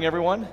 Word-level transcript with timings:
morning, 0.00 0.06
everyone. 0.06 0.48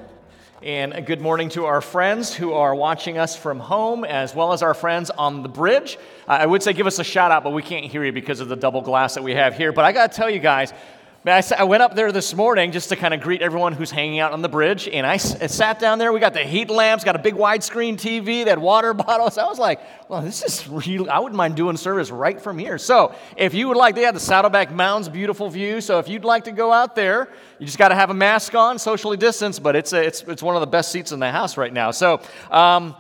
And 0.61 1.05
good 1.05 1.21
morning 1.21 1.47
to 1.51 1.67
our 1.67 1.79
friends 1.79 2.35
who 2.35 2.51
are 2.51 2.75
watching 2.75 3.17
us 3.17 3.33
from 3.33 3.61
home, 3.61 4.03
as 4.03 4.35
well 4.35 4.51
as 4.51 4.61
our 4.61 4.73
friends 4.73 5.09
on 5.09 5.41
the 5.41 5.47
bridge. 5.47 5.97
I 6.27 6.45
would 6.45 6.61
say 6.61 6.73
give 6.73 6.85
us 6.85 6.99
a 6.99 7.03
shout 7.05 7.31
out, 7.31 7.45
but 7.45 7.51
we 7.51 7.61
can't 7.61 7.85
hear 7.85 8.03
you 8.03 8.11
because 8.11 8.41
of 8.41 8.49
the 8.49 8.57
double 8.57 8.81
glass 8.81 9.15
that 9.15 9.23
we 9.23 9.35
have 9.35 9.55
here. 9.55 9.71
But 9.71 9.85
I 9.85 9.93
got 9.93 10.11
to 10.11 10.17
tell 10.17 10.29
you 10.29 10.39
guys, 10.39 10.73
I, 11.25 11.63
went 11.63 11.83
up 11.83 11.95
there 11.95 12.11
this 12.11 12.33
morning 12.33 12.71
just 12.71 12.89
to 12.89 12.95
kind 12.95 13.13
of 13.13 13.21
greet 13.21 13.41
everyone 13.41 13.73
who's 13.73 13.91
hanging 13.91 14.19
out 14.19 14.31
on 14.31 14.41
the 14.41 14.49
bridge, 14.49 14.87
and 14.87 15.05
I 15.05 15.17
sat 15.17 15.79
down 15.79 15.99
there. 15.99 16.13
We 16.13 16.19
got 16.19 16.33
the 16.33 16.43
heat 16.43 16.69
lamps, 16.69 17.03
got 17.03 17.15
a 17.15 17.19
big 17.19 17.33
widescreen 17.33 17.95
TV, 17.95 18.45
that 18.45 18.59
water 18.59 18.93
bottles. 18.93 19.37
I 19.37 19.45
was 19.45 19.59
like, 19.59 19.81
well, 20.09 20.21
this 20.21 20.43
is 20.43 20.67
really, 20.67 21.09
I 21.09 21.19
wouldn't 21.19 21.35
mind 21.35 21.55
doing 21.55 21.75
service 21.75 22.11
right 22.11 22.39
from 22.39 22.57
here. 22.57 22.77
So 22.77 23.13
if 23.35 23.53
you 23.53 23.67
would 23.67 23.77
like, 23.77 23.95
they 23.95 24.03
have 24.03 24.13
the 24.13 24.19
Saddleback 24.19 24.71
Mounds, 24.71 25.09
beautiful 25.09 25.49
view. 25.49 25.81
So 25.81 25.99
if 25.99 26.07
you'd 26.07 26.23
like 26.23 26.45
to 26.45 26.51
go 26.51 26.71
out 26.71 26.95
there, 26.95 27.29
you 27.59 27.65
just 27.65 27.77
got 27.77 27.89
to 27.89 27.95
have 27.95 28.09
a 28.09 28.13
mask 28.13 28.55
on, 28.55 28.79
socially 28.79 29.17
distanced, 29.17 29.61
but 29.61 29.75
it's, 29.75 29.91
a, 29.93 30.05
it's, 30.05 30.21
it's 30.23 30.43
one 30.43 30.55
of 30.55 30.61
the 30.61 30.67
best 30.67 30.91
seats 30.91 31.11
in 31.11 31.19
the 31.19 31.31
house 31.31 31.57
right 31.57 31.73
now. 31.73 31.91
So, 31.91 32.21
um, 32.51 32.95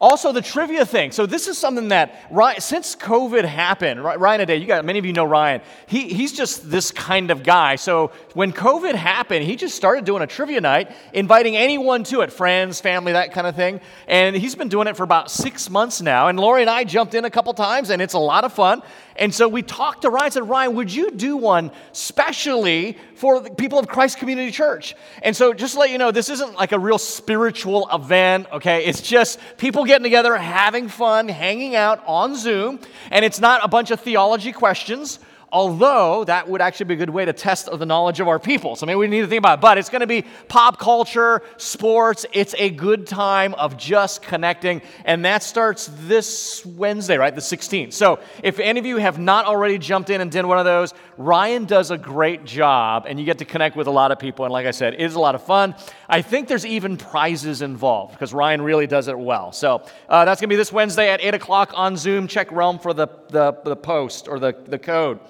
also, 0.00 0.32
the 0.32 0.40
trivia 0.40 0.86
thing. 0.86 1.12
So, 1.12 1.26
this 1.26 1.46
is 1.46 1.58
something 1.58 1.88
that, 1.88 2.24
Ryan, 2.30 2.60
since 2.62 2.96
COVID 2.96 3.44
happened, 3.44 4.02
Ryan 4.02 4.46
Day, 4.46 4.56
you 4.56 4.66
got 4.66 4.82
many 4.82 4.98
of 4.98 5.04
you 5.04 5.12
know 5.12 5.26
Ryan. 5.26 5.60
He, 5.86 6.08
he's 6.14 6.32
just 6.32 6.70
this 6.70 6.90
kind 6.90 7.30
of 7.30 7.42
guy. 7.42 7.76
So, 7.76 8.10
when 8.32 8.50
COVID 8.50 8.94
happened, 8.94 9.44
he 9.44 9.56
just 9.56 9.76
started 9.76 10.06
doing 10.06 10.22
a 10.22 10.26
trivia 10.26 10.62
night, 10.62 10.90
inviting 11.12 11.54
anyone 11.54 12.02
to 12.04 12.22
it 12.22 12.32
friends, 12.32 12.80
family, 12.80 13.12
that 13.12 13.32
kind 13.34 13.46
of 13.46 13.54
thing. 13.54 13.78
And 14.08 14.34
he's 14.34 14.54
been 14.54 14.70
doing 14.70 14.88
it 14.88 14.96
for 14.96 15.02
about 15.02 15.30
six 15.30 15.68
months 15.68 16.00
now. 16.00 16.28
And 16.28 16.40
Lori 16.40 16.62
and 16.62 16.70
I 16.70 16.84
jumped 16.84 17.14
in 17.14 17.26
a 17.26 17.30
couple 17.30 17.52
times, 17.52 17.90
and 17.90 18.00
it's 18.00 18.14
a 18.14 18.18
lot 18.18 18.44
of 18.44 18.54
fun. 18.54 18.80
And 19.20 19.34
so 19.34 19.46
we 19.48 19.60
talked 19.62 20.02
to 20.02 20.10
Ryan 20.10 20.24
and 20.24 20.32
said, 20.32 20.48
Ryan, 20.48 20.74
would 20.76 20.92
you 20.92 21.10
do 21.10 21.36
one 21.36 21.70
specially 21.92 22.96
for 23.16 23.40
the 23.40 23.50
people 23.50 23.78
of 23.78 23.86
Christ 23.86 24.16
Community 24.16 24.50
Church? 24.50 24.96
And 25.22 25.36
so 25.36 25.52
just 25.52 25.74
to 25.74 25.80
let 25.80 25.90
you 25.90 25.98
know, 25.98 26.10
this 26.10 26.30
isn't 26.30 26.54
like 26.54 26.72
a 26.72 26.78
real 26.78 26.96
spiritual 26.96 27.86
event, 27.92 28.46
okay? 28.50 28.86
It's 28.86 29.02
just 29.02 29.38
people 29.58 29.84
getting 29.84 30.04
together, 30.04 30.34
having 30.36 30.88
fun, 30.88 31.28
hanging 31.28 31.76
out 31.76 32.02
on 32.06 32.34
Zoom. 32.34 32.80
And 33.10 33.22
it's 33.22 33.40
not 33.40 33.62
a 33.62 33.68
bunch 33.68 33.90
of 33.90 34.00
theology 34.00 34.52
questions 34.52 35.18
although 35.52 36.24
that 36.24 36.48
would 36.48 36.60
actually 36.60 36.86
be 36.86 36.94
a 36.94 36.96
good 36.96 37.10
way 37.10 37.24
to 37.24 37.32
test 37.32 37.68
the 37.70 37.86
knowledge 37.86 38.20
of 38.20 38.28
our 38.28 38.38
people. 38.38 38.76
So 38.76 38.86
maybe 38.86 38.96
we 38.96 39.06
need 39.08 39.20
to 39.22 39.26
think 39.26 39.40
about 39.40 39.58
it. 39.58 39.60
But 39.60 39.78
it's 39.78 39.88
going 39.88 40.00
to 40.00 40.06
be 40.06 40.24
pop 40.48 40.78
culture, 40.78 41.42
sports. 41.56 42.26
It's 42.32 42.54
a 42.58 42.70
good 42.70 43.06
time 43.06 43.54
of 43.54 43.76
just 43.76 44.22
connecting. 44.22 44.82
And 45.04 45.24
that 45.24 45.42
starts 45.42 45.90
this 46.02 46.64
Wednesday, 46.64 47.16
right? 47.16 47.34
The 47.34 47.40
16th. 47.40 47.92
So 47.92 48.20
if 48.42 48.58
any 48.58 48.80
of 48.80 48.86
you 48.86 48.98
have 48.98 49.18
not 49.18 49.46
already 49.46 49.78
jumped 49.78 50.10
in 50.10 50.20
and 50.20 50.30
did 50.30 50.44
one 50.44 50.58
of 50.58 50.64
those, 50.64 50.94
Ryan 51.16 51.64
does 51.64 51.90
a 51.90 51.98
great 51.98 52.44
job 52.44 53.04
and 53.06 53.18
you 53.18 53.26
get 53.26 53.38
to 53.38 53.44
connect 53.44 53.76
with 53.76 53.86
a 53.86 53.90
lot 53.90 54.12
of 54.12 54.18
people. 54.18 54.44
And 54.44 54.52
like 54.52 54.66
I 54.66 54.70
said, 54.70 54.94
it 54.94 55.00
is 55.00 55.14
a 55.14 55.20
lot 55.20 55.34
of 55.34 55.42
fun. 55.44 55.74
I 56.12 56.22
think 56.22 56.48
there's 56.48 56.66
even 56.66 56.96
prizes 56.96 57.62
involved 57.62 58.12
because 58.12 58.34
Ryan 58.34 58.62
really 58.62 58.88
does 58.88 59.06
it 59.06 59.16
well. 59.16 59.52
So 59.52 59.86
uh, 60.08 60.24
that's 60.24 60.40
going 60.40 60.48
to 60.48 60.52
be 60.52 60.56
this 60.56 60.72
Wednesday 60.72 61.08
at 61.08 61.22
8 61.22 61.34
o'clock 61.34 61.70
on 61.74 61.96
Zoom. 61.96 62.26
Check 62.26 62.50
Realm 62.50 62.80
for 62.80 62.92
the, 62.92 63.06
the, 63.28 63.52
the 63.64 63.76
post 63.76 64.26
or 64.26 64.40
the, 64.40 64.56
the 64.66 64.78
code. 64.78 65.20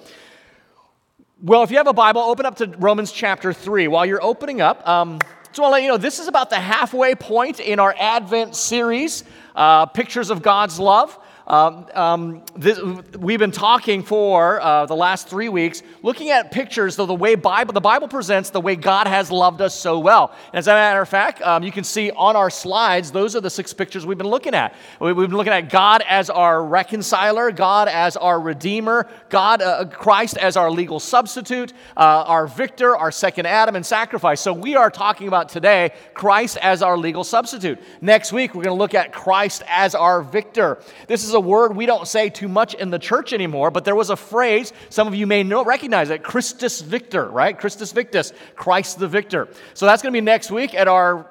Well, 1.39 1.61
if 1.61 1.69
you 1.69 1.77
have 1.77 1.85
a 1.85 1.93
Bible, 1.93 2.21
open 2.21 2.47
up 2.47 2.55
to 2.57 2.67
Romans 2.79 3.11
chapter 3.11 3.53
3. 3.53 3.89
While 3.89 4.07
you're 4.07 4.23
opening 4.23 4.59
up, 4.59 4.87
um, 4.87 5.19
just 5.45 5.59
want 5.59 5.69
to 5.69 5.73
let 5.73 5.83
you 5.83 5.87
know 5.87 5.97
this 5.97 6.17
is 6.17 6.27
about 6.27 6.49
the 6.49 6.59
halfway 6.59 7.13
point 7.13 7.59
in 7.59 7.79
our 7.79 7.93
Advent 7.99 8.55
series, 8.55 9.23
uh, 9.55 9.85
Pictures 9.85 10.31
of 10.31 10.41
God's 10.41 10.79
Love. 10.79 11.15
Um, 11.51 11.85
um, 11.95 12.45
this, 12.55 12.79
we've 13.19 13.37
been 13.37 13.51
talking 13.51 14.03
for 14.03 14.61
uh, 14.61 14.85
the 14.85 14.95
last 14.95 15.27
three 15.27 15.49
weeks, 15.49 15.83
looking 16.01 16.29
at 16.29 16.49
pictures 16.49 16.97
of 16.97 17.09
the 17.09 17.13
way 17.13 17.35
Bible, 17.35 17.73
the 17.73 17.81
Bible 17.81 18.07
presents 18.07 18.51
the 18.51 18.61
way 18.61 18.77
God 18.77 19.05
has 19.05 19.29
loved 19.29 19.59
us 19.59 19.77
so 19.77 19.99
well. 19.99 20.33
And 20.53 20.59
as 20.59 20.67
a 20.67 20.71
matter 20.71 21.01
of 21.01 21.09
fact, 21.09 21.41
um, 21.41 21.61
you 21.61 21.71
can 21.73 21.83
see 21.83 22.09
on 22.09 22.37
our 22.37 22.49
slides, 22.49 23.11
those 23.11 23.35
are 23.35 23.41
the 23.41 23.49
six 23.49 23.73
pictures 23.73 24.05
we've 24.05 24.17
been 24.17 24.29
looking 24.29 24.55
at. 24.55 24.73
We've 25.01 25.13
been 25.13 25.31
looking 25.31 25.51
at 25.51 25.69
God 25.69 26.01
as 26.07 26.29
our 26.29 26.63
reconciler, 26.63 27.51
God 27.51 27.89
as 27.89 28.15
our 28.15 28.39
redeemer, 28.39 29.09
God, 29.27 29.61
uh, 29.61 29.83
Christ 29.89 30.37
as 30.37 30.55
our 30.55 30.71
legal 30.71 31.01
substitute, 31.01 31.73
uh, 31.97 32.23
our 32.27 32.47
victor, 32.47 32.95
our 32.95 33.11
second 33.11 33.45
Adam 33.45 33.75
and 33.75 33.85
sacrifice. 33.85 34.39
So 34.39 34.53
we 34.53 34.77
are 34.77 34.89
talking 34.89 35.27
about 35.27 35.49
today 35.49 35.91
Christ 36.13 36.55
as 36.61 36.81
our 36.81 36.97
legal 36.97 37.25
substitute. 37.25 37.77
Next 37.99 38.31
week, 38.31 38.55
we're 38.55 38.63
going 38.63 38.73
to 38.73 38.79
look 38.79 38.95
at 38.95 39.11
Christ 39.11 39.63
as 39.67 39.95
our 39.95 40.21
victor. 40.21 40.79
This 41.07 41.25
is 41.25 41.33
a 41.33 41.40
word 41.41 41.75
we 41.75 41.85
don't 41.85 42.07
say 42.07 42.29
too 42.29 42.47
much 42.47 42.73
in 42.73 42.89
the 42.89 42.99
church 42.99 43.33
anymore, 43.33 43.71
but 43.71 43.85
there 43.85 43.95
was 43.95 44.09
a 44.09 44.15
phrase, 44.15 44.73
some 44.89 45.07
of 45.07 45.15
you 45.15 45.27
may 45.27 45.43
know, 45.43 45.63
recognize 45.63 46.09
it, 46.09 46.23
Christus 46.23 46.81
Victor, 46.81 47.27
right? 47.27 47.57
Christus 47.57 47.91
Victus, 47.91 48.33
Christ 48.55 48.99
the 48.99 49.07
Victor. 49.07 49.47
So 49.73 49.85
that's 49.85 50.01
going 50.01 50.13
to 50.13 50.17
be 50.17 50.23
next 50.23 50.51
week 50.51 50.73
at 50.73 50.87
our 50.87 51.27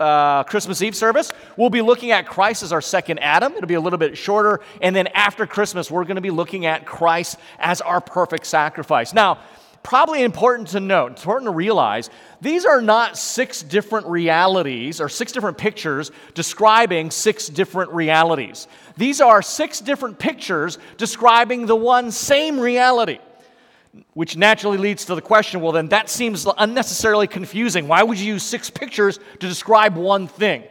uh, 0.00 0.42
Christmas 0.44 0.82
Eve 0.82 0.96
service. 0.96 1.30
We'll 1.56 1.70
be 1.70 1.82
looking 1.82 2.10
at 2.10 2.26
Christ 2.26 2.62
as 2.62 2.72
our 2.72 2.80
second 2.80 3.18
Adam. 3.20 3.52
It'll 3.52 3.66
be 3.66 3.74
a 3.74 3.80
little 3.80 3.98
bit 3.98 4.18
shorter. 4.18 4.60
And 4.80 4.96
then 4.96 5.06
after 5.08 5.46
Christmas, 5.46 5.90
we're 5.90 6.04
going 6.04 6.16
to 6.16 6.22
be 6.22 6.30
looking 6.30 6.66
at 6.66 6.84
Christ 6.86 7.38
as 7.58 7.80
our 7.80 8.00
perfect 8.00 8.46
sacrifice. 8.46 9.12
Now, 9.12 9.38
probably 9.82 10.22
important 10.22 10.68
to 10.68 10.80
note, 10.80 11.12
it's 11.12 11.22
important 11.22 11.48
to 11.48 11.54
realize, 11.54 12.10
these 12.40 12.64
are 12.64 12.80
not 12.80 13.18
six 13.18 13.62
different 13.62 14.06
realities 14.06 15.00
or 15.00 15.08
six 15.08 15.32
different 15.32 15.58
pictures 15.58 16.10
describing 16.34 17.10
six 17.10 17.48
different 17.48 17.90
realities. 17.92 18.68
These 18.96 19.20
are 19.20 19.42
six 19.42 19.80
different 19.80 20.18
pictures 20.18 20.78
describing 20.96 21.66
the 21.66 21.76
one 21.76 22.10
same 22.10 22.60
reality. 22.60 23.18
Which 24.14 24.38
naturally 24.38 24.78
leads 24.78 25.04
to 25.06 25.14
the 25.14 25.20
question 25.20 25.60
well, 25.60 25.72
then 25.72 25.88
that 25.88 26.08
seems 26.08 26.46
unnecessarily 26.56 27.26
confusing. 27.26 27.88
Why 27.88 28.02
would 28.02 28.18
you 28.18 28.34
use 28.34 28.42
six 28.42 28.70
pictures 28.70 29.18
to 29.18 29.48
describe 29.48 29.96
one 29.96 30.28
thing? 30.28 30.64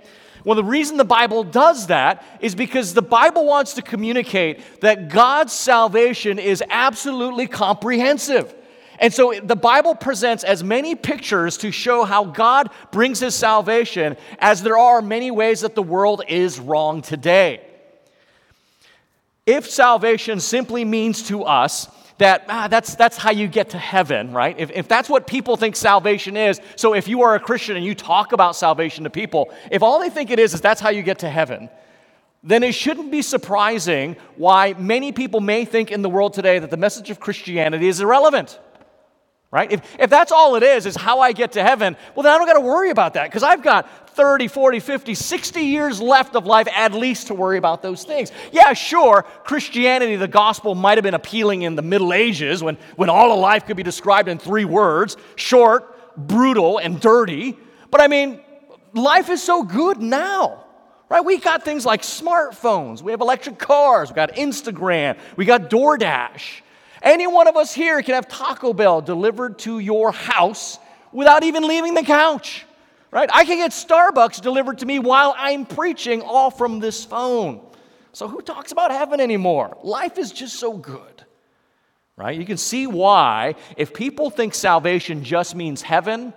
Well, 0.43 0.55
the 0.55 0.63
reason 0.63 0.97
the 0.97 1.05
Bible 1.05 1.43
does 1.43 1.87
that 1.87 2.25
is 2.39 2.55
because 2.55 2.95
the 2.95 3.03
Bible 3.03 3.45
wants 3.45 3.73
to 3.73 3.83
communicate 3.83 4.81
that 4.81 5.09
God's 5.09 5.53
salvation 5.53 6.39
is 6.39 6.63
absolutely 6.69 7.45
comprehensive. 7.45 8.55
And 9.01 9.11
so 9.11 9.33
the 9.33 9.55
Bible 9.55 9.95
presents 9.95 10.43
as 10.43 10.63
many 10.63 10.93
pictures 10.93 11.57
to 11.57 11.71
show 11.71 12.05
how 12.05 12.23
God 12.23 12.69
brings 12.91 13.19
his 13.19 13.33
salvation 13.33 14.15
as 14.37 14.61
there 14.61 14.77
are 14.77 15.01
many 15.01 15.31
ways 15.31 15.61
that 15.61 15.73
the 15.73 15.81
world 15.81 16.23
is 16.27 16.59
wrong 16.59 17.01
today. 17.01 17.65
If 19.47 19.67
salvation 19.67 20.39
simply 20.39 20.85
means 20.85 21.23
to 21.23 21.43
us 21.43 21.89
that 22.19 22.45
ah, 22.47 22.67
that's, 22.67 22.93
that's 22.93 23.17
how 23.17 23.31
you 23.31 23.47
get 23.47 23.71
to 23.71 23.79
heaven, 23.79 24.33
right? 24.33 24.55
If, 24.59 24.69
if 24.69 24.87
that's 24.87 25.09
what 25.09 25.25
people 25.25 25.57
think 25.57 25.75
salvation 25.75 26.37
is, 26.37 26.61
so 26.75 26.93
if 26.93 27.07
you 27.07 27.23
are 27.23 27.33
a 27.33 27.39
Christian 27.39 27.75
and 27.75 27.83
you 27.83 27.95
talk 27.95 28.33
about 28.33 28.55
salvation 28.55 29.05
to 29.05 29.09
people, 29.09 29.51
if 29.71 29.81
all 29.81 29.99
they 29.99 30.11
think 30.11 30.29
it 30.29 30.37
is 30.37 30.53
is 30.53 30.61
that's 30.61 30.79
how 30.79 30.89
you 30.89 31.01
get 31.01 31.17
to 31.19 31.29
heaven, 31.29 31.71
then 32.43 32.61
it 32.61 32.75
shouldn't 32.75 33.09
be 33.09 33.23
surprising 33.23 34.15
why 34.35 34.75
many 34.77 35.11
people 35.11 35.39
may 35.39 35.65
think 35.65 35.89
in 35.89 36.03
the 36.03 36.09
world 36.09 36.33
today 36.33 36.59
that 36.59 36.69
the 36.69 36.77
message 36.77 37.09
of 37.09 37.19
Christianity 37.19 37.87
is 37.87 37.99
irrelevant 37.99 38.59
right? 39.51 39.69
If, 39.69 39.99
if 39.99 40.09
that's 40.09 40.31
all 40.31 40.55
it 40.55 40.63
is, 40.63 40.85
is 40.85 40.95
how 40.95 41.19
I 41.19 41.33
get 41.33 41.51
to 41.53 41.63
heaven, 41.63 41.97
well, 42.15 42.23
then 42.23 42.33
I 42.33 42.37
don't 42.37 42.47
got 42.47 42.53
to 42.53 42.61
worry 42.61 42.89
about 42.89 43.15
that 43.15 43.25
because 43.25 43.43
I've 43.43 43.61
got 43.61 44.09
30, 44.15 44.47
40, 44.47 44.79
50, 44.79 45.13
60 45.13 45.61
years 45.61 46.01
left 46.01 46.35
of 46.35 46.45
life 46.45 46.67
at 46.73 46.93
least 46.93 47.27
to 47.27 47.33
worry 47.33 47.57
about 47.57 47.81
those 47.81 48.03
things. 48.05 48.31
Yeah, 48.51 48.73
sure, 48.73 49.23
Christianity, 49.43 50.15
the 50.15 50.27
gospel 50.27 50.73
might 50.73 50.97
have 50.97 51.03
been 51.03 51.13
appealing 51.13 51.63
in 51.63 51.75
the 51.75 51.81
Middle 51.81 52.13
Ages 52.13 52.63
when, 52.63 52.77
when 52.95 53.09
all 53.09 53.31
of 53.33 53.39
life 53.39 53.65
could 53.65 53.77
be 53.77 53.83
described 53.83 54.29
in 54.29 54.37
three 54.37 54.65
words 54.65 55.17
short, 55.35 56.17
brutal, 56.17 56.77
and 56.77 56.99
dirty. 56.99 57.57
But 57.89 58.01
I 58.01 58.07
mean, 58.07 58.39
life 58.93 59.29
is 59.29 59.43
so 59.43 59.63
good 59.63 60.01
now. 60.01 60.65
Right? 61.09 61.25
We 61.25 61.39
got 61.39 61.63
things 61.63 61.85
like 61.85 62.03
smartphones, 62.03 63.01
we 63.01 63.11
have 63.11 63.19
electric 63.19 63.59
cars, 63.59 64.09
we 64.09 64.15
got 64.15 64.35
Instagram, 64.35 65.17
we 65.35 65.43
got 65.43 65.69
DoorDash. 65.69 66.61
Any 67.01 67.27
one 67.27 67.47
of 67.47 67.55
us 67.55 67.73
here 67.73 68.01
can 68.01 68.15
have 68.15 68.27
Taco 68.27 68.73
Bell 68.73 69.01
delivered 69.01 69.59
to 69.59 69.79
your 69.79 70.11
house 70.11 70.77
without 71.11 71.43
even 71.43 71.67
leaving 71.67 71.93
the 71.93 72.03
couch. 72.03 72.65
Right? 73.11 73.29
I 73.33 73.43
can 73.43 73.57
get 73.57 73.71
Starbucks 73.71 74.41
delivered 74.41 74.77
to 74.79 74.85
me 74.85 74.99
while 74.99 75.35
I'm 75.37 75.65
preaching 75.65 76.21
all 76.21 76.49
from 76.49 76.79
this 76.79 77.03
phone. 77.03 77.59
So 78.13 78.27
who 78.27 78.41
talks 78.41 78.71
about 78.71 78.91
heaven 78.91 79.19
anymore? 79.19 79.77
Life 79.83 80.17
is 80.17 80.31
just 80.31 80.55
so 80.55 80.73
good. 80.73 81.25
Right? 82.15 82.39
You 82.39 82.45
can 82.45 82.57
see 82.57 82.87
why 82.87 83.55
if 83.75 83.93
people 83.93 84.29
think 84.29 84.53
salvation 84.53 85.23
just 85.23 85.55
means 85.55 85.81
heaven 85.81 86.33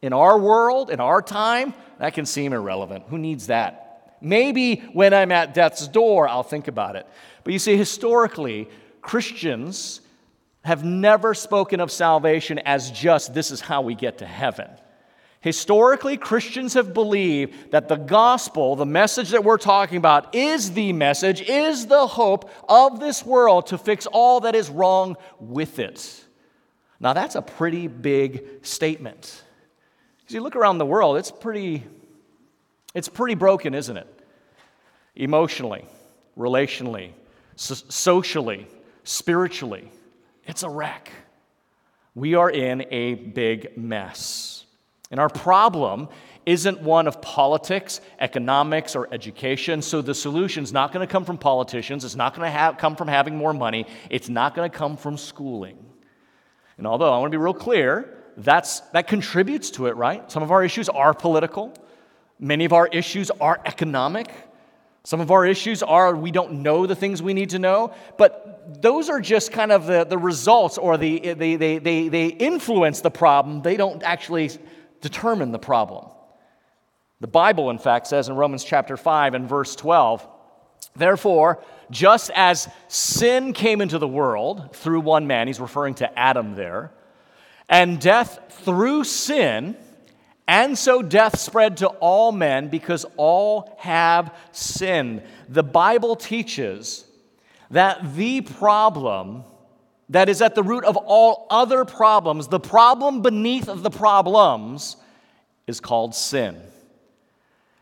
in 0.00 0.12
our 0.12 0.38
world, 0.38 0.90
in 0.90 1.00
our 1.00 1.20
time, 1.20 1.74
that 1.98 2.14
can 2.14 2.24
seem 2.24 2.52
irrelevant. 2.52 3.04
Who 3.08 3.18
needs 3.18 3.48
that? 3.48 4.16
Maybe 4.22 4.76
when 4.92 5.12
I'm 5.12 5.32
at 5.32 5.52
death's 5.52 5.86
door, 5.88 6.28
I'll 6.28 6.42
think 6.42 6.68
about 6.68 6.96
it. 6.96 7.06
But 7.44 7.52
you 7.52 7.58
see, 7.58 7.76
historically, 7.76 8.68
Christians 9.00 10.00
have 10.62 10.84
never 10.84 11.34
spoken 11.34 11.80
of 11.80 11.90
salvation 11.90 12.58
as 12.60 12.90
just 12.90 13.32
this 13.32 13.50
is 13.50 13.60
how 13.60 13.80
we 13.82 13.94
get 13.94 14.18
to 14.18 14.26
heaven. 14.26 14.68
Historically, 15.40 16.18
Christians 16.18 16.74
have 16.74 16.92
believed 16.92 17.70
that 17.70 17.88
the 17.88 17.96
gospel, 17.96 18.76
the 18.76 18.84
message 18.84 19.30
that 19.30 19.42
we're 19.42 19.56
talking 19.56 19.96
about, 19.96 20.34
is 20.34 20.72
the 20.72 20.92
message, 20.92 21.40
is 21.40 21.86
the 21.86 22.06
hope 22.06 22.50
of 22.68 23.00
this 23.00 23.24
world 23.24 23.68
to 23.68 23.78
fix 23.78 24.04
all 24.06 24.40
that 24.40 24.54
is 24.54 24.68
wrong 24.68 25.16
with 25.38 25.78
it. 25.78 26.24
Now, 27.00 27.14
that's 27.14 27.36
a 27.36 27.42
pretty 27.42 27.88
big 27.88 28.44
statement. 28.60 29.42
As 30.28 30.34
you 30.34 30.42
look 30.42 30.56
around 30.56 30.76
the 30.76 30.84
world, 30.84 31.16
it's 31.16 31.30
pretty, 31.30 31.84
it's 32.94 33.08
pretty 33.08 33.34
broken, 33.34 33.72
isn't 33.72 33.96
it? 33.96 34.06
Emotionally, 35.16 35.86
relationally, 36.36 37.12
so- 37.56 37.74
socially, 37.88 38.66
spiritually. 39.10 39.90
It's 40.46 40.62
a 40.62 40.70
wreck. 40.70 41.10
We 42.14 42.36
are 42.36 42.48
in 42.48 42.86
a 42.90 43.14
big 43.14 43.76
mess. 43.76 44.64
And 45.10 45.18
our 45.18 45.28
problem 45.28 46.08
isn't 46.46 46.80
one 46.80 47.08
of 47.08 47.20
politics, 47.20 48.00
economics, 48.20 48.94
or 48.94 49.12
education. 49.12 49.82
So 49.82 50.00
the 50.00 50.14
solution's 50.14 50.72
not 50.72 50.92
going 50.92 51.06
to 51.06 51.10
come 51.10 51.24
from 51.24 51.38
politicians. 51.38 52.04
It's 52.04 52.14
not 52.14 52.36
going 52.36 52.50
to 52.50 52.76
come 52.78 52.94
from 52.94 53.08
having 53.08 53.36
more 53.36 53.52
money. 53.52 53.86
It's 54.10 54.28
not 54.28 54.54
going 54.54 54.70
to 54.70 54.76
come 54.76 54.96
from 54.96 55.18
schooling. 55.18 55.78
And 56.78 56.86
although 56.86 57.12
I 57.12 57.18
want 57.18 57.32
to 57.32 57.36
be 57.38 57.42
real 57.42 57.52
clear, 57.52 58.16
that's, 58.36 58.80
that 58.92 59.08
contributes 59.08 59.70
to 59.72 59.88
it, 59.88 59.96
right? 59.96 60.30
Some 60.30 60.44
of 60.44 60.52
our 60.52 60.64
issues 60.64 60.88
are 60.88 61.12
political, 61.12 61.74
many 62.38 62.64
of 62.64 62.72
our 62.72 62.86
issues 62.86 63.30
are 63.40 63.60
economic. 63.66 64.30
Some 65.02 65.20
of 65.20 65.30
our 65.30 65.46
issues 65.46 65.82
are 65.82 66.14
we 66.14 66.30
don't 66.30 66.62
know 66.62 66.86
the 66.86 66.94
things 66.94 67.22
we 67.22 67.32
need 67.32 67.50
to 67.50 67.58
know, 67.58 67.94
but 68.18 68.49
those 68.78 69.08
are 69.08 69.20
just 69.20 69.52
kind 69.52 69.72
of 69.72 69.86
the, 69.86 70.04
the 70.04 70.18
results 70.18 70.78
or 70.78 70.96
the, 70.96 71.34
they, 71.34 71.56
they, 71.56 71.78
they, 71.78 72.08
they 72.08 72.26
influence 72.26 73.00
the 73.00 73.10
problem. 73.10 73.62
They 73.62 73.76
don't 73.76 74.02
actually 74.02 74.50
determine 75.00 75.50
the 75.50 75.58
problem. 75.58 76.06
The 77.20 77.26
Bible, 77.26 77.70
in 77.70 77.78
fact, 77.78 78.06
says 78.06 78.28
in 78.28 78.36
Romans 78.36 78.64
chapter 78.64 78.96
5 78.96 79.34
and 79.34 79.48
verse 79.48 79.74
12, 79.76 80.26
Therefore, 80.96 81.62
just 81.90 82.30
as 82.34 82.68
sin 82.88 83.52
came 83.52 83.80
into 83.80 83.98
the 83.98 84.08
world 84.08 84.74
through 84.74 85.00
one 85.00 85.26
man, 85.26 85.46
he's 85.46 85.60
referring 85.60 85.94
to 85.94 86.18
Adam 86.18 86.54
there, 86.54 86.92
and 87.68 88.00
death 88.00 88.38
through 88.64 89.04
sin, 89.04 89.76
and 90.48 90.76
so 90.76 91.02
death 91.02 91.38
spread 91.38 91.76
to 91.78 91.88
all 91.88 92.32
men 92.32 92.68
because 92.68 93.04
all 93.16 93.76
have 93.78 94.34
sinned. 94.52 95.22
The 95.48 95.62
Bible 95.62 96.16
teaches 96.16 97.04
that 97.70 98.14
the 98.16 98.40
problem 98.40 99.44
that 100.08 100.28
is 100.28 100.42
at 100.42 100.54
the 100.54 100.62
root 100.62 100.84
of 100.84 100.96
all 100.96 101.46
other 101.50 101.84
problems, 101.84 102.48
the 102.48 102.60
problem 102.60 103.22
beneath 103.22 103.66
the 103.72 103.90
problems, 103.90 104.96
is 105.66 105.80
called 105.80 106.14
sin. 106.14 106.60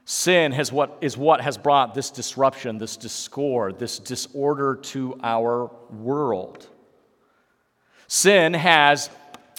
Sin 0.05 0.53
has 0.53 0.71
what, 0.71 0.99
is 1.01 1.17
what 1.17 1.41
has 1.41 1.59
brought 1.59 1.95
this 1.95 2.11
disruption, 2.11 2.79
this 2.79 2.97
discord, 2.97 3.79
this 3.79 3.99
disorder 3.99 4.77
to 4.77 5.19
our 5.23 5.71
world. 5.91 6.67
Sin 8.07 8.55
has 8.55 9.11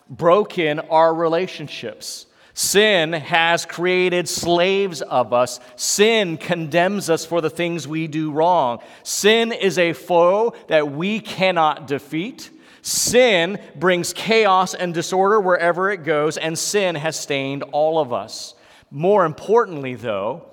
broken 0.09 0.79
our 0.79 1.13
relationships. 1.13 2.25
Sin 2.59 3.13
has 3.13 3.65
created 3.65 4.27
slaves 4.27 5.01
of 5.01 5.31
us. 5.31 5.61
Sin 5.77 6.35
condemns 6.35 7.09
us 7.09 7.25
for 7.25 7.39
the 7.39 7.49
things 7.49 7.87
we 7.87 8.05
do 8.05 8.33
wrong. 8.33 8.79
Sin 9.01 9.53
is 9.53 9.77
a 9.77 9.93
foe 9.93 10.53
that 10.67 10.91
we 10.91 11.21
cannot 11.21 11.87
defeat. 11.87 12.49
Sin 12.81 13.61
brings 13.77 14.11
chaos 14.11 14.73
and 14.73 14.93
disorder 14.93 15.39
wherever 15.39 15.89
it 15.89 16.03
goes, 16.03 16.35
and 16.35 16.59
sin 16.59 16.95
has 16.95 17.17
stained 17.17 17.63
all 17.71 17.97
of 17.97 18.11
us. 18.11 18.55
More 18.91 19.23
importantly, 19.23 19.95
though, 19.95 20.43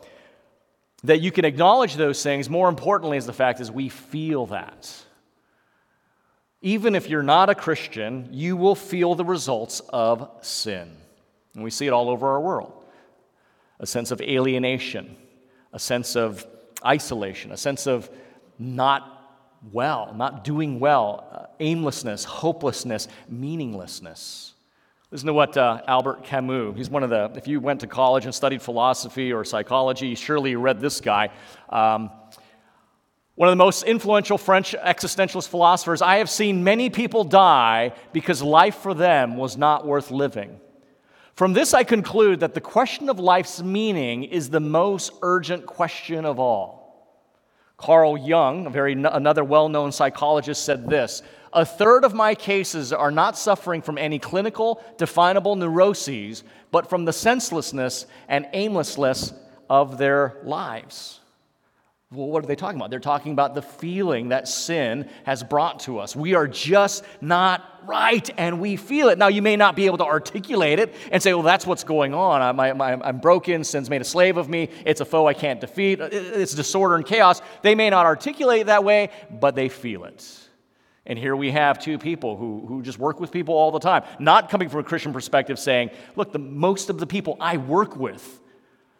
that 1.03 1.21
you 1.21 1.33
can 1.33 1.45
acknowledge 1.45 1.97
those 1.97 2.23
things, 2.23 2.49
more 2.49 2.69
importantly, 2.69 3.17
is 3.17 3.27
the 3.27 3.33
fact 3.33 3.59
is 3.59 3.69
we 3.69 3.89
feel 3.89 4.47
that. 4.47 4.89
Even 6.63 6.95
if 6.95 7.09
you're 7.09 7.25
not 7.25 7.51
a 7.51 7.55
Christian, 7.57 8.29
you 8.31 8.57
will 8.57 8.77
feel 8.77 9.17
the 9.17 9.25
results 9.25 9.81
of 9.89 10.31
sin. 10.41 10.99
And 11.57 11.65
we 11.65 11.71
see 11.71 11.87
it 11.87 11.93
all 11.93 12.09
over 12.11 12.29
our 12.29 12.41
world 12.41 12.85
a 13.79 13.87
sense 13.87 14.11
of 14.11 14.23
alienation, 14.23 15.17
a 15.73 15.79
sense 15.79 16.17
of 16.17 16.47
isolation, 16.85 17.53
a 17.53 17.57
sense 17.57 17.87
of 17.87 18.09
not 18.59 19.13
well, 19.73 20.15
not 20.15 20.45
doing 20.45 20.81
well, 20.81 21.29
uh, 21.31 21.47
aimlessness, 21.61 22.25
hopelessness, 22.25 23.09
meaninglessness. 23.29 24.55
Listen 25.11 25.27
to 25.27 25.35
what 25.35 25.57
uh, 25.57 25.83
Albert 25.87 26.25
Camus, 26.25 26.75
he's 26.77 26.89
one 26.89 27.03
of 27.03 27.11
the, 27.11 27.31
if 27.37 27.47
you 27.47 27.61
went 27.61 27.81
to 27.81 27.87
college 27.87 28.25
and 28.25 28.35
studied 28.35 28.63
philosophy 28.63 29.33
or 29.33 29.45
psychology, 29.45 30.15
surely 30.15 30.51
you 30.51 30.59
read 30.59 30.81
this 30.81 31.01
guy. 31.01 31.31
Um, 31.69 32.11
one 33.35 33.49
of 33.49 33.53
the 33.53 33.57
most 33.57 33.83
influential 33.83 34.39
French 34.39 34.73
existentialist 34.73 35.49
philosophers, 35.49 36.01
I 36.01 36.17
have 36.17 36.31
seen 36.31 36.65
many 36.65 36.89
people 36.89 37.25
die 37.25 37.93
because 38.13 38.43
life 38.43 38.77
for 38.77 38.95
them 38.95 39.37
was 39.37 39.59
not 39.59 39.87
worth 39.87 40.11
living. 40.11 40.61
From 41.37 41.53
this, 41.53 41.75
I 41.75 41.85
conclude 41.85 42.41
that 42.41 42.55
the 42.55 42.63
question 42.63 43.11
of 43.11 43.21
life's 43.21 43.63
meaning 43.63 44.25
is 44.25 44.49
the 44.49 44.59
most 44.61 45.13
urgent 45.21 45.67
question 45.67 46.25
of 46.25 46.41
all. 46.41 46.87
Carl 47.77 48.17
Jung, 48.17 48.73
very, 48.73 48.95
another 48.95 49.45
well 49.45 49.69
known 49.69 49.93
psychologist, 49.93 50.65
said 50.65 50.89
this 50.89 51.23
A 51.53 51.67
third 51.67 52.05
of 52.05 52.15
my 52.15 52.35
cases 52.35 52.91
are 52.91 53.11
not 53.11 53.37
suffering 53.37 53.83
from 53.83 53.99
any 53.99 54.19
clinical, 54.19 54.83
definable 54.97 55.57
neuroses, 55.57 56.43
but 56.71 56.89
from 56.89 57.05
the 57.05 57.13
senselessness 57.13 58.07
and 58.29 58.49
aimlessness 58.55 59.35
of 59.69 59.99
their 59.99 60.39
lives. 60.43 61.21
Well, 62.17 62.29
what 62.29 62.43
are 62.43 62.47
they 62.47 62.57
talking 62.57 62.81
about? 62.81 62.89
They're 62.89 62.99
talking 62.99 63.33
about 63.33 63.55
the 63.55 63.61
feeling 63.61 64.31
that 64.31 64.49
sin 64.49 65.11
has 65.25 65.43
brought 65.43 65.81
to 65.81 65.99
us. 65.99 66.17
We 66.17 66.35
are 66.35 66.49
just 66.49 67.05
not 67.21 67.83
right, 67.87 68.29
and 68.39 68.59
we 68.59 68.77
feel 68.77 69.11
it. 69.11 69.19
Now, 69.19 69.29
you 69.29 69.43
may 69.43 69.55
not 69.55 69.77
be 69.77 69.85
able 69.85 69.99
to 69.99 70.07
articulate 70.07 70.79
it 70.79 70.95
and 71.13 71.23
say, 71.23 71.35
well, 71.35 71.43
that's 71.43 71.67
what's 71.67 71.85
going 71.85 72.15
on. 72.15 72.41
I'm, 72.41 72.59
I'm, 72.59 73.03
I'm 73.03 73.19
broken, 73.19 73.65
sin's 73.65 73.91
made 73.91 74.01
a 74.01 74.05
slave 74.05 74.39
of 74.39 74.49
me, 74.49 74.71
it's 74.87 75.03
a 75.03 75.05
foe 75.05 75.27
I 75.27 75.35
can't 75.35 75.61
defeat, 75.61 76.01
uh, 76.01 76.09
it's 76.11 76.55
disorder 76.55 76.95
and 76.95 77.05
chaos. 77.05 77.43
They 77.61 77.75
may 77.75 77.91
not 77.91 78.07
articulate 78.07 78.63
it 78.63 78.67
that 78.69 78.83
way, 78.83 79.11
but 79.31 79.55
they 79.55 79.69
feel 79.69 80.05
it. 80.05 80.27
And 81.05 81.19
here 81.19 81.37
we 81.37 81.51
have 81.51 81.79
two 81.79 81.99
people 81.99 82.39
who, 82.39 82.65
who 82.67 82.81
just 82.81 82.99
work 82.99 83.21
with 83.21 83.31
people 83.31 83.55
all 83.55 83.73
the 83.73 83.79
time, 83.79 84.05
not 84.19 84.49
coming 84.49 84.71
from 84.71 84.81
a 84.81 84.85
Christian 84.85 85.13
perspective 85.13 85.59
saying, 85.59 85.91
look, 86.17 86.33
the, 86.33 86.39
most 86.39 86.89
of 86.89 86.99
the 86.99 87.07
people 87.07 87.37
I 87.41 87.59
work 87.59 87.95
with, 87.95 88.41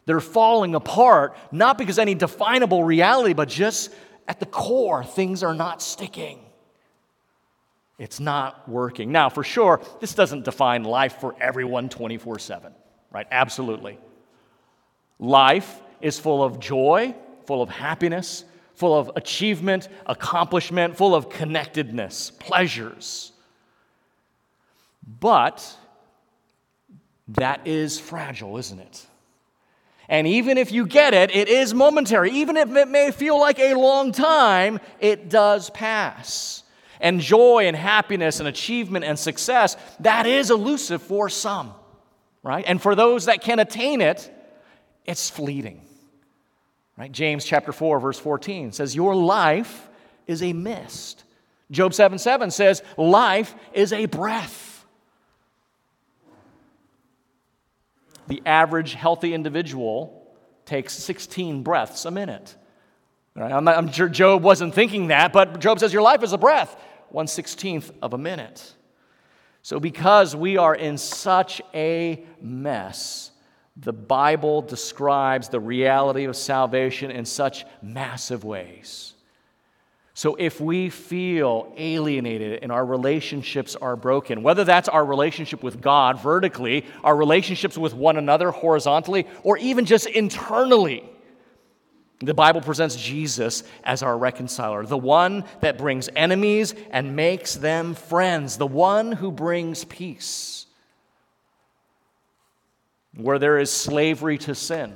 they're 0.07 0.21
falling 0.21 0.73
apart, 0.73 1.35
not 1.51 1.77
because 1.77 1.99
any 1.99 2.15
definable 2.15 2.81
reality, 2.81 3.33
but 3.33 3.49
just 3.49 3.93
at 4.25 4.39
the 4.39 4.45
core, 4.45 5.03
things 5.03 5.43
are 5.43 5.53
not 5.53 5.81
sticking. 5.81 6.39
It's 7.99 8.21
not 8.21 8.69
working. 8.69 9.11
Now, 9.11 9.27
for 9.27 9.43
sure, 9.43 9.81
this 9.99 10.13
doesn't 10.13 10.45
define 10.45 10.85
life 10.85 11.19
for 11.19 11.35
everyone 11.41 11.89
24 11.89 12.39
7, 12.39 12.71
right? 13.11 13.27
Absolutely. 13.29 13.99
Life 15.19 15.81
is 15.99 16.17
full 16.17 16.41
of 16.41 16.59
joy, 16.59 17.13
full 17.45 17.61
of 17.61 17.69
happiness, 17.69 18.45
full 18.75 18.97
of 18.97 19.11
achievement, 19.17 19.89
accomplishment, 20.05 20.95
full 20.95 21.15
of 21.15 21.29
connectedness, 21.29 22.31
pleasures. 22.31 23.33
But 25.19 25.75
that 27.29 27.67
is 27.67 27.99
fragile, 27.99 28.57
isn't 28.57 28.79
it? 28.79 29.06
And 30.09 30.25
even 30.25 30.57
if 30.57 30.71
you 30.71 30.85
get 30.85 31.13
it, 31.13 31.35
it 31.35 31.49
is 31.49 31.73
momentary. 31.73 32.31
Even 32.31 32.55
if 32.55 32.73
it 32.75 32.87
may 32.87 33.11
feel 33.11 33.39
like 33.39 33.59
a 33.59 33.73
long 33.73 34.11
time, 34.11 34.79
it 34.99 35.29
does 35.29 35.69
pass. 35.71 36.63
And 36.99 37.19
joy 37.19 37.67
and 37.67 37.75
happiness 37.75 38.39
and 38.39 38.47
achievement 38.47 39.05
and 39.05 39.19
success, 39.19 39.75
that 39.99 40.25
is 40.25 40.49
elusive 40.49 41.01
for 41.01 41.29
some, 41.29 41.73
right? 42.41 42.63
And 42.65 42.81
for 42.81 42.95
those 42.95 43.25
that 43.25 43.41
can 43.41 43.59
attain 43.59 44.01
it, 44.01 44.33
it's 45.05 45.29
fleeting. 45.29 45.81
Right? 46.97 47.11
James 47.11 47.45
chapter 47.45 47.71
4 47.71 47.99
verse 47.99 48.17
14 48.17 48.71
says 48.71 48.95
your 48.95 49.15
life 49.15 49.87
is 50.25 50.41
a 50.41 50.53
mist. 50.53 51.23
Job 51.69 51.93
7 51.93 52.17
7 52.17 52.49
says 52.49 52.81
life 52.97 53.53
is 53.73 53.93
a 53.93 54.05
breath. 54.07 54.66
The 58.27 58.41
average 58.45 58.93
healthy 58.93 59.33
individual 59.33 60.27
takes 60.65 60.93
16 60.93 61.63
breaths 61.63 62.05
a 62.05 62.11
minute. 62.11 62.55
I'm, 63.35 63.63
not, 63.63 63.77
I'm 63.77 63.91
sure 63.91 64.09
Job 64.09 64.43
wasn't 64.43 64.73
thinking 64.73 65.07
that, 65.07 65.31
but 65.31 65.59
Job 65.59 65.79
says 65.79 65.93
your 65.93 66.01
life 66.01 66.23
is 66.23 66.33
a 66.33 66.37
breath, 66.37 66.75
1 67.09 67.25
16th 67.27 67.91
of 68.01 68.13
a 68.13 68.17
minute. 68.17 68.73
So, 69.61 69.79
because 69.79 70.35
we 70.35 70.57
are 70.57 70.73
in 70.73 70.97
such 70.97 71.61
a 71.73 72.23
mess, 72.41 73.31
the 73.75 73.93
Bible 73.93 74.61
describes 74.61 75.49
the 75.49 75.59
reality 75.59 76.23
of 76.23 76.35
salvation 76.35 77.11
in 77.11 77.25
such 77.25 77.65
massive 77.81 78.43
ways. 78.43 79.13
So 80.17 80.33
if 80.33 80.59
we 80.59 80.89
feel 80.89 81.71
alienated 81.77 82.63
and 82.63 82.71
our 82.71 82.83
relationships 82.83 83.75
are 83.75 83.95
broken, 83.95 84.41
whether 84.41 84.63
that's 84.63 84.89
our 84.89 85.05
relationship 85.05 85.61
with 85.61 85.79
God 85.79 86.19
vertically, 86.19 86.85
our 87.03 87.15
relationships 87.15 87.77
with 87.77 87.93
one 87.93 88.17
another 88.17 88.49
horizontally, 88.49 89.27
or 89.43 89.59
even 89.59 89.85
just 89.85 90.07
internally, 90.07 91.07
the 92.19 92.33
Bible 92.33 92.61
presents 92.61 92.95
Jesus 92.95 93.61
as 93.83 94.01
our 94.01 94.17
reconciler, 94.17 94.87
the 94.87 94.97
one 94.97 95.43
that 95.61 95.77
brings 95.77 96.09
enemies 96.15 96.73
and 96.89 97.15
makes 97.15 97.53
them 97.53 97.93
friends, 97.93 98.57
the 98.57 98.65
one 98.65 99.11
who 99.11 99.31
brings 99.31 99.85
peace. 99.85 100.65
where 103.17 103.39
there 103.39 103.57
is 103.57 103.71
slavery 103.71 104.37
to 104.37 104.53
sin, 104.53 104.93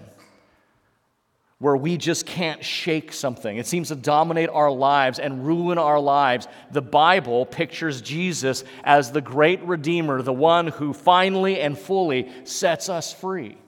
where 1.61 1.77
we 1.77 1.95
just 1.95 2.25
can't 2.25 2.65
shake 2.65 3.13
something. 3.13 3.57
It 3.57 3.67
seems 3.67 3.89
to 3.89 3.95
dominate 3.95 4.49
our 4.49 4.71
lives 4.71 5.19
and 5.19 5.45
ruin 5.45 5.77
our 5.77 5.99
lives. 5.99 6.47
The 6.71 6.81
Bible 6.81 7.45
pictures 7.45 8.01
Jesus 8.01 8.63
as 8.83 9.11
the 9.11 9.21
great 9.21 9.61
Redeemer, 9.61 10.23
the 10.23 10.33
one 10.33 10.69
who 10.69 10.91
finally 10.91 11.61
and 11.61 11.77
fully 11.77 12.31
sets 12.45 12.89
us 12.89 13.13
free. 13.13 13.59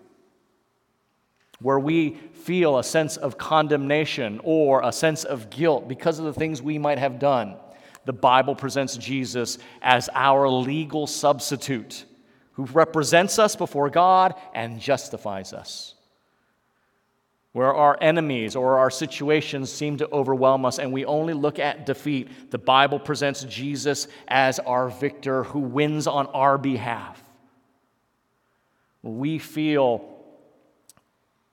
Where 1.59 1.77
we 1.77 2.15
feel 2.33 2.79
a 2.79 2.83
sense 2.83 3.15
of 3.15 3.38
condemnation 3.38 4.41
or 4.43 4.81
a 4.81 4.91
sense 4.91 5.23
of 5.23 5.51
guilt 5.51 5.88
because 5.88 6.17
of 6.17 6.25
the 6.25 6.33
things 6.33 6.63
we 6.63 6.79
might 6.79 6.97
have 6.97 7.19
done, 7.19 7.57
the 8.05 8.12
Bible 8.12 8.55
presents 8.55 8.97
Jesus 8.97 9.59
as 9.83 10.09
our 10.15 10.50
legal 10.50 11.05
substitute 11.05 12.05
who 12.53 12.65
represents 12.65 13.38
us 13.38 13.55
before 13.55 13.91
God 13.91 14.33
and 14.55 14.79
justifies 14.79 15.53
us. 15.53 15.93
Where 17.53 17.74
our 17.74 17.98
enemies 18.01 18.55
or 18.55 18.79
our 18.79 18.89
situations 18.89 19.72
seem 19.72 19.98
to 19.98 20.10
overwhelm 20.12 20.65
us 20.65 20.79
and 20.79 20.91
we 20.91 21.05
only 21.05 21.33
look 21.33 21.60
at 21.60 21.86
defeat, 21.86 22.51
the 22.51 22.57
Bible 22.57 23.00
presents 23.00 23.43
Jesus 23.43 24.07
as 24.27 24.57
our 24.60 24.89
victor 24.89 25.43
who 25.43 25.60
wins 25.60 26.07
on 26.07 26.25
our 26.27 26.57
behalf. 26.57 27.24
We 29.03 29.38
feel 29.38 30.10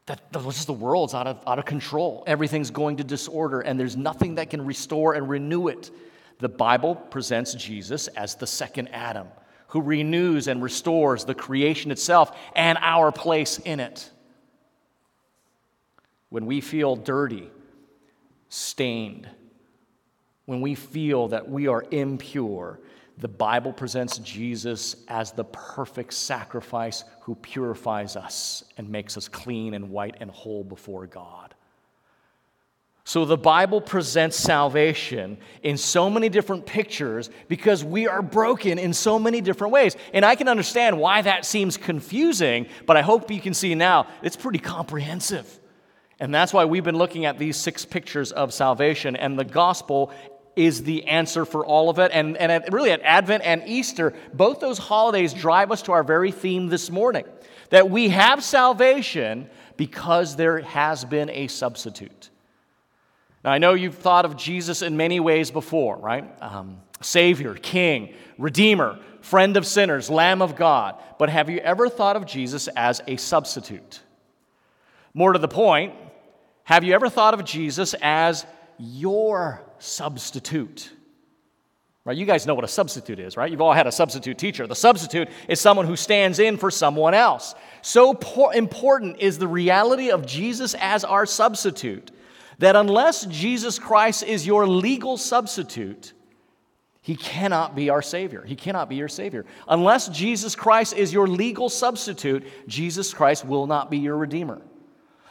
that 0.07 0.33
just 0.33 0.67
the 0.67 0.73
world's 0.73 1.15
out 1.15 1.27
of, 1.27 1.41
out 1.47 1.59
of 1.59 1.67
control. 1.67 2.25
Everything's 2.27 2.71
going 2.71 2.97
to 2.97 3.05
disorder, 3.05 3.61
and 3.61 3.79
there's 3.79 3.97
nothing 3.97 4.37
that 4.37 4.51
can 4.51 4.65
restore 4.65 5.15
and 5.15 5.29
renew 5.29 5.69
it. 5.69 5.91
The 6.39 6.49
Bible 6.49 6.95
presents 6.95 7.53
Jesus 7.55 8.09
as 8.09 8.35
the 8.35 8.47
second 8.47 8.89
Adam, 8.89 9.29
who 9.69 9.83
renews 9.83 10.49
and 10.49 10.63
restores 10.63 11.27
the 11.27 11.35
creation 11.35 11.91
itself 11.91 12.37
and 12.57 12.79
our 12.81 13.13
place 13.13 13.59
in 13.59 13.79
it. 13.79 14.11
When 16.31 16.47
we 16.47 16.61
feel 16.61 16.97
dirty, 16.97 17.51
stained, 18.49 19.29
when 20.47 20.61
we 20.61 20.75
feel 20.75 21.29
that 21.29 21.49
we 21.49 21.69
are 21.69 21.85
impure, 21.91 22.81
the 23.19 23.29
Bible 23.29 23.73
presents 23.73 24.19
Jesus 24.19 24.97
as 25.07 25.33
the 25.33 25.45
perfect 25.45 26.15
sacrifice 26.15 27.05
who 27.21 27.35
purifies 27.35 28.17
us 28.17 28.65
and 28.79 28.89
makes 28.89 29.17
us 29.17 29.29
clean 29.29 29.75
and 29.75 29.91
white 29.91 30.17
and 30.21 30.31
whole 30.31 30.65
before 30.65 31.07
God. 31.07 31.55
So 33.05 33.25
the 33.25 33.37
Bible 33.37 33.81
presents 33.81 34.37
salvation 34.37 35.39
in 35.63 35.77
so 35.77 36.09
many 36.09 36.29
different 36.29 36.65
pictures 36.65 37.29
because 37.49 37.85
we 37.85 38.09
are 38.09 38.23
broken 38.23 38.79
in 38.79 38.93
so 38.93 39.19
many 39.19 39.41
different 39.41 39.73
ways. 39.73 39.97
And 40.13 40.25
I 40.25 40.35
can 40.35 40.49
understand 40.49 40.99
why 40.99 41.23
that 41.23 41.45
seems 41.45 41.77
confusing, 41.77 42.67
but 42.87 42.97
I 42.97 43.03
hope 43.03 43.31
you 43.31 43.41
can 43.41 43.55
see 43.55 43.75
now 43.75 44.07
it's 44.23 44.37
pretty 44.37 44.61
comprehensive. 44.61 45.60
And 46.21 46.35
that's 46.35 46.53
why 46.53 46.67
we've 46.67 46.85
been 46.85 46.99
looking 46.99 47.25
at 47.25 47.39
these 47.39 47.57
six 47.57 47.85
pictures 47.85 48.31
of 48.31 48.53
salvation, 48.53 49.17
and 49.17 49.39
the 49.39 49.45
gospel 49.45 50.13
is 50.55 50.83
the 50.83 51.07
answer 51.07 51.47
for 51.47 51.65
all 51.65 51.89
of 51.89 51.99
it. 51.99 52.11
And, 52.13 52.37
and 52.37 52.53
at, 52.53 52.73
really, 52.73 52.91
at 52.91 53.01
Advent 53.03 53.43
and 53.45 53.63
Easter, 53.67 54.13
both 54.35 54.61
those 54.61 54.77
holidays 54.77 55.33
drive 55.33 55.73
us 55.73 55.81
to 55.83 55.93
our 55.93 56.03
very 56.03 56.31
theme 56.31 56.69
this 56.69 56.91
morning 56.91 57.25
that 57.71 57.89
we 57.89 58.11
have 58.11 58.45
salvation 58.45 59.49
because 59.77 60.37
there 60.37 60.61
has 60.61 61.05
been 61.05 61.31
a 61.31 61.47
substitute. 61.47 62.29
Now, 63.43 63.53
I 63.53 63.59
know 63.59 63.73
you've 63.73 63.95
thought 63.95 64.27
of 64.27 64.37
Jesus 64.37 64.83
in 64.83 64.97
many 64.97 65.21
ways 65.21 65.51
before, 65.51 65.97
right? 65.97 66.31
Um, 66.43 66.83
Savior, 67.01 67.55
King, 67.55 68.13
Redeemer, 68.37 68.99
friend 69.23 69.57
of 69.57 69.67
sinners, 69.67 70.11
Lamb 70.11 70.43
of 70.43 70.57
God. 70.57 70.97
But 71.19 71.31
have 71.31 71.49
you 71.49 71.59
ever 71.59 71.89
thought 71.89 72.17
of 72.17 72.27
Jesus 72.27 72.69
as 72.77 73.01
a 73.07 73.17
substitute? 73.17 74.01
More 75.15 75.33
to 75.33 75.39
the 75.39 75.49
point, 75.49 75.95
have 76.65 76.85
you 76.85 76.95
ever 76.95 77.09
thought 77.09 77.35
of 77.35 77.45
Jesus 77.45 77.95
as 78.01 78.47
your 78.79 79.61
substitute? 79.79 80.91
Right? 82.05 82.17
You 82.17 82.25
guys 82.25 82.47
know 82.47 82.55
what 82.55 82.65
a 82.65 82.69
substitute 82.69 83.19
is, 83.19 83.37
right? 83.37 83.51
You've 83.51 83.61
all 83.61 83.73
had 83.73 83.87
a 83.87 83.93
substitute 83.93 84.39
teacher. 84.39 84.67
The 84.67 84.75
substitute 84.75 85.29
is 85.49 85.61
someone 85.61 85.87
who 85.87 85.97
stands 85.97 86.39
in 86.39 86.57
for 86.57 86.71
someone 86.71 87.13
else. 87.13 87.55
So 87.83 88.19
important 88.53 89.19
is 89.19 89.39
the 89.39 89.49
reality 89.49 90.11
of 90.11 90.27
Jesus 90.27 90.75
as 90.79 91.05
our 91.05 91.27
substitute 91.27 92.11
that 92.59 92.77
unless 92.77 93.25
Jesus 93.27 93.79
Christ 93.79 94.23
is 94.23 94.47
your 94.47 94.67
legal 94.67 95.17
substitute, 95.17 96.13
he 97.01 97.17
cannot 97.17 97.75
be 97.75 97.89
our 97.89 98.03
Savior. 98.03 98.45
He 98.45 98.55
cannot 98.55 98.91
be 98.91 98.97
your 98.97 99.09
Savior. 99.09 99.47
Unless 99.67 100.09
Jesus 100.09 100.55
Christ 100.55 100.95
is 100.95 101.13
your 101.13 101.27
legal 101.27 101.71
substitute, 101.71 102.47
Jesus 102.67 103.15
Christ 103.15 103.47
will 103.47 103.67
not 103.67 103.91
be 103.91 103.97
your 103.99 104.17
Redeemer. 104.17 104.61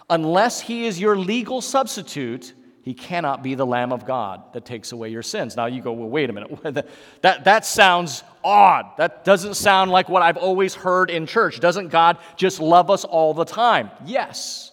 Unless 0.10 0.62
He 0.62 0.86
is 0.86 1.00
your 1.00 1.18
legal 1.18 1.62
substitute, 1.62 2.54
He 2.82 2.94
cannot 2.94 3.44
be 3.44 3.56
the 3.56 3.66
Lamb 3.66 3.92
of 3.92 4.06
God 4.06 4.54
that 4.54 4.66
takes 4.66 4.92
away 4.92 5.10
your 5.10 5.22
sins. 5.24 5.56
Now 5.56 5.68
you 5.68 5.82
go, 5.82 5.94
well, 5.94 6.10
wait 6.10 6.30
a 6.30 6.34
minute. 6.34 6.63
that, 7.22 7.44
that 7.44 7.66
sounds 7.66 8.24
odd. 8.44 8.98
That 8.98 9.24
doesn't 9.25 9.56
sound 9.56 9.92
like 9.92 10.10
what 10.10 10.22
I've 10.22 10.38
always 10.38 10.75
heard 10.75 11.10
in 11.10 11.25
church. 11.25 11.60
Doesn't 11.60 11.89
God 11.89 12.18
just 12.36 12.60
love 12.60 12.89
us 12.89 13.06
all 13.06 13.34
the 13.34 13.46
time? 13.46 13.92
Yes. 14.06 14.72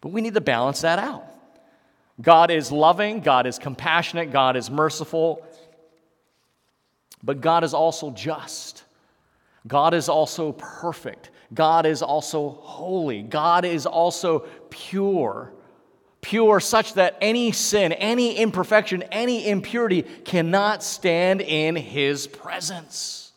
But 0.00 0.10
we 0.10 0.20
need 0.20 0.34
to 0.34 0.40
balance 0.40 0.82
that 0.82 0.98
out. 0.98 1.24
God 2.20 2.50
is 2.50 2.70
loving, 2.70 3.20
God 3.20 3.46
is 3.46 3.58
compassionate, 3.58 4.30
God 4.30 4.56
is 4.56 4.70
merciful, 4.70 5.44
but 7.22 7.40
God 7.40 7.64
is 7.64 7.74
also 7.74 8.10
just. 8.10 8.84
God 9.66 9.94
is 9.94 10.08
also 10.08 10.52
perfect. 10.52 11.30
God 11.54 11.86
is 11.86 12.02
also 12.02 12.50
holy. 12.50 13.22
God 13.22 13.64
is 13.64 13.86
also 13.86 14.40
pure. 14.70 15.52
Pure 16.20 16.60
such 16.60 16.94
that 16.94 17.16
any 17.20 17.52
sin, 17.52 17.92
any 17.92 18.36
imperfection, 18.36 19.02
any 19.04 19.48
impurity 19.48 20.02
cannot 20.02 20.82
stand 20.82 21.40
in 21.40 21.76
his 21.76 22.26
presence. 22.26 23.32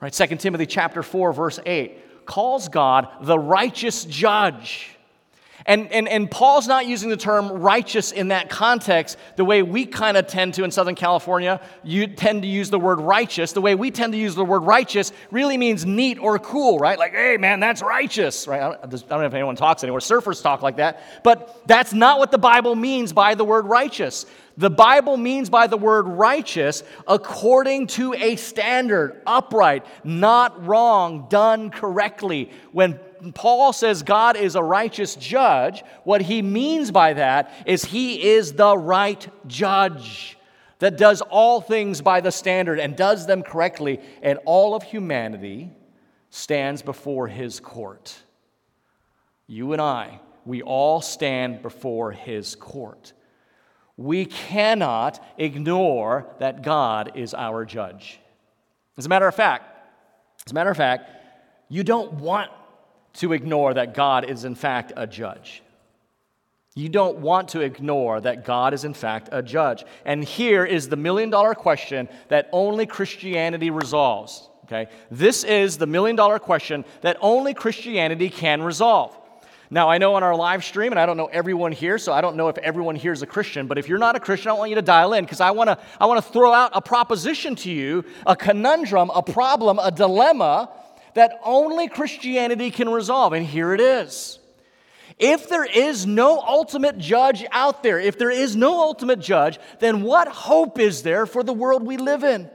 Right? 0.00 0.12
2 0.12 0.36
Timothy 0.36 0.66
chapter 0.66 1.02
4 1.02 1.32
verse 1.32 1.60
8 1.64 2.26
calls 2.26 2.68
God 2.68 3.08
the 3.20 3.38
righteous 3.38 4.04
judge. 4.04 4.93
And, 5.66 5.90
and, 5.92 6.08
and 6.08 6.30
Paul's 6.30 6.68
not 6.68 6.86
using 6.86 7.08
the 7.08 7.16
term 7.16 7.48
righteous 7.48 8.12
in 8.12 8.28
that 8.28 8.50
context 8.50 9.16
the 9.36 9.44
way 9.44 9.62
we 9.62 9.86
kind 9.86 10.16
of 10.16 10.26
tend 10.26 10.54
to 10.54 10.64
in 10.64 10.70
Southern 10.70 10.94
California. 10.94 11.60
You 11.82 12.06
tend 12.06 12.42
to 12.42 12.48
use 12.48 12.68
the 12.68 12.78
word 12.78 13.00
righteous. 13.00 13.52
The 13.52 13.62
way 13.62 13.74
we 13.74 13.90
tend 13.90 14.12
to 14.12 14.18
use 14.18 14.34
the 14.34 14.44
word 14.44 14.64
righteous 14.64 15.12
really 15.30 15.56
means 15.56 15.86
neat 15.86 16.18
or 16.18 16.38
cool, 16.38 16.78
right? 16.78 16.98
Like, 16.98 17.12
hey, 17.12 17.38
man, 17.38 17.60
that's 17.60 17.82
righteous, 17.82 18.46
right? 18.46 18.60
I 18.60 18.68
don't, 18.68 18.84
I 18.84 18.86
don't 18.86 19.10
know 19.20 19.26
if 19.26 19.34
anyone 19.34 19.56
talks 19.56 19.82
anymore. 19.82 20.00
Surfers 20.00 20.42
talk 20.42 20.60
like 20.60 20.76
that. 20.76 21.02
But 21.22 21.62
that's 21.66 21.94
not 21.94 22.18
what 22.18 22.30
the 22.30 22.38
Bible 22.38 22.74
means 22.74 23.12
by 23.12 23.34
the 23.34 23.44
word 23.44 23.66
righteous. 23.66 24.26
The 24.56 24.70
Bible 24.70 25.16
means 25.16 25.50
by 25.50 25.66
the 25.66 25.76
word 25.76 26.06
righteous 26.06 26.84
according 27.08 27.88
to 27.88 28.14
a 28.14 28.36
standard, 28.36 29.22
upright, 29.26 29.84
not 30.04 30.64
wrong, 30.66 31.26
done 31.28 31.70
correctly. 31.70 32.50
When 32.70 33.00
Paul 33.32 33.72
says 33.72 34.02
God 34.02 34.36
is 34.36 34.56
a 34.56 34.62
righteous 34.62 35.14
judge, 35.14 35.84
what 36.02 36.20
he 36.22 36.42
means 36.42 36.90
by 36.90 37.12
that 37.12 37.52
is 37.66 37.84
he 37.84 38.22
is 38.22 38.54
the 38.54 38.76
right 38.76 39.26
judge 39.46 40.36
that 40.80 40.98
does 40.98 41.22
all 41.22 41.60
things 41.60 42.00
by 42.00 42.20
the 42.20 42.32
standard 42.32 42.78
and 42.78 42.96
does 42.96 43.26
them 43.26 43.42
correctly, 43.42 44.00
and 44.22 44.38
all 44.44 44.74
of 44.74 44.82
humanity 44.82 45.70
stands 46.30 46.82
before 46.82 47.28
his 47.28 47.60
court. 47.60 48.14
You 49.46 49.72
and 49.72 49.80
I, 49.80 50.20
we 50.44 50.62
all 50.62 51.00
stand 51.00 51.62
before 51.62 52.12
his 52.12 52.56
court. 52.56 53.12
We 53.96 54.26
cannot 54.26 55.24
ignore 55.38 56.26
that 56.40 56.62
God 56.62 57.12
is 57.14 57.32
our 57.32 57.64
judge. 57.64 58.18
As 58.98 59.06
a 59.06 59.08
matter 59.08 59.28
of 59.28 59.34
fact, 59.34 59.70
as 60.46 60.52
a 60.52 60.54
matter 60.54 60.70
of 60.70 60.76
fact, 60.76 61.10
you 61.68 61.84
don't 61.84 62.14
want 62.14 62.50
to 63.14 63.32
ignore 63.32 63.74
that 63.74 63.94
God 63.94 64.28
is, 64.28 64.44
in 64.44 64.54
fact, 64.54 64.92
a 64.96 65.06
judge. 65.06 65.62
You 66.76 66.88
don't 66.88 67.18
want 67.18 67.50
to 67.50 67.60
ignore 67.60 68.20
that 68.20 68.44
God 68.44 68.74
is, 68.74 68.84
in 68.84 68.94
fact, 68.94 69.28
a 69.30 69.42
judge. 69.42 69.84
And 70.04 70.24
here 70.24 70.64
is 70.64 70.88
the 70.88 70.96
million 70.96 71.30
dollar 71.30 71.54
question 71.54 72.08
that 72.28 72.48
only 72.50 72.84
Christianity 72.84 73.70
resolves. 73.70 74.48
Okay? 74.64 74.90
This 75.10 75.44
is 75.44 75.78
the 75.78 75.86
million 75.86 76.16
dollar 76.16 76.40
question 76.40 76.84
that 77.02 77.16
only 77.20 77.54
Christianity 77.54 78.28
can 78.28 78.60
resolve. 78.60 79.16
Now, 79.70 79.88
I 79.88 79.98
know 79.98 80.14
on 80.14 80.22
our 80.22 80.36
live 80.36 80.64
stream, 80.64 80.92
and 80.92 80.98
I 80.98 81.06
don't 81.06 81.16
know 81.16 81.26
everyone 81.26 81.72
here, 81.72 81.96
so 81.96 82.12
I 82.12 82.20
don't 82.20 82.36
know 82.36 82.48
if 82.48 82.58
everyone 82.58 82.96
here 82.96 83.12
is 83.12 83.22
a 83.22 83.26
Christian, 83.26 83.66
but 83.66 83.78
if 83.78 83.88
you're 83.88 83.98
not 83.98 84.14
a 84.14 84.20
Christian, 84.20 84.50
I 84.50 84.54
want 84.54 84.70
you 84.70 84.76
to 84.76 84.82
dial 84.82 85.14
in 85.14 85.24
because 85.24 85.40
I 85.40 85.52
want 85.52 85.68
to 85.68 85.78
I 86.00 86.06
want 86.06 86.24
to 86.24 86.32
throw 86.32 86.52
out 86.52 86.72
a 86.74 86.82
proposition 86.82 87.54
to 87.56 87.70
you, 87.70 88.04
a 88.26 88.36
conundrum, 88.36 89.10
a 89.14 89.22
problem, 89.22 89.78
a 89.78 89.90
dilemma 89.90 90.70
that 91.14 91.38
only 91.44 91.88
Christianity 91.88 92.70
can 92.70 92.88
resolve. 92.88 93.32
And 93.32 93.46
here 93.46 93.72
it 93.72 93.80
is. 93.80 94.38
If 95.18 95.48
there 95.48 95.64
is 95.64 96.06
no 96.06 96.40
ultimate 96.40 96.98
judge 96.98 97.44
out 97.52 97.82
there, 97.82 98.00
if 98.00 98.18
there 98.18 98.30
is 98.30 98.56
no 98.56 98.80
ultimate 98.80 99.20
judge, 99.20 99.58
then 99.78 100.02
what 100.02 100.28
hope 100.28 100.78
is 100.78 101.02
there 101.02 101.24
for 101.26 101.42
the 101.42 101.52
world 101.52 101.86
we 101.86 101.96
live 101.96 102.24
in? 102.24 102.50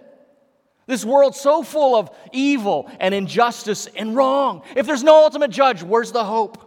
This 0.85 1.05
world 1.05 1.35
so 1.35 1.63
full 1.63 1.95
of 1.95 2.09
evil 2.33 2.89
and 2.99 3.13
injustice 3.13 3.87
and 3.87 4.15
wrong. 4.15 4.63
If 4.75 4.87
there's 4.87 5.03
no 5.03 5.23
ultimate 5.23 5.51
judge, 5.51 5.83
where's 5.83 6.11
the 6.11 6.25
hope? 6.25 6.65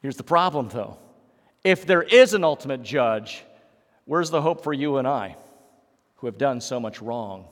Here's 0.00 0.16
the 0.16 0.24
problem, 0.24 0.68
though. 0.70 0.96
If 1.62 1.84
there 1.84 2.02
is 2.02 2.34
an 2.34 2.42
ultimate 2.42 2.82
judge, 2.82 3.44
where's 4.04 4.30
the 4.30 4.40
hope 4.40 4.64
for 4.64 4.72
you 4.72 4.96
and 4.96 5.06
I 5.06 5.36
who 6.16 6.26
have 6.26 6.38
done 6.38 6.60
so 6.60 6.80
much 6.80 7.02
wrong? 7.02 7.46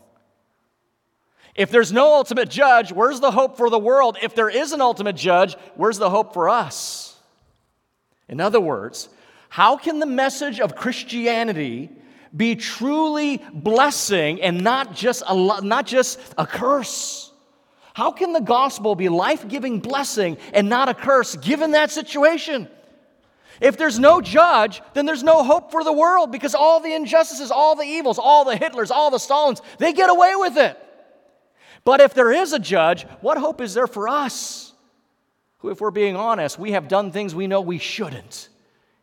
If 1.57 1.71
there's 1.71 1.91
no 1.91 2.15
ultimate 2.15 2.51
judge, 2.51 2.93
where's 2.93 3.21
the 3.21 3.31
hope 3.31 3.57
for 3.57 3.71
the 3.71 3.79
world? 3.79 4.19
If 4.23 4.35
there 4.35 4.51
is 4.51 4.73
an 4.73 4.83
ultimate 4.83 5.17
judge, 5.17 5.57
where's 5.75 5.99
the 5.99 6.11
hope 6.11 6.35
for 6.35 6.49
us? 6.49 7.17
In 8.29 8.41
other 8.41 8.61
words, 8.61 9.09
how 9.49 9.77
can 9.77 9.99
the 9.99 10.07
message 10.07 10.61
of 10.61 10.77
Christianity 10.77 11.91
be 12.37 12.57
truly 12.57 13.43
blessing 13.55 14.43
and 14.43 14.63
not 14.63 14.95
just 14.95 15.23
a, 15.27 15.63
not 15.63 15.87
just 15.87 16.21
a 16.37 16.47
curse? 16.47 17.33
How 17.95 18.11
can 18.11 18.35
the 18.35 18.41
gospel 18.41 18.95
be 18.95 19.09
life 19.09 19.49
giving 19.49 19.81
blessing 19.81 20.37
and 20.53 20.69
not 20.69 20.91
a 20.91 20.95
curse 20.95 21.37
given 21.37 21.71
that 21.71 21.91
situation? 21.91 22.69
If 23.59 23.79
there's 23.79 23.99
no 23.99 24.21
judge, 24.21 24.83
then 24.93 25.07
there's 25.07 25.23
no 25.23 25.43
hope 25.43 25.71
for 25.71 25.83
the 25.83 25.93
world 25.93 26.31
because 26.31 26.55
all 26.55 26.81
the 26.81 26.93
injustices, 26.93 27.51
all 27.51 27.75
the 27.75 27.85
evils, 27.85 28.19
all 28.19 28.45
the 28.45 28.55
Hitlers, 28.55 28.91
all 28.91 29.11
the 29.11 29.17
Stalins, 29.17 29.63
they 29.79 29.95
get 29.95 30.11
away 30.11 30.35
with 30.37 30.59
it. 30.59 30.79
But 31.87 32.01
if 32.01 32.15
there 32.15 32.33
is 32.33 32.53
a 32.53 32.59
judge, 32.59 33.05
what 33.21 33.39
hope 33.39 33.61
is 33.61 33.73
there 33.73 33.87
for 33.87 34.09
us? 34.09 34.75
Who, 35.59 35.71
if 35.71 35.81
we're 35.81 35.93
being 35.93 36.17
honest, 36.17 36.59
we 36.59 36.73
have 36.73 36.89
done 36.89 37.13
things 37.13 37.33
we 37.33 37.47
know 37.47 37.61
we 37.61 37.79
shouldn't. 37.79 38.49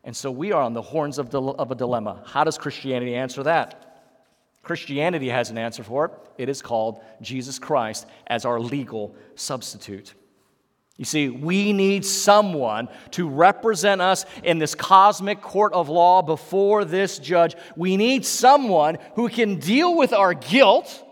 And 0.04 0.14
so 0.14 0.30
we 0.30 0.52
are 0.52 0.62
on 0.62 0.74
the 0.74 0.82
horns 0.82 1.18
of, 1.18 1.34
of 1.34 1.72
a 1.72 1.76
dilemma. 1.76 2.22
How 2.26 2.44
does 2.44 2.58
Christianity 2.58 3.16
answer 3.16 3.44
that? 3.44 4.02
Christianity 4.64 5.30
has 5.30 5.50
an 5.50 5.58
answer 5.58 5.82
for 5.82 6.06
it. 6.06 6.12
It 6.38 6.50
is 6.50 6.62
called 6.62 7.02
Jesus 7.22 7.58
Christ 7.58 8.06
as 8.28 8.44
our 8.44 8.60
legal 8.60 9.16
substitute. 9.36 10.14
You 10.98 11.06
see, 11.06 11.30
we 11.30 11.72
need 11.72 12.04
someone 12.04 12.90
to 13.12 13.30
represent 13.30 14.02
us 14.02 14.26
in 14.44 14.60
this 14.60 14.76
cosmic 14.76 15.40
court 15.40 15.72
of 15.72 15.88
law 15.88 16.22
before 16.22 16.84
this 16.84 17.18
judge. 17.18 17.56
We 17.78 17.96
need 17.96 18.26
someone 18.26 18.98
who 19.16 19.30
can 19.30 19.60
deal 19.60 19.96
with 19.96 20.12
our 20.12 20.34
guilt 20.34 21.03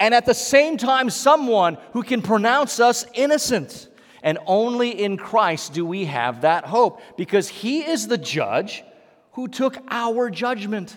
and 0.00 0.14
at 0.14 0.26
the 0.26 0.34
same 0.34 0.76
time, 0.76 1.10
someone 1.10 1.76
who 1.92 2.02
can 2.02 2.22
pronounce 2.22 2.80
us 2.80 3.04
innocent. 3.14 3.88
And 4.22 4.38
only 4.46 4.90
in 4.90 5.16
Christ 5.16 5.72
do 5.72 5.86
we 5.86 6.06
have 6.06 6.42
that 6.42 6.64
hope 6.64 7.00
because 7.16 7.48
He 7.48 7.80
is 7.80 8.08
the 8.08 8.18
judge 8.18 8.84
who 9.32 9.48
took 9.48 9.78
our 9.88 10.30
judgment. 10.30 10.96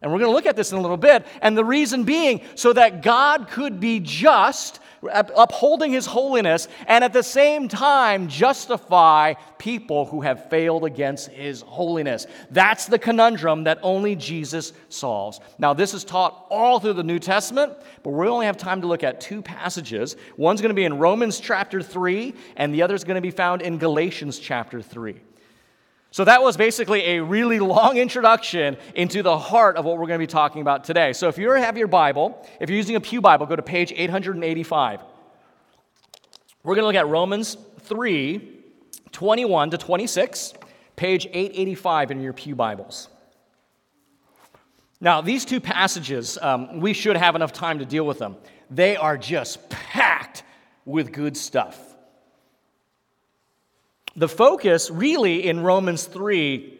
And 0.00 0.12
we're 0.12 0.18
going 0.18 0.30
to 0.30 0.34
look 0.34 0.46
at 0.46 0.56
this 0.56 0.72
in 0.72 0.78
a 0.78 0.80
little 0.80 0.96
bit. 0.96 1.26
And 1.42 1.56
the 1.56 1.64
reason 1.64 2.04
being 2.04 2.40
so 2.54 2.72
that 2.72 3.02
God 3.02 3.48
could 3.48 3.80
be 3.80 4.00
just 4.00 4.80
upholding 5.02 5.92
his 5.92 6.06
holiness, 6.06 6.68
and 6.86 7.04
at 7.04 7.12
the 7.12 7.22
same 7.22 7.68
time 7.68 8.28
justify 8.28 9.34
people 9.58 10.06
who 10.06 10.20
have 10.20 10.48
failed 10.50 10.84
against 10.84 11.30
his 11.30 11.62
holiness. 11.62 12.26
That's 12.50 12.86
the 12.86 12.98
conundrum 12.98 13.64
that 13.64 13.78
only 13.82 14.16
Jesus 14.16 14.72
solves. 14.88 15.40
Now, 15.58 15.74
this 15.74 15.94
is 15.94 16.04
taught 16.04 16.46
all 16.50 16.80
through 16.80 16.94
the 16.94 17.04
New 17.04 17.18
Testament, 17.18 17.74
but 18.02 18.10
we 18.10 18.26
only 18.26 18.46
have 18.46 18.56
time 18.56 18.80
to 18.80 18.86
look 18.86 19.02
at 19.02 19.20
two 19.20 19.42
passages. 19.42 20.16
One's 20.36 20.60
going 20.60 20.70
to 20.70 20.74
be 20.74 20.84
in 20.84 20.98
Romans 20.98 21.40
chapter 21.40 21.82
3, 21.82 22.34
and 22.56 22.74
the 22.74 22.82
other 22.82 22.94
is 22.94 23.04
going 23.04 23.16
to 23.16 23.20
be 23.20 23.30
found 23.30 23.62
in 23.62 23.78
Galatians 23.78 24.38
chapter 24.38 24.80
3. 24.82 25.20
So, 26.10 26.24
that 26.24 26.42
was 26.42 26.56
basically 26.56 27.16
a 27.16 27.22
really 27.22 27.58
long 27.60 27.98
introduction 27.98 28.76
into 28.94 29.22
the 29.22 29.38
heart 29.38 29.76
of 29.76 29.84
what 29.84 29.98
we're 29.98 30.06
going 30.06 30.18
to 30.18 30.26
be 30.26 30.26
talking 30.26 30.62
about 30.62 30.84
today. 30.84 31.12
So, 31.12 31.28
if 31.28 31.36
you 31.36 31.50
have 31.50 31.76
your 31.76 31.88
Bible, 31.88 32.46
if 32.60 32.70
you're 32.70 32.78
using 32.78 32.96
a 32.96 33.00
Pew 33.00 33.20
Bible, 33.20 33.46
go 33.46 33.56
to 33.56 33.62
page 33.62 33.92
885. 33.94 35.00
We're 36.62 36.74
going 36.74 36.82
to 36.82 36.86
look 36.86 36.96
at 36.96 37.08
Romans 37.08 37.56
3 37.80 38.56
21 39.12 39.70
to 39.70 39.78
26, 39.78 40.54
page 40.96 41.26
885 41.26 42.10
in 42.10 42.20
your 42.20 42.32
Pew 42.32 42.54
Bibles. 42.54 43.08
Now, 45.00 45.20
these 45.20 45.44
two 45.44 45.60
passages, 45.60 46.38
um, 46.42 46.80
we 46.80 46.92
should 46.92 47.16
have 47.16 47.36
enough 47.36 47.52
time 47.52 47.78
to 47.78 47.84
deal 47.84 48.06
with 48.06 48.18
them. 48.18 48.36
They 48.70 48.96
are 48.96 49.16
just 49.16 49.68
packed 49.70 50.42
with 50.84 51.12
good 51.12 51.36
stuff. 51.36 51.87
The 54.18 54.28
focus, 54.28 54.90
really, 54.90 55.46
in 55.46 55.60
Romans 55.60 56.02
3 56.02 56.76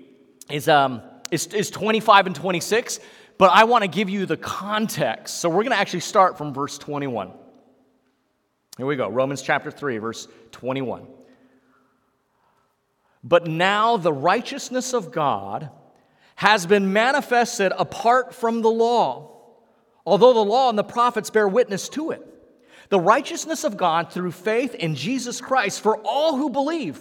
is, 0.50 0.66
um, 0.66 1.02
is, 1.30 1.46
is 1.46 1.70
25 1.70 2.26
and 2.26 2.34
26, 2.34 2.98
but 3.38 3.52
I 3.52 3.62
want 3.62 3.82
to 3.82 3.88
give 3.88 4.10
you 4.10 4.26
the 4.26 4.36
context. 4.36 5.38
So 5.38 5.48
we're 5.48 5.62
going 5.62 5.70
to 5.70 5.78
actually 5.78 6.00
start 6.00 6.36
from 6.36 6.52
verse 6.52 6.78
21. 6.78 7.30
Here 8.76 8.86
we 8.86 8.96
go 8.96 9.08
Romans 9.08 9.40
chapter 9.40 9.70
3, 9.70 9.98
verse 9.98 10.26
21. 10.50 11.06
But 13.22 13.46
now 13.46 13.98
the 13.98 14.12
righteousness 14.12 14.92
of 14.92 15.12
God 15.12 15.70
has 16.34 16.66
been 16.66 16.92
manifested 16.92 17.72
apart 17.78 18.34
from 18.34 18.62
the 18.62 18.70
law, 18.70 19.44
although 20.04 20.32
the 20.32 20.40
law 20.40 20.70
and 20.70 20.78
the 20.78 20.82
prophets 20.82 21.30
bear 21.30 21.46
witness 21.46 21.88
to 21.90 22.10
it. 22.10 22.20
The 22.88 22.98
righteousness 22.98 23.62
of 23.62 23.76
God 23.76 24.12
through 24.12 24.32
faith 24.32 24.74
in 24.74 24.96
Jesus 24.96 25.40
Christ 25.40 25.80
for 25.80 25.98
all 25.98 26.36
who 26.36 26.50
believe. 26.50 27.00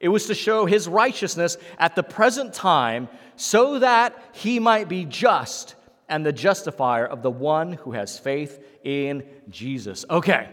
It 0.00 0.08
was 0.08 0.26
to 0.26 0.34
show 0.34 0.66
his 0.66 0.88
righteousness 0.88 1.56
at 1.78 1.94
the 1.94 2.02
present 2.02 2.52
time 2.52 3.08
so 3.36 3.78
that 3.78 4.16
he 4.32 4.58
might 4.58 4.88
be 4.88 5.04
just 5.04 5.74
and 6.08 6.24
the 6.24 6.32
justifier 6.32 7.06
of 7.06 7.22
the 7.22 7.30
one 7.30 7.72
who 7.72 7.92
has 7.92 8.18
faith 8.18 8.62
in 8.84 9.24
Jesus. 9.48 10.04
Okay, 10.08 10.48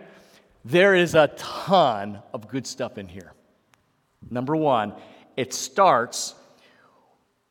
there 0.65 0.95
is 0.95 1.15
a 1.15 1.27
ton 1.37 2.21
of 2.33 2.47
good 2.47 2.65
stuff 2.65 2.97
in 2.97 3.07
here. 3.07 3.33
Number 4.29 4.55
one, 4.55 4.93
it 5.37 5.53
starts 5.53 6.35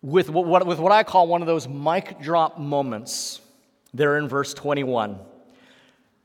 with 0.00 0.30
what, 0.30 0.66
with 0.66 0.78
what 0.78 0.92
I 0.92 1.04
call 1.04 1.28
one 1.28 1.42
of 1.42 1.46
those 1.46 1.68
mic 1.68 2.20
drop 2.20 2.58
moments 2.58 3.40
there 3.94 4.18
in 4.18 4.28
verse 4.28 4.54
21. 4.54 5.18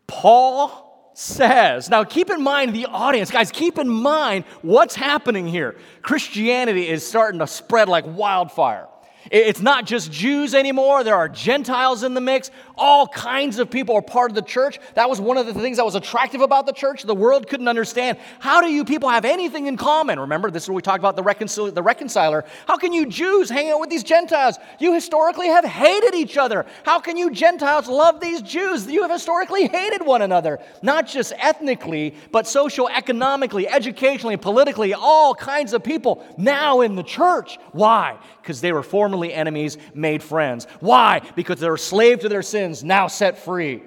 Paul 0.07 0.86
says. 1.19 1.89
Now, 1.89 2.03
keep 2.03 2.29
in 2.29 2.43
mind 2.43 2.75
the 2.75 2.85
audience, 2.85 3.31
guys, 3.31 3.49
keep 3.51 3.79
in 3.79 3.89
mind 3.89 4.45
what's 4.61 4.93
happening 4.93 5.47
here. 5.47 5.75
Christianity 6.03 6.87
is 6.87 7.05
starting 7.07 7.39
to 7.39 7.47
spread 7.47 7.89
like 7.89 8.05
wildfire. 8.05 8.87
It's 9.31 9.59
not 9.59 9.87
just 9.87 10.11
Jews 10.11 10.53
anymore, 10.53 11.03
there 11.03 11.15
are 11.15 11.27
Gentiles 11.27 12.03
in 12.03 12.13
the 12.13 12.21
mix. 12.21 12.51
All 12.77 13.07
kinds 13.07 13.59
of 13.59 13.69
people 13.69 13.95
are 13.95 14.01
part 14.01 14.31
of 14.31 14.35
the 14.35 14.41
church. 14.41 14.79
That 14.93 15.09
was 15.09 15.19
one 15.19 15.37
of 15.37 15.45
the 15.45 15.53
things 15.53 15.77
that 15.77 15.85
was 15.85 15.95
attractive 15.95 16.41
about 16.41 16.65
the 16.65 16.71
church. 16.71 17.03
The 17.03 17.15
world 17.15 17.47
couldn't 17.47 17.67
understand. 17.67 18.17
How 18.39 18.61
do 18.61 18.69
you 18.71 18.85
people 18.85 19.09
have 19.09 19.25
anything 19.25 19.67
in 19.67 19.75
common? 19.75 20.19
Remember, 20.19 20.49
this 20.49 20.63
is 20.63 20.69
where 20.69 20.75
we 20.75 20.81
talked 20.81 20.99
about 20.99 21.15
the, 21.15 21.23
reconcil- 21.23 21.73
the 21.73 21.83
reconciler. 21.83 22.45
How 22.67 22.77
can 22.77 22.93
you 22.93 23.05
Jews 23.05 23.49
hang 23.49 23.69
out 23.69 23.79
with 23.79 23.89
these 23.89 24.03
Gentiles? 24.03 24.57
You 24.79 24.93
historically 24.93 25.47
have 25.47 25.65
hated 25.65 26.15
each 26.15 26.37
other. 26.37 26.65
How 26.83 26.99
can 26.99 27.17
you 27.17 27.31
Gentiles 27.31 27.87
love 27.87 28.19
these 28.19 28.41
Jews? 28.41 28.87
You 28.87 29.01
have 29.01 29.11
historically 29.11 29.67
hated 29.67 30.05
one 30.05 30.21
another, 30.21 30.59
not 30.81 31.07
just 31.07 31.33
ethnically, 31.37 32.15
but 32.31 32.47
socio-economically, 32.47 33.67
educationally, 33.67 34.37
politically, 34.37 34.93
all 34.93 35.35
kinds 35.35 35.73
of 35.73 35.83
people 35.83 36.25
now 36.37 36.81
in 36.81 36.95
the 36.95 37.03
church. 37.03 37.57
Why? 37.71 38.17
Because 38.41 38.61
they 38.61 38.71
were 38.71 38.83
formerly 38.83 39.07
formerly 39.07 39.33
enemies 39.33 39.77
made 39.93 40.21
friends. 40.21 40.67
Why? 40.81 41.21
Because 41.35 41.59
they 41.59 41.69
were 41.69 41.77
slave 41.77 42.19
to 42.19 42.29
their 42.29 42.41
sins, 42.41 42.66
now 42.83 43.07
set 43.07 43.37
free. 43.37 43.83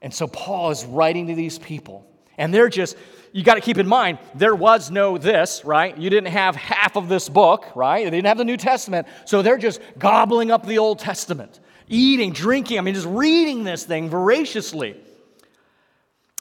And 0.00 0.12
so 0.12 0.26
Paul 0.26 0.70
is 0.70 0.84
writing 0.84 1.26
to 1.28 1.34
these 1.34 1.58
people, 1.58 2.06
and 2.36 2.54
they're 2.54 2.68
just, 2.68 2.96
you 3.32 3.42
got 3.42 3.54
to 3.54 3.60
keep 3.60 3.78
in 3.78 3.86
mind, 3.86 4.18
there 4.34 4.54
was 4.54 4.90
no 4.90 5.18
this, 5.18 5.64
right? 5.64 5.96
You 5.96 6.08
didn't 6.08 6.32
have 6.32 6.54
half 6.54 6.96
of 6.96 7.08
this 7.08 7.28
book, 7.28 7.66
right? 7.74 8.04
They 8.04 8.10
didn't 8.10 8.26
have 8.26 8.38
the 8.38 8.44
New 8.44 8.56
Testament. 8.56 9.08
So 9.24 9.42
they're 9.42 9.58
just 9.58 9.80
gobbling 9.98 10.50
up 10.50 10.64
the 10.64 10.78
Old 10.78 11.00
Testament, 11.00 11.58
eating, 11.88 12.32
drinking, 12.32 12.78
I 12.78 12.82
mean, 12.82 12.94
just 12.94 13.08
reading 13.08 13.64
this 13.64 13.84
thing 13.84 14.08
voraciously. 14.08 14.96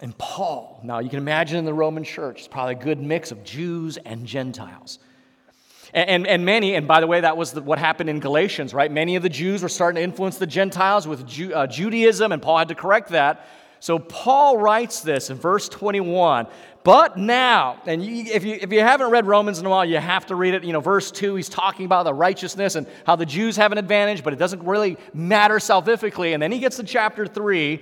And 0.02 0.16
Paul, 0.18 0.80
now 0.84 1.00
you 1.00 1.10
can 1.10 1.18
imagine 1.18 1.58
in 1.58 1.66
the 1.66 1.74
Roman 1.74 2.04
church, 2.04 2.40
it's 2.40 2.48
probably 2.48 2.76
a 2.76 2.80
good 2.80 3.02
mix 3.02 3.32
of 3.32 3.44
Jews 3.44 3.98
and 3.98 4.28
Gentiles. 4.28 5.00
And, 5.94 6.10
and, 6.10 6.28
and, 6.28 6.46
many, 6.46 6.76
and 6.76 6.88
by 6.88 7.00
the 7.00 7.08
way, 7.08 7.22
that 7.22 7.38
was 7.38 7.54
the, 7.54 7.62
what 7.62 7.80
happened 7.80 8.10
in 8.10 8.20
Galatians, 8.20 8.74
right? 8.74 8.92
Many 8.92 9.16
of 9.16 9.24
the 9.24 9.30
Jews 9.30 9.64
were 9.64 9.70
starting 9.70 9.98
to 9.98 10.04
influence 10.04 10.38
the 10.38 10.48
Gentiles 10.48 11.08
with 11.08 11.26
Ju, 11.28 11.54
uh, 11.54 11.68
Judaism, 11.68 12.32
and 12.32 12.42
Paul 12.42 12.58
had 12.58 12.68
to 12.68 12.76
correct 12.76 13.10
that. 13.10 13.48
So 13.80 14.00
Paul 14.00 14.58
writes 14.58 15.02
this 15.02 15.30
in 15.30 15.38
verse 15.38 15.70
21. 15.70 16.48
But 16.84 17.18
now, 17.18 17.82
and 17.86 18.04
you, 18.04 18.34
if, 18.34 18.46
you, 18.46 18.58
if 18.62 18.72
you 18.72 18.80
haven't 18.80 19.12
read 19.12 19.26
Romans 19.26 19.60
in 19.60 19.66
a 19.66 19.70
while, 19.70 19.84
you 19.84 19.98
have 19.98 20.26
to 20.28 20.36
read 20.36 20.54
it. 20.54 20.64
You 20.64 20.72
know, 20.72 20.80
verse 20.80 21.12
2, 21.12 21.36
he's 21.36 21.50
talking 21.50 21.86
about 21.86 22.04
the 22.04 22.14
righteousness 22.14 22.76
and 22.76 22.88
how 23.06 23.18
the 23.18 23.26
Jews 23.26 23.58
have 23.58 23.74
an 23.74 23.78
advantage, 23.78 24.24
but 24.24 24.32
it 24.32 24.40
doesn't 24.40 24.64
really 24.64 24.98
matter 25.14 25.56
salvifically. 25.56 26.34
And 26.34 26.42
then 26.42 26.52
he 26.52 26.60
gets 26.60 26.78
to 26.78 26.84
chapter 26.84 27.28
3, 27.28 27.82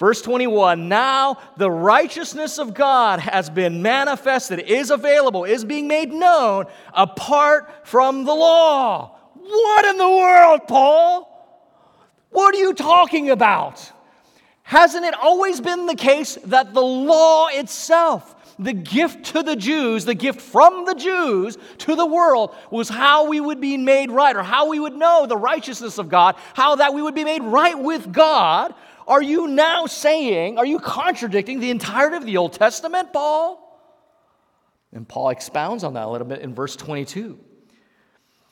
verse 0.00 0.20
21. 0.22 0.88
Now 0.88 1.38
the 1.56 1.70
righteousness 1.70 2.58
of 2.58 2.74
God 2.74 3.20
has 3.20 3.48
been 3.48 3.82
manifested, 3.82 4.58
is 4.58 4.90
available, 4.90 5.44
is 5.44 5.64
being 5.64 5.86
made 5.86 6.10
known 6.10 6.64
apart 6.92 7.86
from 7.86 8.24
the 8.24 8.34
law. 8.34 9.16
What 9.34 9.84
in 9.84 9.98
the 9.98 10.08
world, 10.08 10.62
Paul? 10.66 11.26
What 12.30 12.54
are 12.54 12.58
you 12.58 12.74
talking 12.74 13.30
about? 13.30 13.92
Hasn't 14.62 15.04
it 15.04 15.14
always 15.14 15.60
been 15.60 15.86
the 15.86 15.96
case 15.96 16.38
that 16.44 16.72
the 16.72 16.80
law 16.80 17.48
itself, 17.48 18.54
the 18.58 18.72
gift 18.72 19.24
to 19.32 19.42
the 19.42 19.56
Jews, 19.56 20.04
the 20.04 20.14
gift 20.14 20.40
from 20.40 20.84
the 20.84 20.94
Jews 20.94 21.58
to 21.78 21.96
the 21.96 22.06
world, 22.06 22.54
was 22.70 22.88
how 22.88 23.28
we 23.28 23.40
would 23.40 23.60
be 23.60 23.76
made 23.76 24.12
right, 24.12 24.36
or 24.36 24.44
how 24.44 24.68
we 24.68 24.78
would 24.78 24.94
know 24.94 25.26
the 25.26 25.36
righteousness 25.36 25.98
of 25.98 26.08
God, 26.08 26.36
how 26.54 26.76
that 26.76 26.94
we 26.94 27.02
would 27.02 27.16
be 27.16 27.24
made 27.24 27.42
right 27.42 27.76
with 27.76 28.12
God? 28.12 28.72
Are 29.06 29.22
you 29.22 29.48
now 29.48 29.86
saying, 29.86 30.58
are 30.58 30.66
you 30.66 30.78
contradicting 30.78 31.60
the 31.60 31.70
entirety 31.70 32.16
of 32.16 32.26
the 32.26 32.36
Old 32.36 32.52
Testament, 32.52 33.12
Paul? 33.12 33.66
And 34.92 35.08
Paul 35.08 35.30
expounds 35.30 35.84
on 35.84 35.94
that 35.94 36.06
a 36.06 36.10
little 36.10 36.26
bit 36.26 36.40
in 36.40 36.54
verse 36.54 36.76
22. 36.76 37.38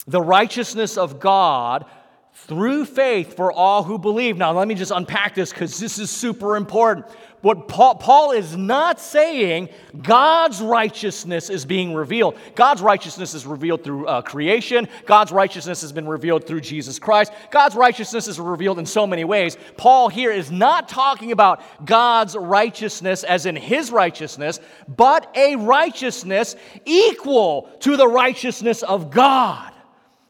The 0.07 0.23
righteousness 0.23 0.97
of 0.97 1.21
God 1.21 1.85
through 2.33 2.85
faith 2.85 3.35
for 3.35 3.53
all 3.53 3.83
who 3.83 3.99
believe. 3.99 4.37
Now, 4.37 4.53
let 4.53 4.69
me 4.69 4.75
just 4.75 4.93
unpack 4.93 5.35
this 5.35 5.51
because 5.51 5.79
this 5.79 5.99
is 5.99 6.11
super 6.11 6.57
important. 6.57 7.07
What 7.40 7.68
Paul, 7.68 7.94
Paul, 7.94 8.33
is 8.33 8.57
not 8.57 8.98
saying 9.01 9.68
God's 10.03 10.61
righteousness 10.61 11.51
is 11.51 11.64
being 11.64 11.94
revealed. 11.94 12.37
God's 12.57 12.83
righteousness 12.83 13.33
is 13.33 13.46
revealed 13.46 13.85
through 13.85 14.07
uh, 14.07 14.22
creation. 14.22 14.88
God's 15.07 15.31
righteousness 15.31 15.81
has 15.83 15.92
been 15.92 16.09
revealed 16.09 16.46
through 16.46 16.62
Jesus 16.62 16.98
Christ. 16.98 17.33
God's 17.53 17.77
righteousness 17.77 18.27
is 18.27 18.40
revealed 18.40 18.81
in 18.81 18.87
so 18.87 19.07
many 19.07 19.22
ways. 19.24 19.57
Paul 19.77 20.09
here 20.09 20.33
is 20.33 20.51
not 20.51 20.88
talking 20.88 21.31
about 21.31 21.62
God's 21.85 22.37
righteousness 22.37 23.22
as 23.22 23.46
in 23.46 23.55
his 23.55 23.92
righteousness, 23.92 24.59
but 24.88 25.31
a 25.37 25.55
righteousness 25.57 26.57
equal 26.85 27.70
to 27.81 27.96
the 27.96 28.09
righteousness 28.09 28.83
of 28.83 29.11
God. 29.11 29.72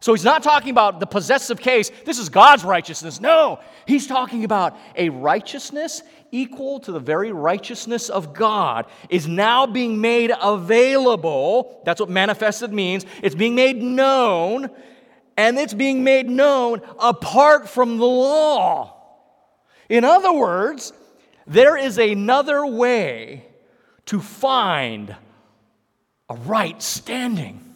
So 0.01 0.15
he's 0.15 0.25
not 0.25 0.45
talking 0.45 0.71
about 0.71 1.01
the 1.01 1.07
possessive 1.07 1.59
case, 1.59 1.91
this 2.05 2.19
is 2.19 2.29
God's 2.29 2.65
righteousness. 2.65 3.21
No, 3.21 3.61
he's 3.85 4.07
talking 4.07 4.45
about 4.45 4.77
a 4.95 5.09
righteousness 5.09 6.03
equal 6.31 6.79
to 6.81 6.93
the 6.93 7.01
very 7.01 7.33
righteousness 7.33 8.09
of 8.09 8.33
God 8.33 8.87
is 9.09 9.27
now 9.27 9.67
being 9.67 10.01
made 10.01 10.33
available. 10.41 11.83
That's 11.85 12.01
what 12.01 12.11
manifested 12.11 12.73
means. 12.73 13.07
It's 13.23 13.35
being 13.35 13.57
made 13.57 13.83
known, 13.83 14.71
and 15.37 15.59
it's 15.59 15.75
being 15.75 16.05
made 16.05 16.29
known 16.29 16.81
apart 17.01 17.69
from 17.69 17.99
the 17.99 18.07
law. 18.07 18.95
In 19.89 20.05
other 20.05 20.33
words, 20.33 20.93
there 21.47 21.77
is 21.77 21.99
another 21.99 22.65
way 22.65 23.47
to 24.07 24.21
find 24.21 25.17
a 26.29 26.35
right 26.35 26.81
standing 26.81 27.68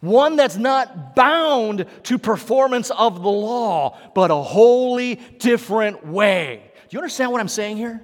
one 0.00 0.36
that's 0.36 0.56
not 0.56 1.14
bound 1.14 1.86
to 2.04 2.18
performance 2.18 2.90
of 2.90 3.22
the 3.22 3.30
law, 3.30 3.98
but 4.14 4.30
a 4.30 4.36
wholly 4.36 5.16
different 5.38 6.06
way. 6.06 6.72
Do 6.88 6.96
you 6.96 6.98
understand 7.00 7.32
what 7.32 7.40
I'm 7.40 7.48
saying 7.48 7.76
here? 7.76 8.02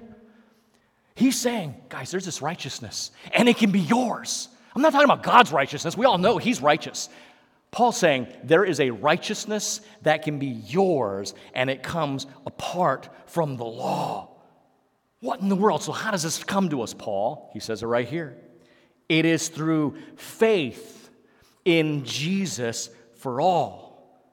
He's 1.15 1.39
saying, 1.39 1.75
guys, 1.89 2.11
there's 2.11 2.25
this 2.25 2.41
righteousness, 2.41 3.11
and 3.33 3.49
it 3.49 3.57
can 3.57 3.71
be 3.71 3.79
yours. 3.79 4.49
I'm 4.75 4.83
not 4.83 4.91
talking 4.91 5.05
about 5.05 5.23
God's 5.23 5.51
righteousness. 5.51 5.97
We 5.97 6.05
all 6.05 6.19
know 6.19 6.37
He's 6.37 6.61
righteous. 6.61 7.09
Paul's 7.71 7.97
saying 7.97 8.27
there 8.43 8.63
is 8.63 8.79
a 8.79 8.91
righteousness 8.91 9.81
that 10.03 10.23
can 10.23 10.37
be 10.37 10.47
yours, 10.47 11.33
and 11.55 11.69
it 11.69 11.81
comes 11.81 12.27
apart 12.45 13.09
from 13.25 13.57
the 13.57 13.65
law. 13.65 14.29
What 15.19 15.41
in 15.41 15.49
the 15.49 15.55
world? 15.55 15.81
So, 15.81 15.91
how 15.91 16.11
does 16.11 16.21
this 16.21 16.43
come 16.43 16.69
to 16.69 16.83
us, 16.83 16.93
Paul? 16.93 17.49
He 17.53 17.59
says 17.59 17.81
it 17.81 17.87
right 17.87 18.07
here. 18.07 18.37
It 19.09 19.25
is 19.25 19.47
through 19.47 19.95
faith 20.15 20.96
in 21.67 22.05
Jesus 22.05 22.89
for 23.17 23.41
all. 23.41 24.23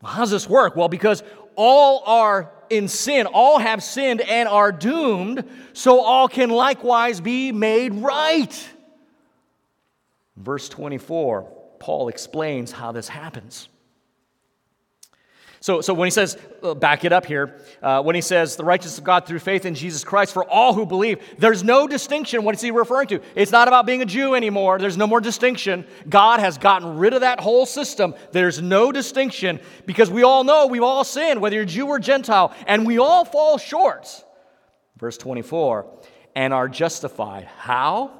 Well, 0.00 0.12
how 0.12 0.20
does 0.20 0.30
this 0.30 0.48
work? 0.48 0.76
Well, 0.76 0.88
because 0.88 1.24
all 1.56 2.04
are 2.06 2.52
in 2.70 2.86
sin, 2.86 3.26
all 3.26 3.58
have 3.58 3.82
sinned 3.82 4.20
and 4.20 4.48
are 4.48 4.70
doomed, 4.70 5.44
so 5.72 6.00
all 6.00 6.28
can 6.28 6.50
likewise 6.50 7.20
be 7.20 7.50
made 7.50 7.94
right. 7.94 8.68
Verse 10.36 10.68
24, 10.68 11.42
Paul 11.80 12.08
explains 12.08 12.70
how 12.70 12.92
this 12.92 13.08
happens. 13.08 13.68
So, 15.66 15.80
so 15.80 15.94
when 15.94 16.06
he 16.06 16.12
says, 16.12 16.38
uh, 16.62 16.74
back 16.74 17.04
it 17.04 17.12
up 17.12 17.26
here, 17.26 17.58
uh, 17.82 18.00
when 18.00 18.14
he 18.14 18.20
says 18.20 18.54
the 18.54 18.62
righteousness 18.62 18.98
of 18.98 19.02
God 19.02 19.26
through 19.26 19.40
faith 19.40 19.66
in 19.66 19.74
Jesus 19.74 20.04
Christ 20.04 20.32
for 20.32 20.48
all 20.48 20.74
who 20.74 20.86
believe, 20.86 21.18
there's 21.38 21.64
no 21.64 21.88
distinction. 21.88 22.44
What 22.44 22.54
is 22.54 22.60
he 22.60 22.70
referring 22.70 23.08
to? 23.08 23.20
It's 23.34 23.50
not 23.50 23.66
about 23.66 23.84
being 23.84 24.00
a 24.00 24.06
Jew 24.06 24.36
anymore. 24.36 24.78
There's 24.78 24.96
no 24.96 25.08
more 25.08 25.20
distinction. 25.20 25.84
God 26.08 26.38
has 26.38 26.56
gotten 26.56 26.98
rid 26.98 27.14
of 27.14 27.22
that 27.22 27.40
whole 27.40 27.66
system. 27.66 28.14
There's 28.30 28.62
no 28.62 28.92
distinction 28.92 29.58
because 29.86 30.08
we 30.08 30.22
all 30.22 30.44
know 30.44 30.68
we've 30.68 30.84
all 30.84 31.02
sinned, 31.02 31.40
whether 31.40 31.56
you're 31.56 31.64
Jew 31.64 31.88
or 31.88 31.98
Gentile, 31.98 32.54
and 32.68 32.86
we 32.86 32.98
all 32.98 33.24
fall 33.24 33.58
short. 33.58 34.06
Verse 34.98 35.18
24, 35.18 35.84
and 36.36 36.54
are 36.54 36.68
justified. 36.68 37.42
How? 37.42 38.12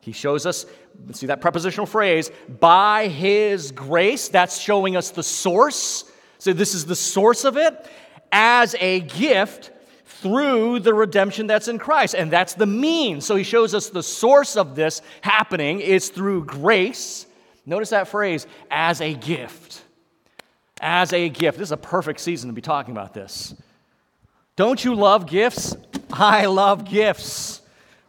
He 0.00 0.10
shows 0.10 0.46
us, 0.46 0.66
see 1.12 1.26
that 1.26 1.40
prepositional 1.40 1.86
phrase, 1.86 2.32
by 2.48 3.06
his 3.06 3.70
grace. 3.70 4.26
That's 4.26 4.58
showing 4.58 4.96
us 4.96 5.12
the 5.12 5.22
source 5.22 6.04
so, 6.38 6.52
this 6.52 6.74
is 6.74 6.86
the 6.86 6.96
source 6.96 7.44
of 7.44 7.56
it 7.56 7.86
as 8.30 8.76
a 8.78 9.00
gift 9.00 9.72
through 10.04 10.80
the 10.80 10.94
redemption 10.94 11.46
that's 11.46 11.68
in 11.68 11.78
Christ. 11.78 12.14
And 12.14 12.30
that's 12.30 12.54
the 12.54 12.66
means. 12.66 13.26
So, 13.26 13.34
he 13.36 13.44
shows 13.44 13.74
us 13.74 13.90
the 13.90 14.02
source 14.02 14.56
of 14.56 14.76
this 14.76 15.02
happening 15.20 15.80
is 15.80 16.10
through 16.10 16.44
grace. 16.44 17.26
Notice 17.66 17.90
that 17.90 18.08
phrase, 18.08 18.46
as 18.70 19.00
a 19.00 19.14
gift. 19.14 19.82
As 20.80 21.12
a 21.12 21.28
gift. 21.28 21.58
This 21.58 21.68
is 21.68 21.72
a 21.72 21.76
perfect 21.76 22.20
season 22.20 22.48
to 22.48 22.54
be 22.54 22.62
talking 22.62 22.92
about 22.92 23.14
this. 23.14 23.54
Don't 24.54 24.84
you 24.84 24.94
love 24.94 25.26
gifts? 25.26 25.76
I 26.12 26.46
love 26.46 26.84
gifts, 26.84 27.60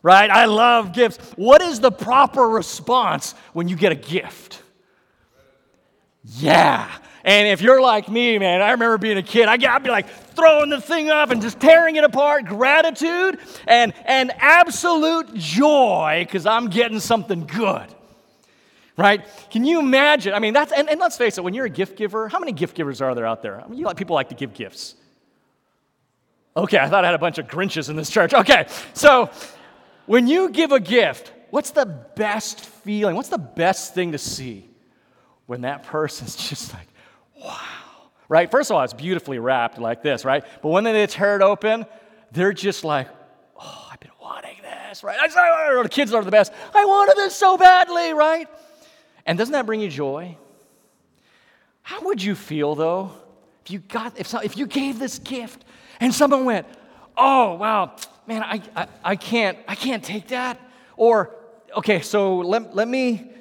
right? 0.01 0.29
I 0.29 0.45
love 0.45 0.93
gifts. 0.93 1.17
What 1.35 1.61
is 1.61 1.79
the 1.79 1.91
proper 1.91 2.47
response 2.47 3.33
when 3.53 3.67
you 3.67 3.75
get 3.75 3.91
a 3.91 3.95
gift? 3.95 4.61
Yeah, 6.23 6.89
and 7.23 7.47
if 7.47 7.61
you're 7.61 7.81
like 7.81 8.09
me, 8.09 8.37
man, 8.37 8.61
I 8.61 8.71
remember 8.71 8.97
being 8.97 9.17
a 9.17 9.23
kid, 9.23 9.47
I'd 9.47 9.83
be 9.83 9.89
like 9.89 10.09
throwing 10.35 10.69
the 10.69 10.79
thing 10.79 11.09
up 11.09 11.31
and 11.31 11.41
just 11.41 11.59
tearing 11.59 11.95
it 11.95 12.03
apart. 12.03 12.45
Gratitude 12.45 13.39
and, 13.67 13.93
and 14.05 14.31
absolute 14.37 15.33
joy 15.33 16.25
because 16.25 16.45
I'm 16.45 16.69
getting 16.69 16.99
something 16.99 17.45
good. 17.45 17.87
Right? 18.95 19.25
Can 19.49 19.63
you 19.63 19.79
imagine? 19.79 20.33
I 20.33 20.39
mean, 20.39 20.53
that's, 20.53 20.73
and, 20.73 20.89
and 20.89 20.99
let's 20.99 21.17
face 21.17 21.37
it, 21.37 21.43
when 21.43 21.53
you're 21.53 21.65
a 21.65 21.69
gift 21.69 21.97
giver, 21.97 22.27
how 22.27 22.39
many 22.39 22.51
gift 22.51 22.75
givers 22.75 23.01
are 23.01 23.15
there 23.15 23.25
out 23.25 23.41
there? 23.41 23.61
I 23.61 23.67
mean, 23.67 23.79
you 23.79 23.85
like, 23.85 23.95
people 23.95 24.13
like 24.13 24.29
to 24.29 24.35
give 24.35 24.53
gifts. 24.53 24.95
Okay, 26.55 26.77
I 26.77 26.89
thought 26.89 27.05
I 27.05 27.07
had 27.07 27.15
a 27.15 27.19
bunch 27.19 27.37
of 27.37 27.47
Grinches 27.47 27.89
in 27.89 27.95
this 27.95 28.09
church. 28.09 28.33
Okay, 28.33 28.67
so 28.93 29.29
when 30.05 30.27
you 30.27 30.49
give 30.49 30.73
a 30.73 30.81
gift, 30.81 31.31
what's 31.49 31.71
the 31.71 31.85
best 31.85 32.59
feeling? 32.59 33.15
What's 33.15 33.29
the 33.29 33.37
best 33.37 33.93
thing 33.93 34.11
to 34.11 34.17
see 34.17 34.69
when 35.45 35.61
that 35.61 35.83
person's 35.83 36.35
just 36.49 36.73
like, 36.73 36.88
wow. 37.43 37.57
Right? 38.27 38.49
First 38.49 38.69
of 38.69 38.77
all, 38.77 38.83
it's 38.83 38.93
beautifully 38.93 39.39
wrapped 39.39 39.79
like 39.79 40.03
this, 40.03 40.23
right? 40.23 40.43
But 40.61 40.69
when 40.69 40.83
they 40.83 41.07
tear 41.07 41.35
it 41.35 41.41
open, 41.41 41.85
they're 42.31 42.53
just 42.53 42.83
like, 42.83 43.07
oh, 43.59 43.89
I've 43.91 43.99
been 43.99 44.11
wanting 44.21 44.57
this, 44.61 45.03
right? 45.03 45.19
I, 45.19 45.25
just, 45.27 45.37
I, 45.37 45.81
the 45.81 45.89
kids 45.89 46.13
are 46.13 46.23
the 46.23 46.31
best. 46.31 46.53
I 46.75 46.85
wanted 46.85 47.17
this 47.17 47.35
so 47.35 47.57
badly, 47.57 48.13
right? 48.13 48.47
And 49.25 49.37
doesn't 49.37 49.53
that 49.53 49.65
bring 49.65 49.81
you 49.81 49.89
joy? 49.89 50.37
How 51.81 52.01
would 52.01 52.21
you 52.21 52.35
feel 52.35 52.75
though 52.75 53.11
if 53.65 53.71
you 53.71 53.79
got 53.79 54.19
if, 54.19 54.27
so, 54.27 54.39
if 54.39 54.57
you 54.57 54.67
gave 54.67 54.99
this 54.99 55.19
gift 55.19 55.65
and 55.99 56.13
someone 56.13 56.45
went, 56.45 56.67
"Oh 57.17 57.55
wow, 57.55 57.95
man, 58.27 58.43
I, 58.43 58.61
I, 58.75 58.87
I 59.03 59.15
can't 59.15 59.57
I 59.67 59.75
can't 59.75 60.03
take 60.03 60.27
that," 60.29 60.59
or 60.97 61.35
okay, 61.77 62.01
so 62.01 62.37
let, 62.37 62.75
let 62.75 62.87
me 62.87 63.31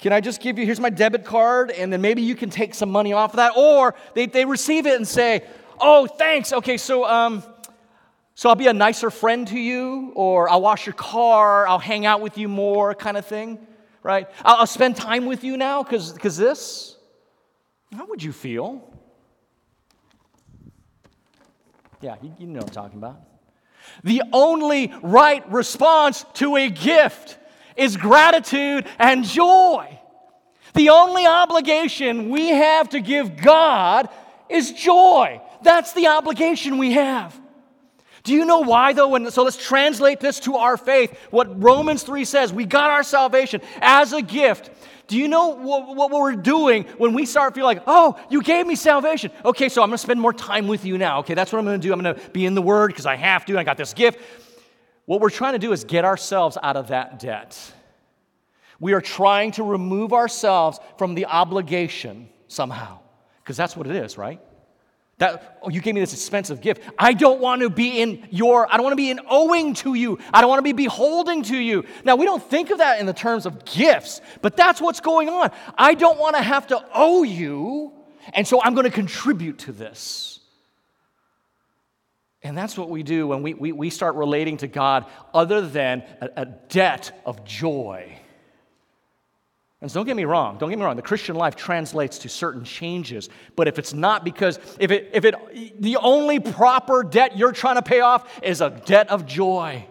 can 0.00 0.12
I 0.12 0.20
just 0.20 0.40
give 0.40 0.58
you, 0.58 0.66
here's 0.66 0.80
my 0.80 0.90
debit 0.90 1.24
card, 1.24 1.70
and 1.70 1.92
then 1.92 2.00
maybe 2.00 2.22
you 2.22 2.34
can 2.34 2.50
take 2.50 2.74
some 2.74 2.90
money 2.90 3.12
off 3.12 3.32
of 3.32 3.36
that? 3.36 3.56
Or 3.56 3.94
they, 4.14 4.26
they 4.26 4.44
receive 4.44 4.86
it 4.86 4.96
and 4.96 5.06
say, 5.06 5.42
oh, 5.80 6.06
thanks. 6.06 6.52
Okay, 6.52 6.76
so, 6.76 7.04
um, 7.04 7.42
so 8.34 8.48
I'll 8.48 8.54
be 8.54 8.66
a 8.66 8.72
nicer 8.72 9.10
friend 9.10 9.48
to 9.48 9.58
you, 9.58 10.12
or 10.14 10.48
I'll 10.48 10.60
wash 10.60 10.86
your 10.86 10.94
car, 10.94 11.66
I'll 11.66 11.78
hang 11.78 12.04
out 12.04 12.20
with 12.20 12.36
you 12.36 12.48
more, 12.48 12.94
kind 12.94 13.16
of 13.16 13.24
thing, 13.26 13.58
right? 14.02 14.28
I'll, 14.44 14.56
I'll 14.56 14.66
spend 14.66 14.96
time 14.96 15.26
with 15.26 15.44
you 15.44 15.56
now 15.56 15.82
because 15.82 16.36
this. 16.36 16.96
How 17.96 18.06
would 18.06 18.22
you 18.22 18.32
feel? 18.32 18.92
Yeah, 22.02 22.16
you, 22.20 22.34
you 22.38 22.46
know 22.46 22.60
what 22.60 22.68
I'm 22.68 22.74
talking 22.74 22.98
about. 22.98 23.20
The 24.04 24.22
only 24.32 24.92
right 25.02 25.50
response 25.50 26.24
to 26.34 26.56
a 26.56 26.68
gift 26.68 27.38
is 27.76 27.96
gratitude 27.96 28.86
and 28.98 29.24
joy. 29.24 29.98
The 30.74 30.90
only 30.90 31.26
obligation 31.26 32.28
we 32.28 32.48
have 32.48 32.90
to 32.90 33.00
give 33.00 33.36
God 33.36 34.08
is 34.48 34.72
joy. 34.72 35.40
That's 35.62 35.92
the 35.94 36.08
obligation 36.08 36.78
we 36.78 36.92
have. 36.92 37.38
Do 38.24 38.34
you 38.34 38.44
know 38.44 38.60
why, 38.60 38.92
though? 38.92 39.08
When, 39.08 39.30
so 39.30 39.44
let's 39.44 39.56
translate 39.56 40.18
this 40.18 40.40
to 40.40 40.56
our 40.56 40.76
faith. 40.76 41.16
What 41.30 41.62
Romans 41.62 42.02
3 42.02 42.24
says 42.24 42.52
we 42.52 42.64
got 42.64 42.90
our 42.90 43.04
salvation 43.04 43.60
as 43.80 44.12
a 44.12 44.20
gift. 44.20 44.70
Do 45.06 45.16
you 45.16 45.28
know 45.28 45.50
what, 45.50 45.94
what 45.94 46.10
we're 46.10 46.34
doing 46.34 46.84
when 46.98 47.14
we 47.14 47.24
start 47.24 47.54
feeling 47.54 47.76
like, 47.76 47.84
oh, 47.86 48.18
you 48.28 48.42
gave 48.42 48.66
me 48.66 48.74
salvation? 48.74 49.30
Okay, 49.44 49.68
so 49.68 49.80
I'm 49.80 49.88
going 49.88 49.94
to 49.94 50.02
spend 50.02 50.20
more 50.20 50.32
time 50.32 50.66
with 50.66 50.84
you 50.84 50.98
now. 50.98 51.20
Okay, 51.20 51.34
that's 51.34 51.52
what 51.52 51.60
I'm 51.60 51.64
going 51.64 51.80
to 51.80 51.86
do. 51.86 51.92
I'm 51.92 52.00
going 52.00 52.16
to 52.16 52.30
be 52.30 52.44
in 52.44 52.56
the 52.56 52.62
Word 52.62 52.88
because 52.88 53.06
I 53.06 53.14
have 53.14 53.44
to. 53.46 53.56
I 53.56 53.62
got 53.62 53.76
this 53.76 53.94
gift. 53.94 54.18
What 55.06 55.20
we're 55.20 55.30
trying 55.30 55.54
to 55.54 55.58
do 55.58 55.72
is 55.72 55.84
get 55.84 56.04
ourselves 56.04 56.58
out 56.62 56.76
of 56.76 56.88
that 56.88 57.18
debt. 57.18 57.58
We 58.78 58.92
are 58.92 59.00
trying 59.00 59.52
to 59.52 59.62
remove 59.62 60.12
ourselves 60.12 60.78
from 60.98 61.14
the 61.14 61.26
obligation 61.26 62.28
somehow, 62.48 62.98
because 63.42 63.56
that's 63.56 63.76
what 63.76 63.86
it 63.86 63.96
is, 63.96 64.18
right? 64.18 64.40
That, 65.18 65.60
oh, 65.62 65.70
you 65.70 65.80
gave 65.80 65.94
me 65.94 66.00
this 66.02 66.12
expensive 66.12 66.60
gift. 66.60 66.82
I 66.98 67.14
don't 67.14 67.40
want 67.40 67.62
to 67.62 67.70
be 67.70 68.02
in 68.02 68.28
your, 68.30 68.70
I 68.70 68.76
don't 68.76 68.84
want 68.84 68.92
to 68.92 68.96
be 68.96 69.10
in 69.10 69.20
owing 69.30 69.72
to 69.74 69.94
you. 69.94 70.18
I 70.34 70.42
don't 70.42 70.50
want 70.50 70.58
to 70.58 70.62
be 70.62 70.74
beholding 70.74 71.42
to 71.44 71.56
you. 71.56 71.86
Now, 72.04 72.16
we 72.16 72.26
don't 72.26 72.42
think 72.42 72.68
of 72.68 72.78
that 72.78 73.00
in 73.00 73.06
the 73.06 73.14
terms 73.14 73.46
of 73.46 73.64
gifts, 73.64 74.20
but 74.42 74.58
that's 74.58 74.78
what's 74.78 75.00
going 75.00 75.30
on. 75.30 75.52
I 75.78 75.94
don't 75.94 76.18
want 76.18 76.36
to 76.36 76.42
have 76.42 76.66
to 76.66 76.84
owe 76.92 77.22
you, 77.22 77.92
and 78.34 78.46
so 78.46 78.60
I'm 78.62 78.74
going 78.74 78.84
to 78.84 78.90
contribute 78.90 79.60
to 79.60 79.72
this. 79.72 80.35
And 82.42 82.56
that's 82.56 82.76
what 82.78 82.90
we 82.90 83.02
do 83.02 83.26
when 83.28 83.42
we, 83.42 83.54
we, 83.54 83.72
we 83.72 83.90
start 83.90 84.14
relating 84.14 84.56
to 84.58 84.66
God 84.66 85.06
other 85.34 85.60
than 85.60 86.02
a, 86.20 86.30
a 86.36 86.44
debt 86.44 87.20
of 87.24 87.44
joy. 87.44 88.18
And 89.80 89.90
so 89.90 89.98
don't 90.00 90.06
get 90.06 90.16
me 90.16 90.24
wrong, 90.24 90.56
don't 90.58 90.70
get 90.70 90.78
me 90.78 90.84
wrong, 90.84 90.96
the 90.96 91.02
Christian 91.02 91.36
life 91.36 91.54
translates 91.54 92.18
to 92.18 92.28
certain 92.28 92.64
changes. 92.64 93.28
But 93.56 93.68
if 93.68 93.78
it's 93.78 93.92
not 93.92 94.24
because, 94.24 94.58
if 94.80 94.90
it, 94.90 95.10
if 95.12 95.24
it, 95.24 95.80
the 95.80 95.96
only 95.96 96.40
proper 96.40 97.02
debt 97.02 97.36
you're 97.36 97.52
trying 97.52 97.76
to 97.76 97.82
pay 97.82 98.00
off 98.00 98.40
is 98.42 98.60
a 98.60 98.70
debt 98.70 99.10
of 99.10 99.26
joy. 99.26 99.86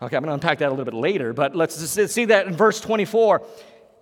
Okay, 0.00 0.16
I'm 0.16 0.22
going 0.22 0.28
to 0.28 0.34
unpack 0.34 0.58
that 0.58 0.68
a 0.68 0.70
little 0.70 0.84
bit 0.84 0.94
later, 0.94 1.32
but 1.32 1.54
let's 1.54 1.76
see 1.76 2.24
that 2.26 2.46
in 2.46 2.54
verse 2.54 2.80
24. 2.80 3.46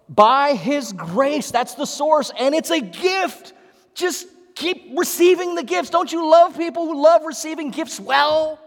By 0.08 0.54
his 0.54 0.92
grace, 0.92 1.50
that's 1.50 1.74
the 1.74 1.84
source, 1.84 2.30
and 2.38 2.54
it's 2.54 2.70
a 2.70 2.80
gift. 2.80 3.52
Just 3.94 4.26
keep 4.54 4.96
receiving 4.96 5.54
the 5.54 5.62
gifts. 5.62 5.90
Don't 5.90 6.12
you 6.12 6.28
love 6.28 6.56
people 6.56 6.86
who 6.86 7.02
love 7.02 7.24
receiving 7.24 7.70
gifts 7.70 7.98
well? 7.98 8.58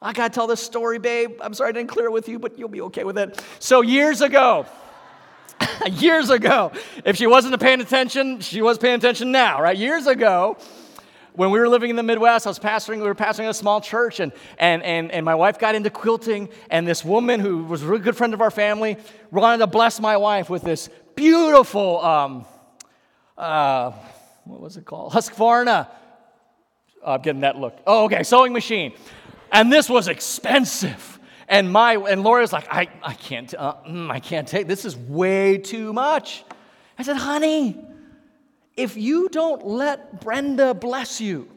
I 0.00 0.12
got 0.12 0.28
to 0.28 0.34
tell 0.34 0.46
this 0.46 0.60
story, 0.60 0.98
babe. 0.98 1.38
I'm 1.40 1.54
sorry 1.54 1.70
I 1.70 1.72
didn't 1.72 1.88
clear 1.88 2.06
it 2.06 2.12
with 2.12 2.28
you, 2.28 2.38
but 2.38 2.58
you'll 2.58 2.68
be 2.68 2.82
okay 2.82 3.04
with 3.04 3.16
it. 3.16 3.42
So, 3.58 3.80
years 3.80 4.20
ago, 4.20 4.66
years 5.92 6.30
ago, 6.30 6.72
if 7.04 7.16
she 7.16 7.26
wasn't 7.26 7.58
paying 7.60 7.80
attention, 7.80 8.40
she 8.40 8.60
was 8.60 8.78
paying 8.78 8.96
attention 8.96 9.32
now, 9.32 9.62
right? 9.62 9.76
Years 9.76 10.06
ago, 10.06 10.58
when 11.32 11.50
we 11.50 11.58
were 11.58 11.68
living 11.68 11.90
in 11.90 11.96
the 11.96 12.02
Midwest, 12.02 12.46
I 12.46 12.50
was 12.50 12.58
pastoring, 12.58 12.98
we 12.98 13.04
were 13.04 13.14
pastoring 13.14 13.48
a 13.48 13.54
small 13.54 13.80
church, 13.80 14.20
and, 14.20 14.32
and, 14.58 14.82
and, 14.82 15.10
and 15.10 15.24
my 15.24 15.34
wife 15.34 15.58
got 15.58 15.74
into 15.74 15.90
quilting, 15.90 16.48
and 16.70 16.86
this 16.86 17.04
woman 17.04 17.40
who 17.40 17.64
was 17.64 17.82
a 17.82 17.86
really 17.86 18.02
good 18.02 18.16
friend 18.16 18.34
of 18.34 18.40
our 18.40 18.50
family 18.50 18.98
wanted 19.30 19.58
to 19.58 19.66
bless 19.66 20.00
my 20.00 20.16
wife 20.16 20.48
with 20.48 20.62
this 20.62 20.88
beautiful, 21.16 22.00
um, 22.04 22.46
uh, 23.36 23.92
what 24.44 24.60
was 24.60 24.76
it 24.76 24.84
called? 24.84 25.12
Husqvarna. 25.12 25.88
Oh, 27.02 27.12
I'm 27.12 27.22
getting 27.22 27.42
that 27.42 27.56
look. 27.56 27.78
Oh, 27.86 28.04
okay, 28.04 28.22
sewing 28.22 28.52
machine 28.52 28.94
and 29.54 29.72
this 29.72 29.88
was 29.88 30.08
expensive. 30.08 31.20
And 31.48 31.72
my 31.72 31.94
and 31.94 32.22
Laura's 32.22 32.52
like, 32.52 32.66
I, 32.70 32.88
I 33.02 33.14
can't, 33.14 33.54
uh, 33.54 33.76
mm, 33.88 34.10
I 34.10 34.18
can't 34.18 34.48
take 34.48 34.66
this. 34.66 34.84
Is 34.84 34.96
way 34.96 35.58
too 35.58 35.92
much. 35.92 36.44
I 36.98 37.02
said, 37.02 37.16
honey, 37.16 37.78
if 38.76 38.96
you 38.96 39.28
don't 39.28 39.64
let 39.64 40.20
Brenda 40.20 40.74
bless 40.74 41.20
you, 41.20 41.48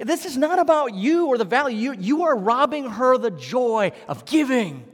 this 0.00 0.26
is 0.26 0.36
not 0.36 0.58
about 0.58 0.94
you 0.94 1.26
or 1.26 1.38
the 1.38 1.44
value. 1.44 1.92
You, 1.92 2.00
you 2.00 2.22
are 2.24 2.36
robbing 2.36 2.90
her 2.90 3.16
the 3.16 3.30
joy 3.30 3.92
of 4.08 4.24
giving. 4.24 4.84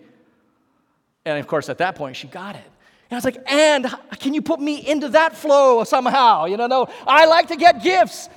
And 1.25 1.39
of 1.39 1.47
course, 1.47 1.69
at 1.69 1.79
that 1.79 1.95
point, 1.95 2.17
she 2.17 2.27
got 2.27 2.57
it. 2.57 2.72
And 3.13 3.17
I 3.17 3.19
was 3.19 3.25
like, 3.27 3.45
and 3.47 3.95
can 4.21 4.33
you 4.33 4.41
put 4.41 4.59
me 4.59 4.89
into 4.89 5.11
that 5.11 5.37
flow 5.37 5.85
somehow? 5.85 6.47
You 6.47 6.57
know, 6.57 6.67
no, 6.67 6.89
I 7.07 7.27
like 7.27 7.49
to 7.49 7.57
get 7.57 7.83
gifts 7.83 8.31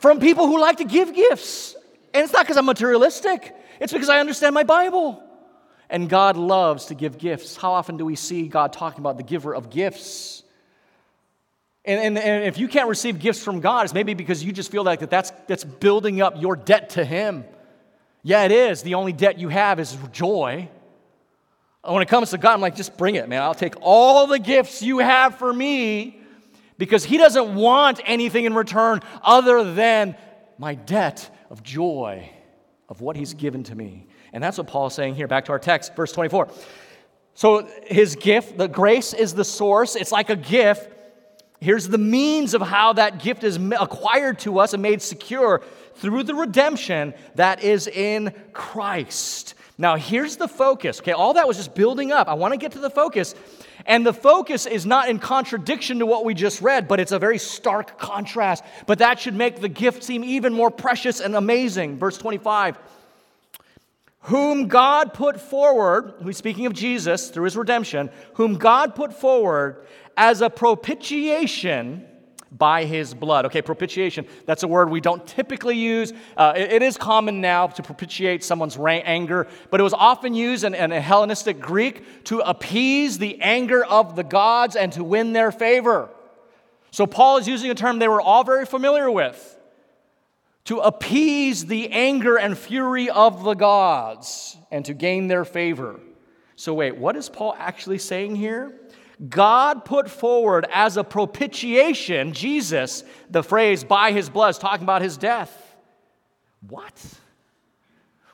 from 0.00 0.20
people 0.20 0.46
who 0.46 0.60
like 0.60 0.76
to 0.76 0.84
give 0.84 1.14
gifts. 1.14 1.74
And 2.12 2.22
it's 2.22 2.30
not 2.30 2.42
because 2.42 2.58
I'm 2.58 2.66
materialistic, 2.66 3.56
it's 3.80 3.90
because 3.90 4.10
I 4.10 4.20
understand 4.20 4.54
my 4.54 4.64
Bible. 4.64 5.22
And 5.88 6.10
God 6.10 6.36
loves 6.36 6.84
to 6.86 6.94
give 6.94 7.16
gifts. 7.16 7.56
How 7.56 7.72
often 7.72 7.96
do 7.96 8.04
we 8.04 8.16
see 8.16 8.48
God 8.48 8.74
talking 8.74 9.00
about 9.00 9.16
the 9.16 9.22
giver 9.22 9.54
of 9.54 9.70
gifts? 9.70 10.42
And, 11.86 11.98
and, 11.98 12.18
and 12.18 12.44
if 12.44 12.58
you 12.58 12.68
can't 12.68 12.86
receive 12.90 13.18
gifts 13.18 13.42
from 13.42 13.60
God, 13.60 13.86
it's 13.86 13.94
maybe 13.94 14.12
because 14.12 14.44
you 14.44 14.52
just 14.52 14.70
feel 14.70 14.84
like 14.84 15.00
that 15.00 15.08
that's, 15.08 15.32
that's 15.46 15.64
building 15.64 16.20
up 16.20 16.34
your 16.38 16.54
debt 16.54 16.90
to 16.90 17.04
Him. 17.04 17.46
Yeah, 18.22 18.44
it 18.44 18.52
is. 18.52 18.82
The 18.82 18.92
only 18.92 19.14
debt 19.14 19.38
you 19.38 19.48
have 19.48 19.80
is 19.80 19.96
joy. 20.12 20.68
When 21.82 22.02
it 22.02 22.08
comes 22.08 22.30
to 22.30 22.38
God, 22.38 22.52
I'm 22.52 22.60
like, 22.60 22.76
just 22.76 22.96
bring 22.96 23.14
it, 23.14 23.28
man. 23.28 23.42
I'll 23.42 23.54
take 23.54 23.74
all 23.80 24.26
the 24.26 24.38
gifts 24.38 24.82
you 24.82 24.98
have 24.98 25.36
for 25.36 25.52
me 25.52 26.20
because 26.76 27.04
He 27.04 27.16
doesn't 27.16 27.54
want 27.54 28.00
anything 28.04 28.44
in 28.44 28.54
return 28.54 29.00
other 29.22 29.72
than 29.72 30.16
my 30.58 30.74
debt 30.74 31.30
of 31.48 31.62
joy 31.62 32.30
of 32.90 33.00
what 33.00 33.16
he's 33.16 33.32
given 33.32 33.62
to 33.64 33.74
me. 33.74 34.06
And 34.32 34.42
that's 34.42 34.58
what 34.58 34.66
Paul's 34.66 34.94
saying 34.94 35.14
here. 35.14 35.26
Back 35.26 35.46
to 35.46 35.52
our 35.52 35.58
text, 35.58 35.96
verse 35.96 36.12
24. 36.12 36.48
So 37.34 37.66
his 37.86 38.16
gift, 38.16 38.58
the 38.58 38.68
grace 38.68 39.14
is 39.14 39.32
the 39.32 39.44
source. 39.44 39.96
It's 39.96 40.12
like 40.12 40.28
a 40.28 40.36
gift. 40.36 40.90
Here's 41.60 41.88
the 41.88 41.98
means 41.98 42.52
of 42.54 42.60
how 42.60 42.94
that 42.94 43.22
gift 43.22 43.44
is 43.44 43.58
acquired 43.78 44.40
to 44.40 44.58
us 44.58 44.74
and 44.74 44.82
made 44.82 45.00
secure 45.00 45.62
through 45.94 46.24
the 46.24 46.34
redemption 46.34 47.14
that 47.36 47.62
is 47.62 47.86
in 47.86 48.34
Christ. 48.52 49.54
Now, 49.80 49.96
here's 49.96 50.36
the 50.36 50.46
focus. 50.46 51.00
Okay, 51.00 51.12
all 51.12 51.32
that 51.34 51.48
was 51.48 51.56
just 51.56 51.74
building 51.74 52.12
up. 52.12 52.28
I 52.28 52.34
want 52.34 52.52
to 52.52 52.58
get 52.58 52.72
to 52.72 52.80
the 52.80 52.90
focus. 52.90 53.34
And 53.86 54.04
the 54.04 54.12
focus 54.12 54.66
is 54.66 54.84
not 54.84 55.08
in 55.08 55.18
contradiction 55.18 56.00
to 56.00 56.06
what 56.06 56.26
we 56.26 56.34
just 56.34 56.60
read, 56.60 56.86
but 56.86 57.00
it's 57.00 57.12
a 57.12 57.18
very 57.18 57.38
stark 57.38 57.98
contrast. 57.98 58.62
But 58.86 58.98
that 58.98 59.18
should 59.18 59.34
make 59.34 59.62
the 59.62 59.70
gift 59.70 60.04
seem 60.04 60.22
even 60.22 60.52
more 60.52 60.70
precious 60.70 61.18
and 61.18 61.34
amazing. 61.34 61.98
Verse 61.98 62.18
25 62.18 62.78
Whom 64.24 64.68
God 64.68 65.14
put 65.14 65.40
forward, 65.40 66.12
who's 66.22 66.36
speaking 66.36 66.66
of 66.66 66.74
Jesus 66.74 67.30
through 67.30 67.44
his 67.44 67.56
redemption, 67.56 68.10
whom 68.34 68.56
God 68.56 68.94
put 68.94 69.14
forward 69.14 69.86
as 70.14 70.42
a 70.42 70.50
propitiation 70.50 72.06
by 72.52 72.84
his 72.84 73.14
blood. 73.14 73.46
Okay, 73.46 73.62
propitiation, 73.62 74.26
that's 74.44 74.62
a 74.62 74.68
word 74.68 74.90
we 74.90 75.00
don't 75.00 75.26
typically 75.26 75.76
use. 75.76 76.12
Uh, 76.36 76.52
it, 76.56 76.72
it 76.72 76.82
is 76.82 76.96
common 76.96 77.40
now 77.40 77.68
to 77.68 77.82
propitiate 77.82 78.42
someone's 78.42 78.76
anger, 78.78 79.46
but 79.70 79.80
it 79.80 79.84
was 79.84 79.94
often 79.94 80.34
used 80.34 80.64
in, 80.64 80.74
in 80.74 80.90
Hellenistic 80.90 81.60
Greek 81.60 82.24
to 82.24 82.40
appease 82.40 83.18
the 83.18 83.40
anger 83.40 83.84
of 83.84 84.16
the 84.16 84.24
gods 84.24 84.76
and 84.76 84.92
to 84.92 85.04
win 85.04 85.32
their 85.32 85.52
favor. 85.52 86.08
So 86.90 87.06
Paul 87.06 87.36
is 87.36 87.46
using 87.46 87.70
a 87.70 87.74
term 87.74 87.98
they 87.98 88.08
were 88.08 88.20
all 88.20 88.42
very 88.42 88.66
familiar 88.66 89.10
with 89.10 89.56
to 90.64 90.78
appease 90.78 91.66
the 91.66 91.88
anger 91.90 92.36
and 92.36 92.56
fury 92.56 93.08
of 93.10 93.44
the 93.44 93.54
gods 93.54 94.56
and 94.70 94.84
to 94.84 94.94
gain 94.94 95.28
their 95.28 95.44
favor. 95.44 95.98
So, 96.56 96.74
wait, 96.74 96.96
what 96.96 97.16
is 97.16 97.28
Paul 97.28 97.56
actually 97.58 97.98
saying 97.98 98.36
here? 98.36 98.78
God 99.28 99.84
put 99.84 100.10
forward 100.10 100.66
as 100.72 100.96
a 100.96 101.04
propitiation, 101.04 102.32
Jesus, 102.32 103.04
the 103.28 103.42
phrase 103.42 103.84
by 103.84 104.12
his 104.12 104.30
blood, 104.30 104.50
is 104.50 104.58
talking 104.58 104.84
about 104.84 105.02
his 105.02 105.18
death. 105.18 105.76
What? 106.66 106.94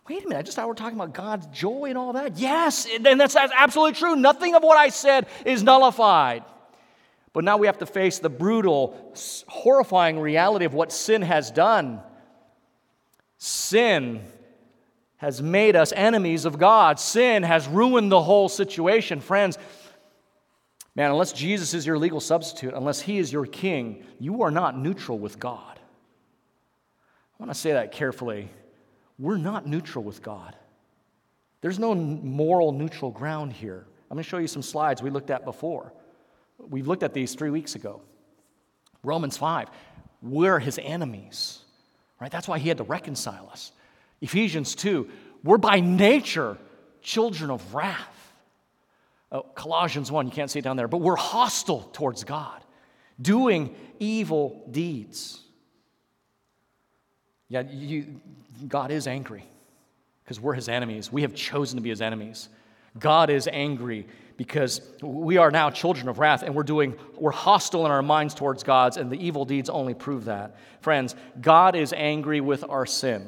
Wait 0.09 0.25
a 0.25 0.29
minute, 0.29 0.39
I 0.39 0.43
just 0.43 0.57
thought 0.57 0.67
we 0.67 0.73
are 0.73 0.75
talking 0.75 0.97
about 0.97 1.13
God's 1.13 1.47
joy 1.49 1.87
and 1.87 1.99
all 1.99 2.13
that. 2.13 2.39
Yes, 2.39 2.87
and 2.87 3.21
that's, 3.21 3.35
that's 3.35 3.53
absolutely 3.57 3.95
true. 3.95 4.15
Nothing 4.15 4.55
of 4.55 4.63
what 4.63 4.79
I 4.79 4.91
said 4.91 5.27
is 5.45 5.65
nullified. 5.65 6.45
But 7.33 7.43
now 7.43 7.57
we 7.57 7.67
have 7.67 7.79
to 7.79 7.87
face 7.87 8.21
the 8.21 8.31
brutal, 8.31 9.15
horrifying 9.49 10.21
reality 10.21 10.65
of 10.65 10.75
what 10.75 10.93
sin 10.93 11.23
has 11.23 11.51
done. 11.51 12.01
Sin 13.39 14.23
has 15.17 15.43
made 15.43 15.75
us 15.77 15.93
enemies 15.93 16.45
of 16.45 16.59
God. 16.59 17.01
Sin 17.01 17.43
has 17.43 17.67
ruined 17.67 18.13
the 18.13 18.23
whole 18.23 18.49
situation. 18.49 19.21
Friends, 19.21 19.59
Man, 20.97 21.11
unless 21.11 21.33
Jesus 21.33 21.75
is 21.75 21.87
your 21.87 21.99
legal 21.99 22.21
substitute, 22.21 22.73
unless 22.75 23.03
he 23.03 23.19
is 23.19 23.31
your 23.31 23.45
king, 23.45 24.03
you 24.19 24.43
are 24.43 24.51
not 24.51 24.79
neutral 24.79 25.19
with 25.19 25.39
God. 25.39 25.79
I 25.79 27.43
want 27.43 27.53
to 27.53 27.59
say 27.59 27.75
that 27.75 27.93
carefully. 27.93 28.49
We're 29.19 29.37
not 29.37 29.67
neutral 29.67 30.03
with 30.03 30.23
God. 30.23 30.57
There's 31.61 31.79
no 31.79 31.95
moral 31.95 32.73
neutral 32.73 33.11
ground 33.11 33.53
here. 33.53 33.87
I'm 34.11 34.15
going 34.15 34.25
to 34.25 34.29
show 34.29 34.39
you 34.39 34.49
some 34.49 34.63
slides 34.63 35.03
we 35.03 35.11
looked 35.11 35.31
at 35.31 35.45
before. 35.45 35.93
We've 36.59 36.87
looked 36.87 37.03
at 37.03 37.13
these 37.13 37.35
three 37.35 37.51
weeks 37.51 37.75
ago. 37.75 38.01
Romans 39.03 39.37
5, 39.37 39.69
we're 40.23 40.59
his 40.59 40.81
enemies, 40.83 41.59
right? 42.21 42.31
That's 42.31 42.49
why 42.49 42.59
he 42.59 42.69
had 42.69 42.79
to 42.79 42.85
reconcile 42.85 43.49
us. 43.53 43.73
Ephesians 44.23 44.75
2, 44.75 45.11
we're 45.45 45.59
by 45.59 45.81
nature 45.81 46.57
children 47.03 47.51
of 47.51 47.75
wrath. 47.75 48.16
Oh, 49.33 49.43
Colossians 49.43 50.11
1, 50.13 50.27
you 50.27 50.33
can't 50.33 50.51
see 50.51 50.61
it 50.61 50.63
down 50.63 50.77
there, 50.77 50.89
but 50.89 50.99
we're 50.99 51.17
hostile 51.17 51.83
towards 51.93 52.25
God, 52.25 52.63
doing 53.21 53.75
evil 53.99 54.65
deeds. 54.71 55.41
Yeah, 57.49 57.63
you, 57.63 58.21
God 58.67 58.91
is 58.91 59.07
angry 59.07 59.45
because 60.25 60.41
we're 60.41 60.55
his 60.55 60.69
enemies. 60.69 61.13
We 61.13 61.23
have 61.23 61.35
chosen 61.35 61.77
to 61.77 61.83
be 61.83 61.91
his 61.91 62.01
enemies. 62.01 62.49
God 62.99 63.31
is 63.31 63.49
angry 63.53 64.07
because 64.37 64.81
we 65.03 65.39
are 65.39 65.51
now 65.51 65.71
children 65.71 66.09
of 66.09 66.19
wrath 66.19 66.43
and 66.43 66.55
we're 66.55 66.63
doing 66.63 66.97
we're 67.17 67.31
hostile 67.31 67.87
in 67.87 67.93
our 67.93 68.03
minds 68.03 68.35
towards 68.35 68.63
God's 68.63 68.97
and 68.97 69.11
the 69.11 69.25
evil 69.25 69.45
deeds 69.45 69.71
only 69.71 69.95
prove 69.95 70.27
that. 70.27 70.57
Friends, 70.81 71.15
God 71.41 71.75
is 71.75 71.93
angry 71.93 72.41
with 72.41 72.65
our 72.69 72.87
sin. 72.87 73.27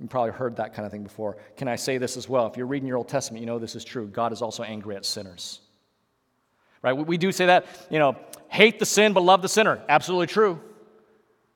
You've 0.00 0.08
probably 0.08 0.32
heard 0.32 0.56
that 0.56 0.72
kind 0.72 0.86
of 0.86 0.92
thing 0.92 1.02
before. 1.02 1.36
Can 1.56 1.68
I 1.68 1.76
say 1.76 1.98
this 1.98 2.16
as 2.16 2.28
well? 2.28 2.46
If 2.46 2.56
you're 2.56 2.66
reading 2.66 2.88
your 2.88 2.96
Old 2.96 3.08
Testament, 3.08 3.40
you 3.40 3.46
know 3.46 3.58
this 3.58 3.76
is 3.76 3.84
true. 3.84 4.06
God 4.06 4.32
is 4.32 4.40
also 4.40 4.62
angry 4.62 4.96
at 4.96 5.04
sinners. 5.04 5.60
Right? 6.82 6.94
We 6.94 7.18
do 7.18 7.30
say 7.30 7.46
that, 7.46 7.66
you 7.90 7.98
know, 7.98 8.16
hate 8.48 8.78
the 8.78 8.86
sin 8.86 9.12
but 9.12 9.22
love 9.22 9.42
the 9.42 9.48
sinner. 9.48 9.82
Absolutely 9.88 10.28
true. 10.28 10.58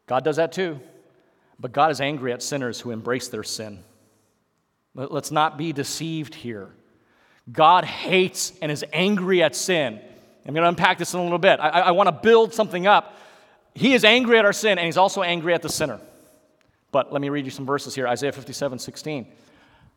God 0.06 0.24
does 0.24 0.36
that 0.36 0.52
too. 0.52 0.78
But 1.58 1.72
God 1.72 1.90
is 1.90 2.02
angry 2.02 2.32
at 2.32 2.42
sinners 2.42 2.80
who 2.80 2.90
embrace 2.90 3.28
their 3.28 3.42
sin. 3.42 3.82
Let's 4.94 5.30
not 5.30 5.56
be 5.56 5.72
deceived 5.72 6.34
here. 6.34 6.68
God 7.50 7.84
hates 7.84 8.52
and 8.60 8.70
is 8.70 8.84
angry 8.92 9.42
at 9.42 9.56
sin. 9.56 10.00
I'm 10.46 10.52
going 10.52 10.62
to 10.62 10.68
unpack 10.68 10.98
this 10.98 11.14
in 11.14 11.20
a 11.20 11.22
little 11.22 11.38
bit. 11.38 11.58
I, 11.60 11.68
I 11.68 11.90
want 11.92 12.08
to 12.08 12.12
build 12.12 12.52
something 12.52 12.86
up. 12.86 13.18
He 13.74 13.94
is 13.94 14.04
angry 14.04 14.38
at 14.38 14.44
our 14.44 14.52
sin, 14.52 14.78
and 14.78 14.84
he's 14.84 14.98
also 14.98 15.22
angry 15.22 15.54
at 15.54 15.62
the 15.62 15.68
sinner. 15.68 16.00
But 16.94 17.12
let 17.12 17.20
me 17.20 17.28
read 17.28 17.44
you 17.44 17.50
some 17.50 17.66
verses 17.66 17.92
here 17.92 18.06
Isaiah 18.06 18.30
57 18.30 18.78
16. 18.78 19.26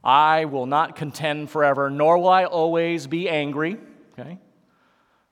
I 0.03 0.45
will 0.45 0.65
not 0.65 0.95
contend 0.95 1.51
forever, 1.51 1.91
nor 1.91 2.17
will 2.17 2.29
I 2.29 2.45
always 2.45 3.05
be 3.05 3.29
angry. 3.29 3.77
Okay. 4.17 4.39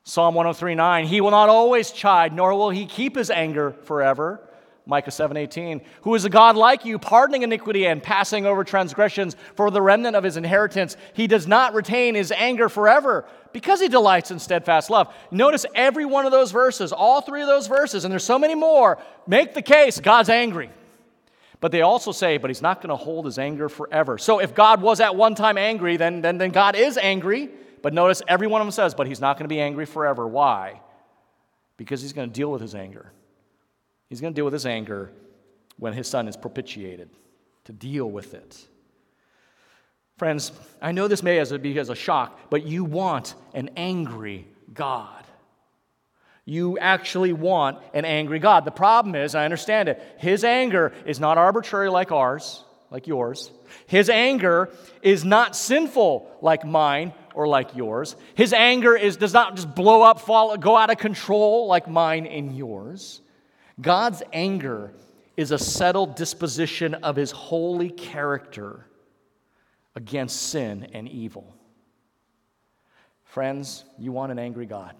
Psalm 0.03 0.35
103 0.35 0.75
9. 0.75 1.07
He 1.07 1.21
will 1.21 1.31
not 1.31 1.49
always 1.49 1.89
chide, 1.89 2.33
nor 2.33 2.53
will 2.53 2.69
he 2.69 2.85
keep 2.85 3.15
his 3.15 3.31
anger 3.31 3.71
forever. 3.85 4.47
Micah 4.85 5.09
7:18, 5.09 5.81
who 6.03 6.13
is 6.13 6.23
a 6.23 6.29
God 6.29 6.55
like 6.55 6.85
you, 6.85 6.99
pardoning 6.99 7.41
iniquity 7.41 7.87
and 7.87 8.03
passing 8.03 8.45
over 8.45 8.63
transgressions 8.63 9.35
for 9.55 9.71
the 9.71 9.81
remnant 9.81 10.15
of 10.15 10.23
his 10.23 10.37
inheritance. 10.37 10.95
He 11.13 11.25
does 11.25 11.47
not 11.47 11.73
retain 11.73 12.13
his 12.13 12.31
anger 12.31 12.69
forever 12.69 13.25
because 13.53 13.81
he 13.81 13.87
delights 13.87 14.29
in 14.29 14.37
steadfast 14.37 14.91
love. 14.91 15.11
Notice 15.31 15.65
every 15.73 16.05
one 16.05 16.27
of 16.27 16.31
those 16.31 16.51
verses, 16.51 16.91
all 16.91 17.21
three 17.21 17.41
of 17.41 17.47
those 17.47 17.65
verses, 17.65 18.05
and 18.05 18.11
there's 18.11 18.23
so 18.23 18.37
many 18.37 18.53
more, 18.53 18.99
make 19.25 19.55
the 19.55 19.63
case 19.63 19.99
God's 19.99 20.29
angry. 20.29 20.69
But 21.65 21.71
they 21.71 21.81
also 21.81 22.11
say, 22.11 22.37
but 22.37 22.51
he's 22.51 22.61
not 22.61 22.79
going 22.79 22.91
to 22.91 22.95
hold 22.95 23.25
his 23.25 23.39
anger 23.39 23.69
forever. 23.69 24.19
So 24.19 24.37
if 24.37 24.53
God 24.53 24.83
was 24.83 24.99
at 24.99 25.15
one 25.15 25.33
time 25.33 25.57
angry, 25.57 25.97
then, 25.97 26.21
then, 26.21 26.37
then 26.37 26.51
God 26.51 26.75
is 26.75 26.95
angry. 26.95 27.49
But 27.81 27.91
notice 27.91 28.21
every 28.27 28.45
one 28.45 28.61
of 28.61 28.67
them 28.67 28.71
says, 28.71 28.93
but 28.93 29.07
he's 29.07 29.19
not 29.19 29.35
going 29.35 29.45
to 29.45 29.49
be 29.49 29.59
angry 29.59 29.87
forever. 29.87 30.27
Why? 30.27 30.79
Because 31.77 32.03
he's 32.03 32.13
going 32.13 32.29
to 32.29 32.31
deal 32.31 32.51
with 32.51 32.61
his 32.61 32.75
anger. 32.75 33.11
He's 34.09 34.21
going 34.21 34.31
to 34.31 34.35
deal 34.37 34.45
with 34.45 34.53
his 34.53 34.67
anger 34.67 35.09
when 35.79 35.93
his 35.93 36.07
son 36.07 36.27
is 36.27 36.37
propitiated, 36.37 37.09
to 37.63 37.73
deal 37.73 38.11
with 38.11 38.35
it. 38.35 38.67
Friends, 40.19 40.51
I 40.83 40.91
know 40.91 41.07
this 41.07 41.23
may 41.23 41.43
be 41.57 41.79
as 41.79 41.89
a 41.89 41.95
shock, 41.95 42.41
but 42.51 42.67
you 42.67 42.83
want 42.83 43.33
an 43.55 43.71
angry 43.75 44.47
God. 44.71 45.24
You 46.45 46.77
actually 46.77 47.33
want 47.33 47.79
an 47.93 48.05
angry 48.05 48.37
God. 48.37 48.65
The 48.65 48.71
problem 48.71 49.15
is, 49.15 49.33
I 49.33 49.45
understand 49.45 49.89
it, 49.89 50.01
his 50.19 50.43
anger 50.43 50.93
is 51.05 51.19
not 51.19 51.39
arbitrary 51.39 51.89
like 51.89 52.11
ours, 52.11 52.63
like 52.91 53.07
yours. 53.07 53.51
His 53.87 54.09
anger 54.09 54.69
is 55.01 55.25
not 55.25 55.55
sinful 55.55 56.37
like 56.41 56.63
mine 56.63 57.13
or 57.33 57.47
like 57.47 57.75
yours. 57.75 58.15
His 58.35 58.53
anger 58.53 58.95
is, 58.95 59.17
does 59.17 59.33
not 59.33 59.55
just 59.55 59.73
blow 59.73 60.03
up, 60.03 60.21
fall, 60.21 60.55
go 60.57 60.77
out 60.77 60.91
of 60.91 60.97
control 60.97 61.67
like 61.67 61.87
mine 61.87 62.27
and 62.27 62.55
yours. 62.55 63.21
God's 63.81 64.21
anger 64.31 64.93
is 65.35 65.51
a 65.51 65.57
settled 65.57 66.15
disposition 66.15 66.93
of 66.93 67.15
his 67.15 67.31
holy 67.31 67.89
character 67.89 68.85
against 69.95 70.49
sin 70.49 70.89
and 70.93 71.09
evil. 71.09 71.55
Friends, 73.23 73.83
you 73.97 74.11
want 74.11 74.31
an 74.31 74.39
angry 74.39 74.65
God. 74.65 74.95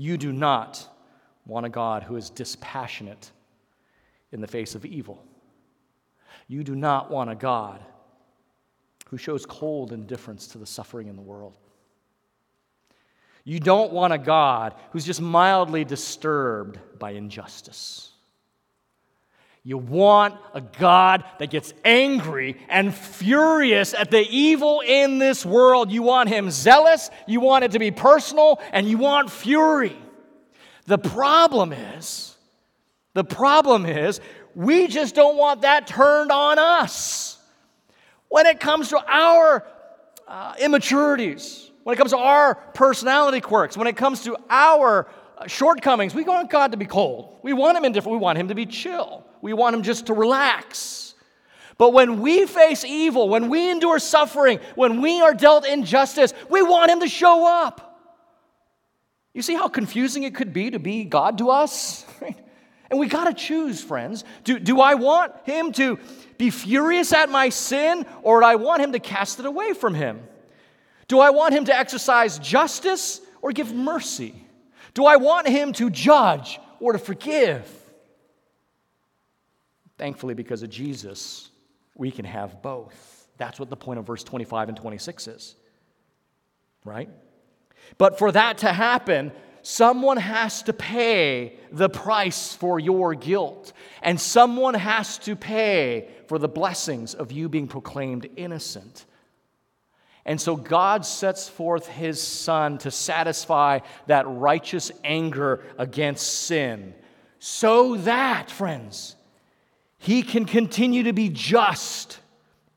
You 0.00 0.16
do 0.16 0.32
not 0.32 0.88
want 1.44 1.66
a 1.66 1.68
God 1.68 2.04
who 2.04 2.16
is 2.16 2.30
dispassionate 2.30 3.30
in 4.32 4.40
the 4.40 4.46
face 4.46 4.74
of 4.74 4.86
evil. 4.86 5.22
You 6.48 6.64
do 6.64 6.74
not 6.74 7.10
want 7.10 7.28
a 7.28 7.34
God 7.34 7.84
who 9.10 9.18
shows 9.18 9.44
cold 9.44 9.92
indifference 9.92 10.46
to 10.48 10.58
the 10.58 10.64
suffering 10.64 11.08
in 11.08 11.16
the 11.16 11.22
world. 11.22 11.58
You 13.44 13.60
don't 13.60 13.92
want 13.92 14.14
a 14.14 14.18
God 14.18 14.74
who's 14.92 15.04
just 15.04 15.20
mildly 15.20 15.84
disturbed 15.84 16.78
by 16.98 17.10
injustice. 17.10 18.09
You 19.70 19.78
want 19.78 20.34
a 20.52 20.60
God 20.60 21.22
that 21.38 21.48
gets 21.48 21.72
angry 21.84 22.56
and 22.68 22.92
furious 22.92 23.94
at 23.94 24.10
the 24.10 24.26
evil 24.28 24.82
in 24.84 25.18
this 25.18 25.46
world. 25.46 25.92
You 25.92 26.02
want 26.02 26.28
Him 26.28 26.50
zealous, 26.50 27.08
you 27.28 27.38
want 27.38 27.62
it 27.62 27.70
to 27.70 27.78
be 27.78 27.92
personal, 27.92 28.60
and 28.72 28.88
you 28.88 28.98
want 28.98 29.30
fury. 29.30 29.96
The 30.86 30.98
problem 30.98 31.72
is, 31.72 32.36
the 33.14 33.22
problem 33.22 33.86
is, 33.86 34.20
we 34.56 34.88
just 34.88 35.14
don't 35.14 35.36
want 35.36 35.62
that 35.62 35.86
turned 35.86 36.32
on 36.32 36.58
us. 36.58 37.38
When 38.28 38.46
it 38.46 38.58
comes 38.58 38.88
to 38.88 39.00
our 39.06 39.64
uh, 40.26 40.54
immaturities, 40.58 41.70
when 41.84 41.94
it 41.94 41.96
comes 41.96 42.10
to 42.10 42.18
our 42.18 42.56
personality 42.74 43.40
quirks, 43.40 43.76
when 43.76 43.86
it 43.86 43.96
comes 43.96 44.24
to 44.24 44.36
our 44.50 45.08
Uh, 45.40 45.46
shortcomings, 45.46 46.14
we 46.14 46.22
want 46.22 46.50
God 46.50 46.72
to 46.72 46.76
be 46.76 46.84
cold. 46.84 47.38
We 47.42 47.54
want 47.54 47.78
Him 47.78 47.84
indifferent. 47.84 48.12
We 48.12 48.22
want 48.22 48.38
Him 48.38 48.48
to 48.48 48.54
be 48.54 48.66
chill. 48.66 49.24
We 49.40 49.54
want 49.54 49.74
Him 49.74 49.82
just 49.82 50.06
to 50.06 50.14
relax. 50.14 51.14
But 51.78 51.94
when 51.94 52.20
we 52.20 52.44
face 52.44 52.84
evil, 52.84 53.30
when 53.30 53.48
we 53.48 53.70
endure 53.70 53.98
suffering, 53.98 54.60
when 54.74 55.00
we 55.00 55.22
are 55.22 55.32
dealt 55.32 55.66
injustice, 55.66 56.34
we 56.50 56.60
want 56.60 56.90
Him 56.90 57.00
to 57.00 57.08
show 57.08 57.46
up. 57.46 57.86
You 59.32 59.40
see 59.40 59.54
how 59.54 59.68
confusing 59.68 60.24
it 60.24 60.34
could 60.34 60.52
be 60.52 60.72
to 60.72 60.78
be 60.78 61.04
God 61.04 61.38
to 61.38 61.50
us? 61.50 62.04
And 62.90 62.98
we 62.98 63.06
got 63.06 63.26
to 63.26 63.34
choose, 63.34 63.80
friends. 63.80 64.24
Do, 64.42 64.58
do 64.58 64.80
I 64.80 64.94
want 64.94 65.32
Him 65.44 65.70
to 65.74 66.00
be 66.38 66.50
furious 66.50 67.12
at 67.12 67.30
my 67.30 67.48
sin, 67.48 68.04
or 68.22 68.40
do 68.40 68.46
I 68.46 68.56
want 68.56 68.82
Him 68.82 68.90
to 68.90 68.98
cast 68.98 69.38
it 69.38 69.46
away 69.46 69.74
from 69.74 69.94
Him? 69.94 70.20
Do 71.10 71.18
I 71.18 71.30
want 71.30 71.54
him 71.54 71.64
to 71.64 71.76
exercise 71.76 72.38
justice 72.38 73.20
or 73.42 73.50
give 73.50 73.74
mercy? 73.74 74.46
Do 74.94 75.06
I 75.06 75.16
want 75.16 75.48
him 75.48 75.72
to 75.74 75.90
judge 75.90 76.58
or 76.80 76.92
to 76.92 76.98
forgive? 76.98 77.68
Thankfully, 79.98 80.34
because 80.34 80.62
of 80.62 80.70
Jesus, 80.70 81.50
we 81.94 82.10
can 82.10 82.24
have 82.24 82.62
both. 82.62 83.28
That's 83.36 83.58
what 83.58 83.70
the 83.70 83.76
point 83.76 83.98
of 83.98 84.06
verse 84.06 84.24
25 84.24 84.68
and 84.68 84.76
26 84.76 85.28
is. 85.28 85.56
Right? 86.84 87.08
But 87.98 88.18
for 88.18 88.32
that 88.32 88.58
to 88.58 88.72
happen, 88.72 89.32
someone 89.62 90.16
has 90.16 90.62
to 90.62 90.72
pay 90.72 91.56
the 91.70 91.88
price 91.88 92.54
for 92.54 92.78
your 92.78 93.14
guilt, 93.14 93.72
and 94.02 94.20
someone 94.20 94.74
has 94.74 95.18
to 95.18 95.36
pay 95.36 96.08
for 96.28 96.38
the 96.38 96.48
blessings 96.48 97.14
of 97.14 97.32
you 97.32 97.48
being 97.48 97.68
proclaimed 97.68 98.28
innocent. 98.36 99.04
And 100.30 100.40
so 100.40 100.54
God 100.54 101.04
sets 101.04 101.48
forth 101.48 101.88
his 101.88 102.22
son 102.22 102.78
to 102.78 102.92
satisfy 102.92 103.80
that 104.06 104.28
righteous 104.28 104.92
anger 105.02 105.60
against 105.76 106.44
sin, 106.44 106.94
so 107.40 107.96
that, 107.96 108.48
friends, 108.48 109.16
he 109.98 110.22
can 110.22 110.44
continue 110.44 111.02
to 111.02 111.12
be 111.12 111.30
just 111.30 112.20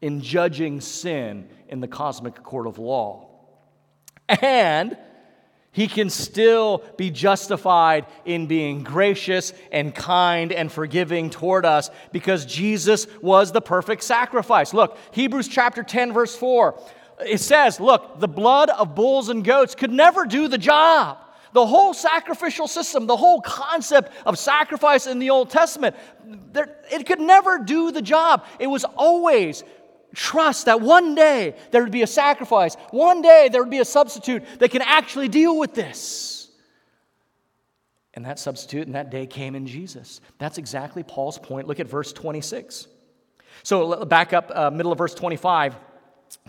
in 0.02 0.22
judging 0.22 0.82
sin 0.82 1.48
in 1.70 1.80
the 1.80 1.88
cosmic 1.88 2.42
court 2.42 2.66
of 2.66 2.80
law. 2.80 3.30
And 4.28 4.98
he 5.72 5.88
can 5.88 6.10
still 6.10 6.84
be 6.98 7.12
justified 7.12 8.08
in 8.26 8.48
being 8.48 8.84
gracious 8.84 9.54
and 9.72 9.94
kind 9.94 10.52
and 10.52 10.72
forgiving 10.72 11.30
toward 11.30 11.68
us 11.68 11.92
because 12.12 12.48
Jesus 12.48 13.06
was 13.22 13.52
the 13.52 13.62
perfect 13.62 14.04
sacrifice. 14.04 14.74
Look, 14.74 14.98
Hebrews 15.12 15.48
chapter 15.48 15.84
10, 15.84 16.14
verse 16.14 16.36
4 16.36 16.80
it 17.26 17.40
says, 17.40 17.80
look, 17.80 18.20
the 18.20 18.28
blood 18.28 18.70
of 18.70 18.96
bulls 18.96 19.30
and 19.30 19.44
goats 19.44 19.76
could 19.76 19.92
never 19.92 20.26
do 20.26 20.48
the 20.48 20.58
job. 20.58 21.18
The 21.54 21.66
whole 21.66 21.94
sacrificial 21.94 22.68
system, 22.68 23.06
the 23.06 23.16
whole 23.16 23.42
concept 23.42 24.12
of 24.26 24.40
sacrifice 24.40 25.06
in 25.06 25.20
the 25.20 25.30
Old 25.30 25.52
Testament, 25.52 25.96
there, 26.52 26.78
it 26.92 27.06
could 27.06 27.20
never 27.20 27.60
do 27.60 27.92
the 27.92 28.02
job. 28.02 28.46
It 28.60 28.68
was 28.68 28.84
always 28.84 29.64
trust 30.16 30.66
that 30.66 30.82
one 30.82 31.16
day 31.16 31.56
there 31.72 31.84
would 31.84 31.92
be 31.92 32.02
a 32.02 32.08
sacrifice, 32.08 32.76
one 32.92 33.22
day 33.22 33.50
there 33.52 33.62
would 33.62 33.72
be 33.72 33.80
a 33.80 33.86
substitute 33.86 34.44
that 34.60 34.72
can 34.72 34.82
actually 34.82 35.28
deal 35.28 35.58
with 35.58 35.74
this. 35.76 36.50
And 38.16 38.26
that 38.26 38.40
substitute 38.40 38.86
and 38.86 38.96
that 38.96 39.10
day 39.10 39.26
came 39.26 39.56
in 39.56 39.66
Jesus. 39.66 40.22
That's 40.38 40.58
exactly 40.58 41.04
Paul's 41.04 41.40
point. 41.40 41.68
Look 41.68 41.80
at 41.80 41.88
verse 41.88 42.14
26. 42.14 42.88
So 43.64 44.06
back 44.06 44.34
up, 44.34 44.52
uh, 44.54 44.70
middle 44.70 44.92
of 44.92 44.98
verse 44.98 45.14
25 45.14 45.76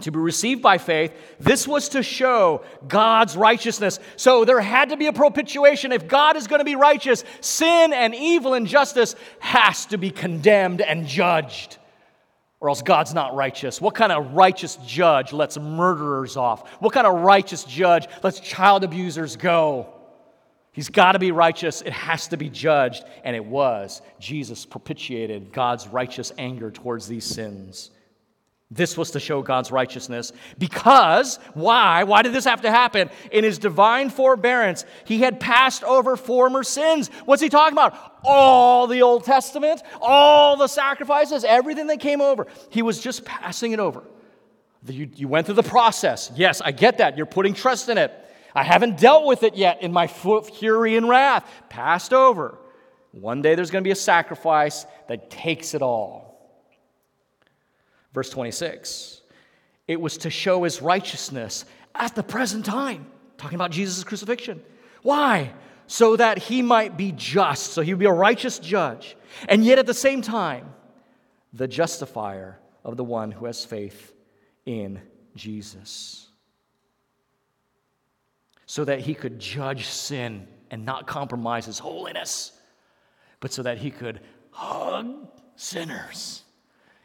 to 0.01 0.11
be 0.11 0.19
received 0.19 0.63
by 0.63 0.79
faith. 0.79 1.13
This 1.39 1.67
was 1.69 1.91
to 1.91 2.03
show 2.03 2.65
God's 2.87 3.37
righteousness. 3.37 3.99
So 4.17 4.45
there 4.45 4.61
had 4.61 4.91
to 4.91 4.97
be 4.97 5.07
a 5.07 5.13
propitiation. 5.13 5.93
If 5.93 6.09
God 6.09 6.37
is 6.37 6.47
going 6.47 6.61
to 6.61 6.65
be 6.65 6.77
righteous, 6.77 7.25
sin 7.41 7.93
and 7.93 8.15
evil 8.15 8.55
and 8.55 8.67
justice 8.67 9.15
has 9.41 9.87
to 9.87 9.99
be 9.99 10.11
condemned 10.11 10.81
and 10.81 11.07
judged. 11.07 11.79
Or 12.61 12.71
else 12.71 12.83
God's 12.83 13.13
not 13.13 13.35
righteous. 13.35 13.81
What 13.81 13.95
kind 13.95 14.11
of 14.11 14.33
righteous 14.33 14.77
judge 14.87 15.33
lets 15.33 15.59
murderers 15.59 16.37
off? 16.37 16.69
What 16.81 16.93
kind 16.93 17.07
of 17.07 17.21
righteous 17.21 17.65
judge 17.65 18.07
lets 18.23 18.41
child 18.41 18.85
abusers 18.85 19.37
go? 19.37 19.93
He's 20.73 20.89
got 20.89 21.13
to 21.13 21.19
be 21.19 21.31
righteous. 21.31 21.83
It 21.83 21.93
has 21.93 22.29
to 22.29 22.37
be 22.37 22.49
judged. 22.49 23.05
And 23.23 23.37
it 23.37 23.45
was. 23.45 24.03
Jesus 24.19 24.65
propitiated 24.65 25.53
God's 25.53 25.87
righteous 25.87 26.33
anger 26.37 26.71
towards 26.71 27.07
these 27.07 27.25
sins. 27.25 27.91
This 28.71 28.97
was 28.97 29.13
to 29.13 29.21
show 29.21 29.43
God's 29.43 29.71
righteousness. 29.71 30.33
Because, 30.59 31.39
why? 31.53 32.05
Why 32.05 32.23
did 32.23 32.33
this 32.33 32.47
have 32.47 32.63
to 32.63 32.71
happen? 32.71 33.11
In 33.31 33.45
his 33.45 33.59
divine 33.59 34.11
forbearance, 34.11 34.85
he 35.05 35.21
had 35.21 35.39
passed 35.39 35.85
over 35.85 36.17
former 36.17 36.63
sins. 36.63 37.09
What's 37.25 37.43
he 37.43 37.49
talking 37.49 37.75
about? 37.75 37.95
All 38.25 38.87
the 38.87 39.03
Old 39.03 39.25
Testament, 39.25 39.83
all 40.01 40.57
the 40.57 40.67
sacrifices, 40.67 41.45
everything 41.45 41.87
that 41.89 42.01
came 42.01 42.21
over. 42.21 42.47
He 42.71 42.83
was 42.83 43.01
just 43.01 43.25
passing 43.25 43.73
it 43.73 43.81
over. 43.81 44.03
You, 44.87 45.09
you 45.15 45.29
went 45.29 45.47
through 45.47 45.55
the 45.57 45.63
process. 45.63 46.33
Yes, 46.35 46.61
I 46.61 46.73
get 46.73 46.99
that. 46.99 47.17
You're 47.17 47.27
putting 47.27 47.55
trust 47.55 47.89
in 47.89 47.99
it. 47.99 48.13
I 48.55 48.63
haven't 48.63 48.99
dealt 48.99 49.27
with 49.27 49.43
it 49.43 49.57
yet 49.57 49.83
in 49.83 49.93
my 49.93 50.07
fury 50.07 50.97
and 50.97 51.09
wrath. 51.09 51.49
Passed 51.69 52.13
over. 52.13 52.59
One 53.13 53.43
day 53.43 53.55
there's 53.55 53.71
going 53.71 53.83
to 53.83 53.89
be 53.89 53.93
a 53.93 53.97
sacrifice 53.97 54.87
that 55.09 55.31
takes 55.31 55.75
it 55.75 55.83
all. 55.83 56.24
Verse 58.15 58.31
26 58.31 59.21
it 59.87 60.01
was 60.01 60.19
to 60.19 60.31
show 60.31 60.63
his 60.65 60.81
righteousness 60.81 61.65
at 61.95 62.15
the 62.15 62.23
present 62.23 62.65
time, 62.65 63.07
talking 63.37 63.57
about 63.57 63.71
Jesus' 63.71 64.03
crucifixion. 64.03 64.63
Why? 65.03 65.53
So 65.87 66.17
that 66.17 66.39
he 66.39 66.63
might 66.63 66.97
be 66.97 67.13
just, 67.13 67.73
so 67.75 67.83
he 67.83 67.93
would 67.93 68.01
be 68.01 68.07
a 68.07 68.13
righteous 68.13 68.59
judge, 68.59 69.17
and 69.49 69.65
yet 69.65 69.79
at 69.79 69.87
the 69.87 69.95
same 69.95 70.23
time, 70.23 70.73
the 71.53 71.69
justifier 71.69 72.59
of 72.83 72.97
the 72.97 73.05
one 73.05 73.31
who 73.31 73.45
has 73.45 73.65
faith 73.65 74.15
in 74.65 75.01
Jesus. 75.37 76.29
So 78.65 78.85
that 78.87 79.01
he 79.01 79.15
could 79.15 79.39
judge 79.39 79.87
sin 79.87 80.49
and 80.71 80.87
not 80.87 81.07
compromise 81.07 81.67
his 81.67 81.79
holiness, 81.79 82.53
but 83.41 83.53
so 83.53 83.63
that 83.63 83.77
he 83.77 83.91
could 83.91 84.21
hug 84.51 85.29
sinners 85.57 86.44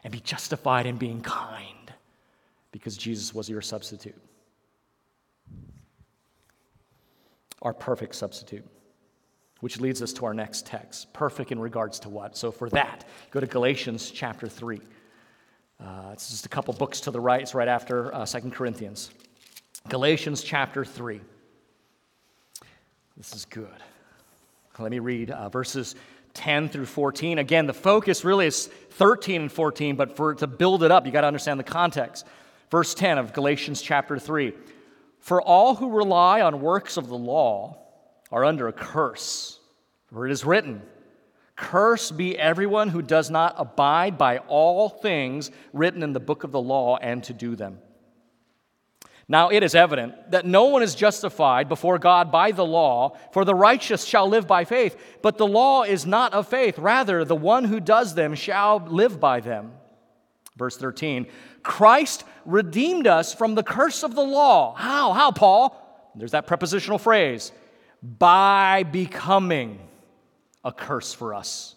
and 0.04 0.12
be 0.12 0.20
justified 0.20 0.86
in 0.86 0.98
being 0.98 1.22
kind 1.22 1.94
because 2.72 2.98
Jesus 2.98 3.34
was 3.34 3.50
your 3.50 3.62
substitute. 3.62 4.16
Our 7.62 7.74
perfect 7.74 8.16
substitute. 8.16 8.66
Which 9.60 9.80
leads 9.82 10.02
us 10.02 10.14
to 10.14 10.26
our 10.26 10.34
next 10.34 10.66
text. 10.66 11.12
Perfect 11.12 11.52
in 11.52 11.60
regards 11.60 12.00
to 12.00 12.10
what? 12.10 12.38
So, 12.38 12.50
for 12.50 12.70
that, 12.70 13.06
go 13.30 13.42
to 13.42 13.46
Galatians 13.46 14.10
chapter 14.10 14.48
3. 14.48 14.80
Uh, 15.82 16.10
it's 16.14 16.30
just 16.30 16.46
a 16.46 16.50
couple 16.50 16.74
books 16.74 17.02
to 17.02 17.12
the 17.12 17.20
right. 17.20 17.42
It's 17.42 17.54
right 17.54 17.68
after 17.68 18.14
uh, 18.16 18.26
2 18.26 18.52
Corinthians. 18.52 19.12
Galatians 19.90 20.44
chapter 20.44 20.86
3. 20.86 21.20
This 23.18 23.36
is 23.36 23.44
good. 23.44 23.68
Let 24.78 24.92
me 24.92 25.00
read 25.00 25.32
uh, 25.32 25.50
verses 25.50 25.96
10 26.34 26.70
through 26.70 26.86
14. 26.86 27.40
Again, 27.40 27.68
the 27.68 27.74
focus 27.74 28.24
really 28.24 28.48
is 28.48 28.68
13 28.92 29.42
and 29.42 29.52
14, 29.52 29.96
but 29.96 30.16
for 30.16 30.36
to 30.36 30.48
build 30.48 30.84
it 30.84 30.92
up, 30.92 31.06
you 31.06 31.12
got 31.12 31.22
to 31.22 31.28
understand 31.28 31.60
the 31.60 31.64
context. 31.64 32.26
Verse 32.70 32.94
10 32.94 33.18
of 33.18 33.34
Galatians 33.34 33.82
chapter 33.82 34.20
3. 34.20 34.54
For 35.20 35.42
all 35.42 35.76
who 35.76 35.90
rely 35.92 36.42
on 36.42 36.62
works 36.62 36.98
of 36.98 37.08
the 37.08 37.18
law 37.18 37.78
are 38.32 38.46
under 38.46 38.68
a 38.68 38.74
curse. 38.74 39.60
For 40.08 40.26
it 40.28 40.32
is 40.32 40.46
written, 40.46 40.82
Curse 41.56 42.12
be 42.12 42.40
everyone 42.40 42.88
who 42.88 43.02
does 43.02 43.30
not 43.30 43.56
abide 43.58 44.18
by 44.18 44.38
all 44.48 44.88
things 44.88 45.52
written 45.74 46.04
in 46.04 46.14
the 46.14 46.20
book 46.20 46.46
of 46.46 46.52
the 46.52 46.62
law 46.62 46.98
and 46.98 47.22
to 47.26 47.34
do 47.34 47.56
them. 47.56 47.80
Now 49.32 49.50
it 49.50 49.62
is 49.62 49.76
evident 49.76 50.32
that 50.32 50.48
no 50.48 50.66
one 50.66 50.82
is 50.82 50.96
justified 50.96 51.70
before 51.70 52.00
God 52.00 52.32
by 52.32 52.52
the 52.52 52.66
law, 52.66 53.16
for 53.32 53.46
the 53.46 53.54
righteous 53.54 54.04
shall 54.04 54.28
live 54.28 54.48
by 54.48 54.66
faith. 54.66 54.98
But 55.22 55.38
the 55.38 55.46
law 55.46 55.84
is 55.84 56.08
not 56.08 56.34
of 56.34 56.48
faith. 56.48 56.80
Rather, 56.80 57.24
the 57.24 57.36
one 57.36 57.64
who 57.64 57.80
does 57.80 58.16
them 58.16 58.34
shall 58.34 58.80
live 58.80 59.20
by 59.20 59.40
them. 59.40 59.74
Verse 60.58 60.76
13 60.78 61.28
Christ 61.62 62.24
redeemed 62.44 63.06
us 63.06 63.34
from 63.34 63.54
the 63.54 63.62
curse 63.64 64.04
of 64.04 64.16
the 64.16 64.24
law. 64.24 64.74
How? 64.74 65.14
How, 65.14 65.32
Paul? 65.32 66.12
There's 66.16 66.32
that 66.32 66.48
prepositional 66.48 66.98
phrase 66.98 67.52
by 68.02 68.82
becoming 68.82 69.80
a 70.64 70.72
curse 70.72 71.14
for 71.14 71.36
us. 71.36 71.76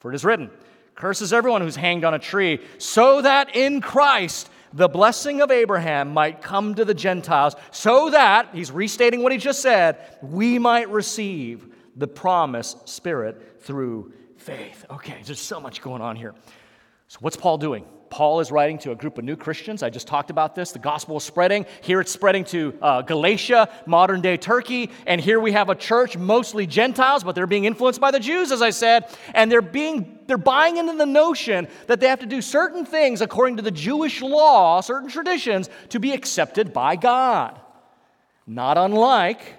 For 0.00 0.10
it 0.10 0.16
is 0.16 0.24
written, 0.24 0.50
Curses 0.96 1.32
everyone 1.32 1.62
who's 1.62 1.76
hanged 1.76 2.04
on 2.04 2.14
a 2.14 2.18
tree, 2.18 2.60
so 2.78 3.22
that 3.22 3.54
in 3.54 3.80
Christ 3.80 4.50
the 4.72 4.88
blessing 4.88 5.40
of 5.40 5.50
Abraham 5.50 6.10
might 6.10 6.42
come 6.42 6.74
to 6.74 6.84
the 6.84 6.94
Gentiles, 6.94 7.56
so 7.70 8.10
that, 8.10 8.50
he's 8.52 8.70
restating 8.70 9.22
what 9.22 9.32
he 9.32 9.38
just 9.38 9.62
said, 9.62 9.98
we 10.22 10.58
might 10.58 10.88
receive 10.90 11.74
the 11.96 12.06
promised 12.06 12.88
Spirit 12.88 13.60
through 13.62 14.12
faith. 14.36 14.84
Okay, 14.90 15.18
there's 15.24 15.40
so 15.40 15.60
much 15.60 15.82
going 15.82 16.02
on 16.02 16.16
here. 16.16 16.34
So, 17.08 17.18
what's 17.20 17.36
Paul 17.36 17.58
doing? 17.58 17.84
Paul 18.10 18.40
is 18.40 18.50
writing 18.50 18.76
to 18.78 18.90
a 18.90 18.96
group 18.96 19.18
of 19.18 19.24
new 19.24 19.36
Christians. 19.36 19.84
I 19.84 19.88
just 19.88 20.08
talked 20.08 20.30
about 20.30 20.56
this. 20.56 20.72
The 20.72 20.80
gospel 20.80 21.16
is 21.18 21.24
spreading. 21.24 21.64
Here 21.80 22.00
it's 22.00 22.10
spreading 22.10 22.44
to 22.46 22.76
uh, 22.82 23.02
Galatia, 23.02 23.68
modern 23.86 24.20
day 24.20 24.36
Turkey. 24.36 24.90
And 25.06 25.20
here 25.20 25.38
we 25.38 25.52
have 25.52 25.68
a 25.68 25.76
church, 25.76 26.16
mostly 26.16 26.66
Gentiles, 26.66 27.22
but 27.22 27.36
they're 27.36 27.46
being 27.46 27.66
influenced 27.66 28.00
by 28.00 28.10
the 28.10 28.18
Jews, 28.18 28.50
as 28.50 28.62
I 28.62 28.70
said. 28.70 29.06
And 29.32 29.50
they're, 29.50 29.62
being, 29.62 30.18
they're 30.26 30.38
buying 30.38 30.76
into 30.76 30.94
the 30.94 31.06
notion 31.06 31.68
that 31.86 32.00
they 32.00 32.08
have 32.08 32.18
to 32.18 32.26
do 32.26 32.42
certain 32.42 32.84
things 32.84 33.20
according 33.20 33.58
to 33.58 33.62
the 33.62 33.70
Jewish 33.70 34.20
law, 34.20 34.80
certain 34.80 35.08
traditions, 35.08 35.70
to 35.90 36.00
be 36.00 36.10
accepted 36.12 36.72
by 36.72 36.96
God. 36.96 37.60
Not 38.44 38.76
unlike 38.76 39.54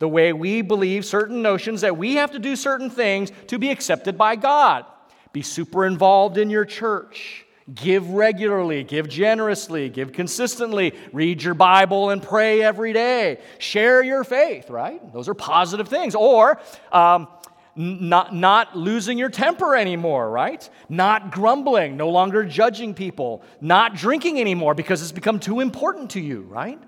the 0.00 0.08
way 0.08 0.32
we 0.32 0.62
believe 0.62 1.04
certain 1.04 1.42
notions 1.42 1.82
that 1.82 1.96
we 1.96 2.16
have 2.16 2.32
to 2.32 2.40
do 2.40 2.56
certain 2.56 2.90
things 2.90 3.30
to 3.46 3.58
be 3.58 3.70
accepted 3.70 4.18
by 4.18 4.34
God. 4.34 4.84
Be 5.32 5.42
super 5.42 5.86
involved 5.86 6.38
in 6.38 6.50
your 6.50 6.64
church 6.64 7.44
Give 7.74 8.08
regularly, 8.10 8.82
give 8.82 9.08
generously, 9.08 9.90
give 9.90 10.12
consistently, 10.12 10.94
read 11.12 11.42
your 11.42 11.52
Bible 11.52 12.08
and 12.08 12.22
pray 12.22 12.62
every 12.62 12.94
day. 12.94 13.40
Share 13.58 14.02
your 14.02 14.24
faith, 14.24 14.70
right? 14.70 15.12
Those 15.12 15.28
are 15.28 15.34
positive 15.34 15.88
things. 15.88 16.14
Or, 16.14 16.58
um, 16.92 17.28
not, 17.76 18.34
not 18.34 18.76
losing 18.76 19.18
your 19.18 19.28
temper 19.28 19.76
anymore, 19.76 20.30
right? 20.30 20.68
Not 20.88 21.30
grumbling, 21.30 21.96
no 21.96 22.08
longer 22.08 22.42
judging 22.42 22.94
people, 22.94 23.42
not 23.60 23.94
drinking 23.94 24.40
anymore 24.40 24.74
because 24.74 25.02
it's 25.02 25.12
become 25.12 25.38
too 25.38 25.60
important 25.60 26.10
to 26.10 26.20
you, 26.20 26.42
right? 26.42 26.80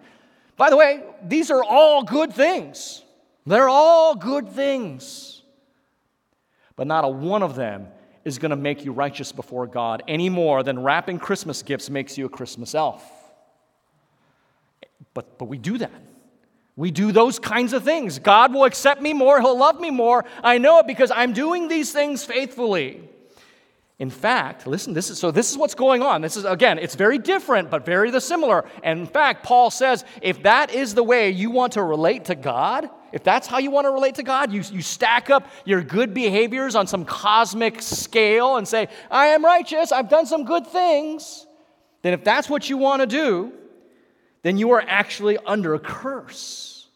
By 0.57 0.71
the 0.71 0.77
way, 0.77 1.03
these 1.23 1.51
are 1.51 1.63
all 1.63 2.05
good 2.05 2.33
things. 2.33 3.03
They're 3.47 3.69
all 3.69 4.15
good 4.15 4.49
things. 4.49 5.43
But 6.75 6.87
not 6.87 7.05
a 7.05 7.09
one 7.09 7.43
of 7.43 7.55
them 7.55 7.89
is 8.25 8.39
going 8.39 8.51
to 8.51 8.57
make 8.57 8.85
you 8.85 8.93
righteous 8.93 9.33
before 9.33 9.67
God 9.67 10.03
any 10.07 10.29
more 10.29 10.63
than 10.63 10.83
wrapping 10.83 11.19
Christmas 11.19 11.63
gifts 11.63 11.89
makes 11.89 12.19
you 12.19 12.27
a 12.27 12.29
Christmas 12.29 12.75
elf. 12.75 13.03
But, 15.15 15.39
but 15.39 15.47
we 15.47 15.59
do 15.59 15.79
that. 15.79 15.93
We 16.77 16.91
do 16.91 17.13
those 17.13 17.39
kinds 17.39 17.73
of 17.73 17.83
things. 17.83 18.19
God 18.19 18.55
will 18.55 18.65
accept 18.65 19.03
me 19.03 19.13
more, 19.13 19.41
He'll 19.41 19.59
love 19.59 19.81
me 19.81 19.91
more. 19.91 20.25
I 20.43 20.59
know 20.59 20.79
it 20.79 20.87
because 20.87 21.11
I'm 21.11 21.33
doing 21.33 21.69
these 21.69 21.93
things 21.93 22.25
faithfully. 22.25 23.03
In 23.99 24.09
fact, 24.09 24.67
listen, 24.67 24.95
this 24.95 25.11
is 25.11 25.19
so 25.19 25.31
this 25.31 25.51
is 25.51 25.59
what's 25.59 25.75
going 25.75 26.01
on. 26.01 26.23
This 26.23 26.39
is 26.39 26.47
again, 26.47 26.79
it's 26.79 26.95
very 26.95 27.19
different, 27.19 27.71
but 27.71 27.85
very 27.85 28.11
the 28.11 28.21
similar. 28.21 28.65
And 28.83 29.01
in 29.01 29.07
fact, 29.07 29.45
Paul 29.45 29.71
says, 29.71 30.07
if 30.23 30.43
that 30.45 30.73
is 30.73 30.95
the 30.95 31.03
way 31.03 31.31
you 31.31 31.51
want 31.51 31.75
to 31.75 31.83
relate 31.83 32.25
to 32.27 32.35
God, 32.35 32.89
if 33.13 33.25
that's 33.25 33.47
how 33.47 33.59
you 33.59 33.71
want 33.71 33.87
to 33.87 33.91
relate 33.91 34.17
to 34.17 34.23
God, 34.23 34.53
you, 34.53 34.63
you 34.71 34.83
stack 34.83 35.31
up 35.31 35.49
your 35.65 35.83
good 35.83 36.15
behaviors 36.15 36.75
on 36.75 36.87
some 36.87 37.05
cosmic 37.05 37.83
scale 37.83 38.57
and 38.57 38.67
say, 38.67 38.89
I 39.11 39.29
am 39.29 39.45
righteous, 39.45 39.93
I've 39.93 40.09
done 40.09 40.27
some 40.27 40.45
good 40.45 40.67
things, 40.67 41.47
then 42.03 42.13
if 42.13 42.25
that's 42.25 42.49
what 42.49 42.69
you 42.71 42.77
want 42.77 43.01
to 43.01 43.07
do, 43.07 43.53
then 44.43 44.57
you 44.57 44.71
are 44.73 44.83
actually 44.87 45.37
under 45.39 45.75
a 45.75 45.79
curse. 45.79 46.89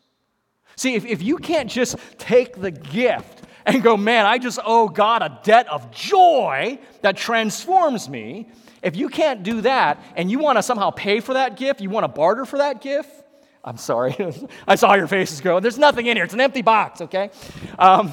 See, 0.77 0.95
if, 0.95 1.05
if 1.05 1.23
you 1.23 1.37
can't 1.37 1.71
just 1.71 1.97
take 2.19 2.61
the 2.61 2.71
gift 2.71 3.43
and 3.67 3.83
go, 3.83 3.97
man, 3.97 4.27
I 4.27 4.39
just 4.39 4.59
owe 4.65 4.89
God 4.89 5.23
a 5.23 5.41
debt 5.43 5.69
of 5.69 5.91
joy 5.91 6.79
that 7.03 7.17
transforms 7.17 8.09
me. 8.09 8.49
If 8.83 8.97
you 8.97 9.09
can't 9.09 9.43
do 9.43 9.63
that 9.63 10.03
and 10.17 10.31
you 10.31 10.39
want 10.39 10.59
to 10.59 10.63
somehow 10.63 10.91
pay 10.91 11.21
for 11.21 11.35
that 11.35 11.57
gift, 11.57 11.81
you 11.81 11.91
want 11.91 12.05
to 12.05 12.09
barter 12.09 12.45
for 12.45 12.59
that 12.59 12.81
gift, 12.83 13.24
I'm 13.65 13.79
sorry. 13.79 14.15
I 14.69 14.75
saw 14.75 14.95
your 14.95 15.07
faces 15.07 15.41
go. 15.41 15.59
There's 15.59 15.79
nothing 15.79 16.07
in 16.07 16.17
here. 16.17 16.25
It's 16.25 16.35
an 16.35 16.41
empty 16.41 16.63
box, 16.63 17.01
okay? 17.01 17.31
Um, 17.79 18.13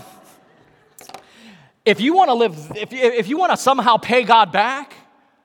if 1.86 2.00
you 2.00 2.14
want 2.14 2.30
to 2.30 2.34
live, 2.34 2.72
if, 2.76 2.94
if 2.94 3.28
you 3.28 3.38
want 3.38 3.52
to 3.52 3.58
somehow 3.58 3.98
pay 3.98 4.24
God 4.24 4.52
back, 4.52 4.94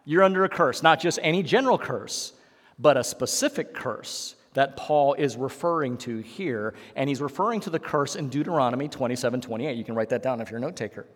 you're 0.05 0.23
under 0.23 0.45
a 0.45 0.49
curse. 0.49 0.83
Not 0.83 1.01
just 1.01 1.19
any 1.23 1.43
general 1.43 1.77
curse, 1.77 2.33
but 2.79 2.97
a 2.97 3.03
specific 3.03 3.75
curse 3.75 4.37
that 4.55 4.77
Paul 4.77 5.15
is 5.15 5.37
referring 5.37 5.99
to 5.99 6.19
here. 6.19 6.75
And 6.95 7.09
he's 7.09 7.21
referring 7.21 7.61
to 7.61 7.71
the 7.71 7.79
curse 7.79 8.15
in 8.17 8.29
Deuteronomy 8.29 8.89
27 8.89 9.41
28. 9.41 9.77
You 9.77 9.85
can 9.85 9.95
write 9.95 10.11
that 10.11 10.23
down 10.23 10.41
if 10.41 10.51
you're 10.51 10.59
a 10.59 10.61
note 10.61 10.77
taker. 10.77 11.07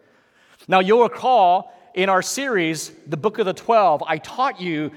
Now, 0.68 0.80
you'll 0.80 1.03
recall 1.03 1.72
in 1.95 2.09
our 2.09 2.22
series, 2.22 2.93
The 3.07 3.16
Book 3.16 3.38
of 3.38 3.47
the 3.47 3.55
Twelve, 3.55 4.03
I 4.07 4.18
taught 4.18 4.61
you 4.61 4.91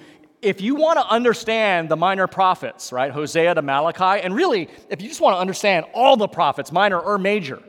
if 0.44 0.62
you 0.62 0.76
want 0.76 1.00
to 1.00 1.08
understand 1.08 1.90
the 1.90 1.96
minor 1.96 2.28
prophets, 2.28 2.92
right, 2.92 3.12
Hosea 3.12 3.56
to 3.56 3.62
Malachi, 3.62 4.22
and 4.22 4.36
really, 4.36 4.70
if 4.90 5.02
you 5.02 5.08
just 5.08 5.22
want 5.22 5.36
to 5.36 5.40
understand 5.40 5.86
all 5.94 6.18
the 6.18 6.28
prophets, 6.28 6.72
minor 6.72 7.00
or 7.00 7.18
major, 7.18 7.62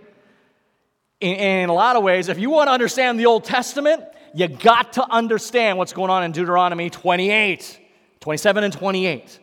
in, 1.20 1.34
in, 1.36 1.68
a 1.68 1.72
lot 1.72 1.96
of 1.96 2.02
ways, 2.02 2.28
if 2.28 2.38
you 2.38 2.50
want 2.50 2.68
to 2.68 2.72
understand 2.72 3.18
the 3.18 3.26
Old 3.26 3.44
Testament, 3.44 4.02
you 4.34 4.48
got 4.48 4.94
to 4.94 5.10
understand 5.10 5.78
what's 5.78 5.92
going 5.92 6.10
on 6.10 6.24
in 6.24 6.32
Deuteronomy 6.32 6.90
28, 6.90 7.80
27 8.20 8.64
and 8.64 8.72
28. 8.72 9.38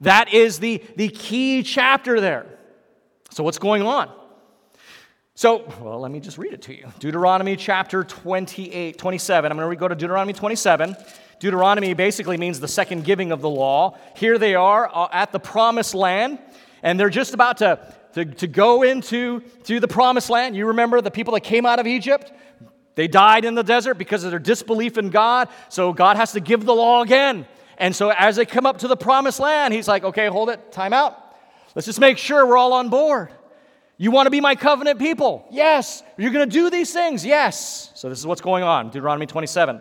That 0.00 0.34
is 0.34 0.58
the, 0.58 0.82
the 0.96 1.08
key 1.08 1.62
chapter 1.62 2.20
there. 2.20 2.46
So, 3.30 3.44
what's 3.44 3.58
going 3.58 3.82
on? 3.82 4.10
So, 5.34 5.72
well, 5.80 6.00
let 6.00 6.10
me 6.10 6.20
just 6.20 6.36
read 6.36 6.52
it 6.52 6.62
to 6.62 6.76
you. 6.76 6.86
Deuteronomy 6.98 7.56
chapter 7.56 8.04
28, 8.04 8.98
27. 8.98 9.50
I'm 9.50 9.56
going 9.56 9.70
to 9.70 9.76
go 9.76 9.88
to 9.88 9.94
Deuteronomy 9.94 10.34
27. 10.34 10.96
Deuteronomy 11.42 11.92
basically 11.92 12.36
means 12.36 12.60
the 12.60 12.68
second 12.68 13.02
giving 13.02 13.32
of 13.32 13.40
the 13.40 13.50
law. 13.50 13.98
Here 14.14 14.38
they 14.38 14.54
are 14.54 14.88
uh, 14.94 15.08
at 15.10 15.32
the 15.32 15.40
promised 15.40 15.92
land, 15.92 16.38
and 16.84 17.00
they're 17.00 17.10
just 17.10 17.34
about 17.34 17.56
to, 17.56 17.80
to, 18.12 18.24
to 18.24 18.46
go 18.46 18.84
into 18.84 19.40
to 19.64 19.80
the 19.80 19.88
promised 19.88 20.30
land. 20.30 20.54
You 20.54 20.68
remember 20.68 21.00
the 21.00 21.10
people 21.10 21.34
that 21.34 21.40
came 21.40 21.66
out 21.66 21.80
of 21.80 21.86
Egypt? 21.88 22.32
They 22.94 23.08
died 23.08 23.44
in 23.44 23.56
the 23.56 23.64
desert 23.64 23.94
because 23.94 24.22
of 24.22 24.30
their 24.30 24.38
disbelief 24.38 24.96
in 24.96 25.10
God, 25.10 25.48
so 25.68 25.92
God 25.92 26.16
has 26.16 26.30
to 26.30 26.38
give 26.38 26.64
the 26.64 26.76
law 26.76 27.02
again. 27.02 27.44
And 27.76 27.96
so 27.96 28.10
as 28.10 28.36
they 28.36 28.46
come 28.46 28.64
up 28.64 28.78
to 28.78 28.86
the 28.86 28.96
promised 28.96 29.40
land, 29.40 29.74
he's 29.74 29.88
like, 29.88 30.04
okay, 30.04 30.28
hold 30.28 30.48
it, 30.48 30.70
time 30.70 30.92
out. 30.92 31.18
Let's 31.74 31.86
just 31.86 31.98
make 31.98 32.18
sure 32.18 32.46
we're 32.46 32.56
all 32.56 32.74
on 32.74 32.88
board. 32.88 33.30
You 33.96 34.12
want 34.12 34.26
to 34.26 34.30
be 34.30 34.40
my 34.40 34.54
covenant 34.54 35.00
people? 35.00 35.44
Yes. 35.50 36.04
You're 36.16 36.30
going 36.30 36.48
to 36.48 36.54
do 36.54 36.70
these 36.70 36.92
things? 36.92 37.26
Yes. 37.26 37.90
So 37.96 38.08
this 38.08 38.20
is 38.20 38.28
what's 38.28 38.40
going 38.40 38.62
on. 38.62 38.90
Deuteronomy 38.90 39.26
27, 39.26 39.80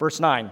verse 0.00 0.18
9. 0.18 0.50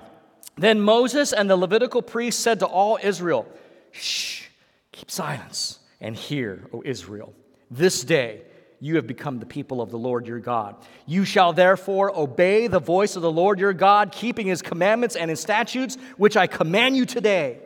Then 0.56 0.80
Moses 0.80 1.32
and 1.32 1.50
the 1.50 1.56
Levitical 1.56 2.02
priests 2.02 2.42
said 2.42 2.60
to 2.60 2.66
all 2.66 2.98
Israel, 3.02 3.46
Shh, 3.90 4.44
keep 4.92 5.10
silence 5.10 5.80
and 6.00 6.14
hear, 6.14 6.68
O 6.72 6.82
Israel. 6.84 7.34
This 7.70 8.04
day 8.04 8.42
you 8.80 8.96
have 8.96 9.06
become 9.06 9.38
the 9.38 9.46
people 9.46 9.80
of 9.80 9.90
the 9.90 9.98
Lord 9.98 10.26
your 10.26 10.38
God. 10.38 10.76
You 11.06 11.24
shall 11.24 11.52
therefore 11.52 12.16
obey 12.16 12.66
the 12.66 12.78
voice 12.78 13.16
of 13.16 13.22
the 13.22 13.32
Lord 13.32 13.58
your 13.58 13.72
God, 13.72 14.12
keeping 14.12 14.46
his 14.46 14.62
commandments 14.62 15.16
and 15.16 15.30
his 15.30 15.40
statutes, 15.40 15.96
which 16.16 16.36
I 16.36 16.46
command 16.46 16.96
you 16.96 17.06
today. 17.06 17.58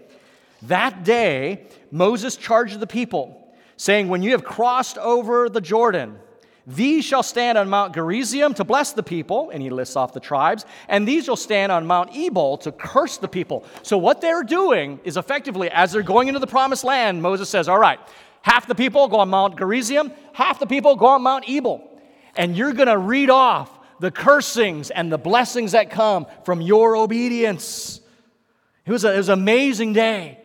That 0.62 1.05
day, 1.05 1.66
Moses 1.91 2.36
charged 2.36 2.78
the 2.80 2.86
people 2.86 3.53
saying, 3.76 4.09
When 4.09 4.22
you 4.22 4.30
have 4.32 4.45
crossed 4.45 4.97
over 4.99 5.49
the 5.49 5.61
Jordan, 5.61 6.18
these 6.68 7.02
shall 7.02 7.22
stand 7.22 7.56
on 7.56 7.70
Mount 7.70 7.94
Gerizim 7.94 8.52
to 8.52 8.62
bless 8.62 8.92
the 8.92 9.02
people, 9.02 9.48
and 9.48 9.62
he 9.62 9.70
lists 9.70 9.96
off 9.96 10.12
the 10.12 10.20
tribes, 10.20 10.66
and 10.86 11.08
these 11.08 11.24
shall 11.24 11.34
stand 11.34 11.72
on 11.72 11.86
Mount 11.86 12.14
Ebal 12.14 12.58
to 12.58 12.72
curse 12.72 13.16
the 13.16 13.26
people. 13.26 13.64
So, 13.82 13.96
what 13.96 14.20
they're 14.20 14.42
doing 14.42 15.00
is 15.02 15.16
effectively, 15.16 15.70
as 15.70 15.92
they're 15.92 16.02
going 16.02 16.28
into 16.28 16.40
the 16.40 16.46
promised 16.46 16.84
land, 16.84 17.22
Moses 17.22 17.48
says, 17.48 17.70
All 17.70 17.78
right, 17.78 17.98
half 18.42 18.66
the 18.66 18.74
people 18.74 19.08
go 19.08 19.20
on 19.20 19.30
Mount 19.30 19.56
Gerizim, 19.56 20.12
half 20.34 20.60
the 20.60 20.66
people 20.66 20.94
go 20.94 21.06
on 21.06 21.22
Mount 21.22 21.48
Ebal. 21.48 21.82
And 22.36 22.54
you're 22.54 22.74
going 22.74 22.88
to 22.88 22.98
read 22.98 23.30
off 23.30 23.70
the 23.98 24.10
cursings 24.10 24.90
and 24.90 25.10
the 25.10 25.18
blessings 25.18 25.72
that 25.72 25.90
come 25.90 26.26
from 26.44 26.60
your 26.60 26.96
obedience. 26.96 28.02
It 28.84 28.92
was, 28.92 29.04
a, 29.04 29.14
it 29.14 29.16
was 29.16 29.30
an 29.30 29.38
amazing 29.38 29.94
day. 29.94 30.38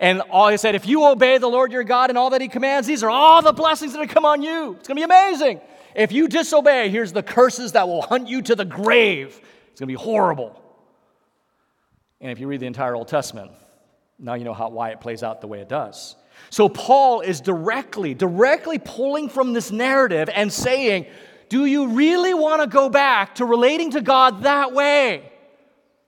And 0.00 0.20
all 0.30 0.48
he 0.48 0.56
said, 0.56 0.74
if 0.74 0.86
you 0.86 1.04
obey 1.06 1.38
the 1.38 1.48
Lord 1.48 1.72
your 1.72 1.82
God 1.82 2.10
and 2.10 2.18
all 2.18 2.30
that 2.30 2.40
he 2.40 2.48
commands, 2.48 2.86
these 2.86 3.02
are 3.02 3.10
all 3.10 3.42
the 3.42 3.52
blessings 3.52 3.92
that 3.94 4.00
are 4.00 4.06
come 4.06 4.24
on 4.24 4.42
you. 4.42 4.76
It's 4.78 4.86
going 4.86 4.96
to 4.96 5.00
be 5.00 5.02
amazing. 5.02 5.60
If 5.94 6.12
you 6.12 6.28
disobey, 6.28 6.90
here's 6.90 7.12
the 7.12 7.22
curses 7.22 7.72
that 7.72 7.88
will 7.88 8.02
hunt 8.02 8.28
you 8.28 8.42
to 8.42 8.54
the 8.54 8.64
grave. 8.64 9.40
It's 9.70 9.80
going 9.80 9.88
to 9.88 9.98
be 9.98 10.02
horrible. 10.02 10.62
And 12.20 12.30
if 12.30 12.38
you 12.38 12.46
read 12.46 12.60
the 12.60 12.66
entire 12.66 12.94
Old 12.94 13.08
Testament, 13.08 13.50
now 14.18 14.34
you 14.34 14.44
know 14.44 14.54
how, 14.54 14.68
why 14.68 14.90
it 14.90 15.00
plays 15.00 15.22
out 15.22 15.40
the 15.40 15.46
way 15.46 15.60
it 15.60 15.68
does. 15.68 16.16
So 16.50 16.68
Paul 16.68 17.20
is 17.20 17.40
directly, 17.40 18.14
directly 18.14 18.78
pulling 18.78 19.28
from 19.28 19.52
this 19.52 19.70
narrative 19.70 20.28
and 20.32 20.52
saying, 20.52 21.06
Do 21.48 21.64
you 21.64 21.88
really 21.88 22.34
want 22.34 22.62
to 22.62 22.68
go 22.68 22.88
back 22.88 23.36
to 23.36 23.44
relating 23.44 23.92
to 23.92 24.00
God 24.00 24.42
that 24.42 24.72
way? 24.72 25.32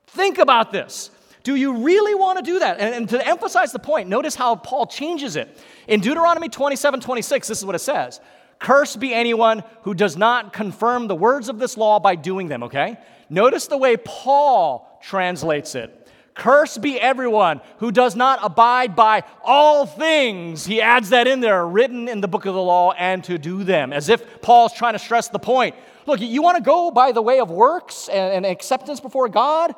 Think 0.08 0.38
about 0.38 0.72
this. 0.72 1.10
Do 1.42 1.54
you 1.54 1.84
really 1.84 2.14
want 2.14 2.38
to 2.38 2.44
do 2.44 2.58
that? 2.58 2.80
And, 2.80 2.94
and, 2.94 3.08
to 3.10 3.26
emphasize 3.26 3.72
the 3.72 3.78
point, 3.78 4.08
notice 4.08 4.34
how 4.34 4.56
Paul 4.56 4.86
changes 4.86 5.36
it. 5.36 5.56
In 5.88 6.00
Deuteronomy 6.00 6.48
27 6.48 7.00
26, 7.00 7.48
this 7.48 7.58
is 7.58 7.64
what 7.64 7.74
it 7.74 7.80
says 7.80 8.20
Cursed 8.58 9.00
be 9.00 9.14
anyone 9.14 9.64
who 9.82 9.94
does 9.94 10.16
not 10.16 10.52
confirm 10.52 11.08
the 11.08 11.16
words 11.16 11.48
of 11.48 11.58
this 11.58 11.76
law 11.76 11.98
by 11.98 12.14
doing 12.14 12.48
them, 12.48 12.64
okay? 12.64 12.98
Notice 13.30 13.68
the 13.68 13.78
way 13.78 13.96
Paul 13.96 14.98
translates 15.02 15.74
it. 15.74 15.96
Cursed 16.34 16.80
be 16.80 17.00
everyone 17.00 17.60
who 17.78 17.90
does 17.90 18.14
not 18.14 18.38
abide 18.42 18.94
by 18.94 19.24
all 19.42 19.84
things. 19.86 20.64
He 20.64 20.80
adds 20.80 21.10
that 21.10 21.26
in 21.26 21.40
there, 21.40 21.66
written 21.66 22.08
in 22.08 22.20
the 22.20 22.28
book 22.28 22.46
of 22.46 22.54
the 22.54 22.62
law, 22.62 22.92
and 22.92 23.22
to 23.24 23.38
do 23.38 23.64
them, 23.64 23.92
as 23.92 24.08
if 24.08 24.40
Paul's 24.40 24.72
trying 24.72 24.92
to 24.92 24.98
stress 24.98 25.28
the 25.28 25.38
point. 25.38 25.74
Look, 26.06 26.20
you 26.20 26.42
want 26.42 26.56
to 26.56 26.62
go 26.62 26.90
by 26.90 27.12
the 27.12 27.22
way 27.22 27.40
of 27.40 27.50
works 27.50 28.08
and, 28.08 28.34
and 28.34 28.46
acceptance 28.46 29.00
before 29.00 29.28
God? 29.28 29.74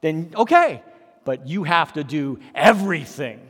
Then 0.00 0.32
okay, 0.36 0.82
but 1.24 1.46
you 1.46 1.64
have 1.64 1.92
to 1.94 2.04
do 2.04 2.38
everything 2.54 3.40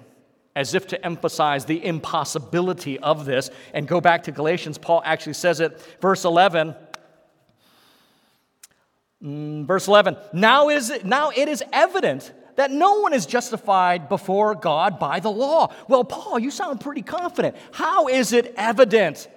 as 0.56 0.74
if 0.74 0.88
to 0.88 1.04
emphasize 1.04 1.66
the 1.66 1.84
impossibility 1.84 2.98
of 2.98 3.26
this. 3.26 3.50
And 3.74 3.86
go 3.86 4.00
back 4.00 4.24
to 4.24 4.32
Galatians, 4.32 4.78
Paul 4.78 5.02
actually 5.04 5.34
says 5.34 5.60
it, 5.60 5.78
verse 6.00 6.24
11. 6.24 6.74
Mm, 9.22 9.66
verse 9.66 9.86
11, 9.86 10.16
now, 10.32 10.70
is 10.70 10.90
it, 10.90 11.04
now 11.04 11.30
it 11.30 11.48
is 11.48 11.62
evident 11.72 12.32
that 12.56 12.70
no 12.70 13.00
one 13.00 13.12
is 13.12 13.26
justified 13.26 14.08
before 14.08 14.54
God 14.54 14.98
by 14.98 15.20
the 15.20 15.30
law. 15.30 15.72
Well, 15.88 16.04
Paul, 16.04 16.38
you 16.38 16.50
sound 16.50 16.80
pretty 16.80 17.02
confident. 17.02 17.54
How 17.72 18.08
is 18.08 18.32
it 18.32 18.54
evident? 18.56 19.28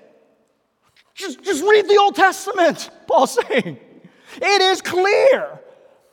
Just, 1.15 1.43
just 1.43 1.63
read 1.63 1.87
the 1.87 1.97
Old 1.97 2.15
Testament, 2.15 2.89
Paul's 3.07 3.37
saying. 3.45 3.77
It 4.37 4.61
is 4.61 4.81
clear 4.81 5.59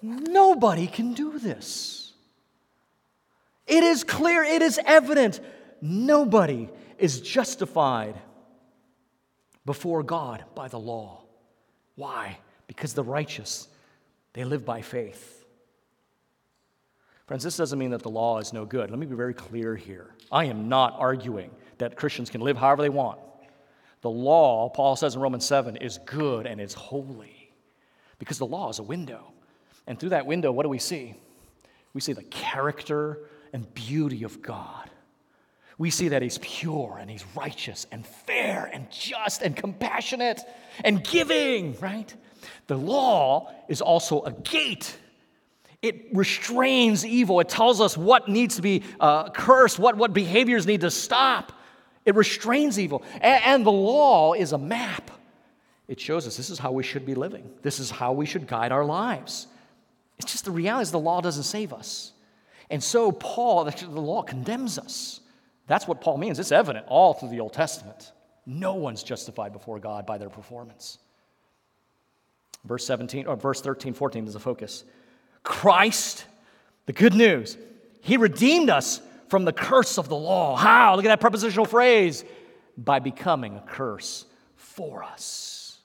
Nobody 0.06 0.86
can 0.86 1.14
do 1.14 1.38
this. 1.38 2.12
It 3.66 3.82
is 3.82 4.04
clear, 4.04 4.44
it 4.44 4.62
is 4.62 4.78
evident. 4.84 5.40
Nobody 5.82 6.68
is 6.98 7.20
justified 7.20 8.14
before 9.64 10.04
God 10.04 10.44
by 10.54 10.68
the 10.68 10.78
law. 10.78 11.24
Why? 11.96 12.38
Because 12.68 12.94
the 12.94 13.02
righteous, 13.02 13.66
they 14.32 14.44
live 14.44 14.64
by 14.64 14.82
faith. 14.82 15.44
Friends, 17.26 17.42
this 17.42 17.56
doesn't 17.56 17.78
mean 17.78 17.90
that 17.90 18.02
the 18.02 18.08
law 18.08 18.38
is 18.38 18.52
no 18.52 18.64
good. 18.64 18.88
Let 18.90 19.00
me 19.00 19.06
be 19.06 19.16
very 19.16 19.34
clear 19.34 19.74
here. 19.74 20.14
I 20.30 20.44
am 20.44 20.68
not 20.68 20.94
arguing 20.96 21.50
that 21.78 21.96
Christians 21.96 22.30
can 22.30 22.40
live 22.40 22.56
however 22.56 22.82
they 22.82 22.88
want. 22.88 23.18
The 24.02 24.10
law, 24.10 24.68
Paul 24.68 24.94
says 24.94 25.16
in 25.16 25.20
Romans 25.20 25.44
7, 25.44 25.76
is 25.76 25.98
good 26.06 26.46
and 26.46 26.60
it's 26.60 26.74
holy 26.74 27.50
because 28.20 28.38
the 28.38 28.46
law 28.46 28.68
is 28.68 28.78
a 28.78 28.84
window. 28.84 29.32
And 29.86 29.98
through 29.98 30.10
that 30.10 30.26
window, 30.26 30.52
what 30.52 30.64
do 30.64 30.68
we 30.68 30.78
see? 30.78 31.14
We 31.94 32.00
see 32.00 32.12
the 32.12 32.24
character 32.24 33.20
and 33.52 33.72
beauty 33.74 34.24
of 34.24 34.42
God. 34.42 34.90
We 35.78 35.90
see 35.90 36.08
that 36.08 36.22
He's 36.22 36.38
pure 36.38 36.98
and 37.00 37.10
He's 37.10 37.24
righteous 37.34 37.86
and 37.92 38.06
fair 38.06 38.70
and 38.72 38.90
just 38.90 39.42
and 39.42 39.54
compassionate 39.54 40.40
and 40.84 41.04
giving, 41.04 41.76
right? 41.80 42.12
The 42.66 42.76
law 42.76 43.52
is 43.68 43.80
also 43.80 44.22
a 44.22 44.32
gate. 44.32 44.96
It 45.82 46.08
restrains 46.12 47.04
evil. 47.04 47.40
It 47.40 47.48
tells 47.48 47.80
us 47.80 47.96
what 47.96 48.28
needs 48.28 48.56
to 48.56 48.62
be 48.62 48.82
uh, 48.98 49.30
cursed, 49.30 49.78
what, 49.78 49.96
what 49.96 50.12
behaviors 50.12 50.66
need 50.66 50.80
to 50.80 50.90
stop. 50.90 51.52
It 52.04 52.14
restrains 52.14 52.78
evil. 52.78 53.02
And, 53.20 53.42
and 53.44 53.66
the 53.66 53.72
law 53.72 54.32
is 54.32 54.52
a 54.52 54.58
map. 54.58 55.10
It 55.88 56.00
shows 56.00 56.26
us 56.26 56.36
this 56.36 56.50
is 56.50 56.58
how 56.58 56.72
we 56.72 56.82
should 56.82 57.06
be 57.06 57.14
living, 57.14 57.48
this 57.62 57.78
is 57.78 57.90
how 57.90 58.12
we 58.12 58.26
should 58.26 58.46
guide 58.46 58.72
our 58.72 58.84
lives. 58.84 59.46
It's 60.18 60.32
just 60.32 60.44
the 60.44 60.50
reality 60.50 60.82
is 60.82 60.90
the 60.90 60.98
law 60.98 61.20
doesn't 61.20 61.44
save 61.44 61.72
us. 61.72 62.12
And 62.70 62.82
so 62.82 63.12
Paul, 63.12 63.64
the 63.64 63.86
law 63.88 64.22
condemns 64.22 64.78
us. 64.78 65.20
That's 65.66 65.86
what 65.86 66.00
Paul 66.00 66.18
means. 66.18 66.38
It's 66.38 66.52
evident 66.52 66.86
all 66.88 67.14
through 67.14 67.30
the 67.30 67.40
Old 67.40 67.52
Testament. 67.52 68.12
No 68.44 68.74
one's 68.74 69.02
justified 69.02 69.52
before 69.52 69.78
God 69.78 70.06
by 70.06 70.18
their 70.18 70.30
performance. 70.30 70.98
Verse 72.64 72.86
17 72.86 73.26
or 73.26 73.36
verse 73.36 73.60
13, 73.60 73.94
14 73.94 74.26
is 74.26 74.32
the 74.32 74.40
focus. 74.40 74.84
Christ, 75.42 76.24
the 76.86 76.92
good 76.92 77.14
news, 77.14 77.56
He 78.00 78.16
redeemed 78.16 78.70
us 78.70 79.00
from 79.28 79.44
the 79.44 79.52
curse 79.52 79.98
of 79.98 80.08
the 80.08 80.16
law. 80.16 80.56
How? 80.56 80.94
Look 80.96 81.04
at 81.04 81.08
that 81.08 81.20
prepositional 81.20 81.66
phrase 81.66 82.24
by 82.76 82.98
becoming 82.98 83.56
a 83.56 83.60
curse 83.60 84.24
for 84.54 85.02
us. 85.02 85.78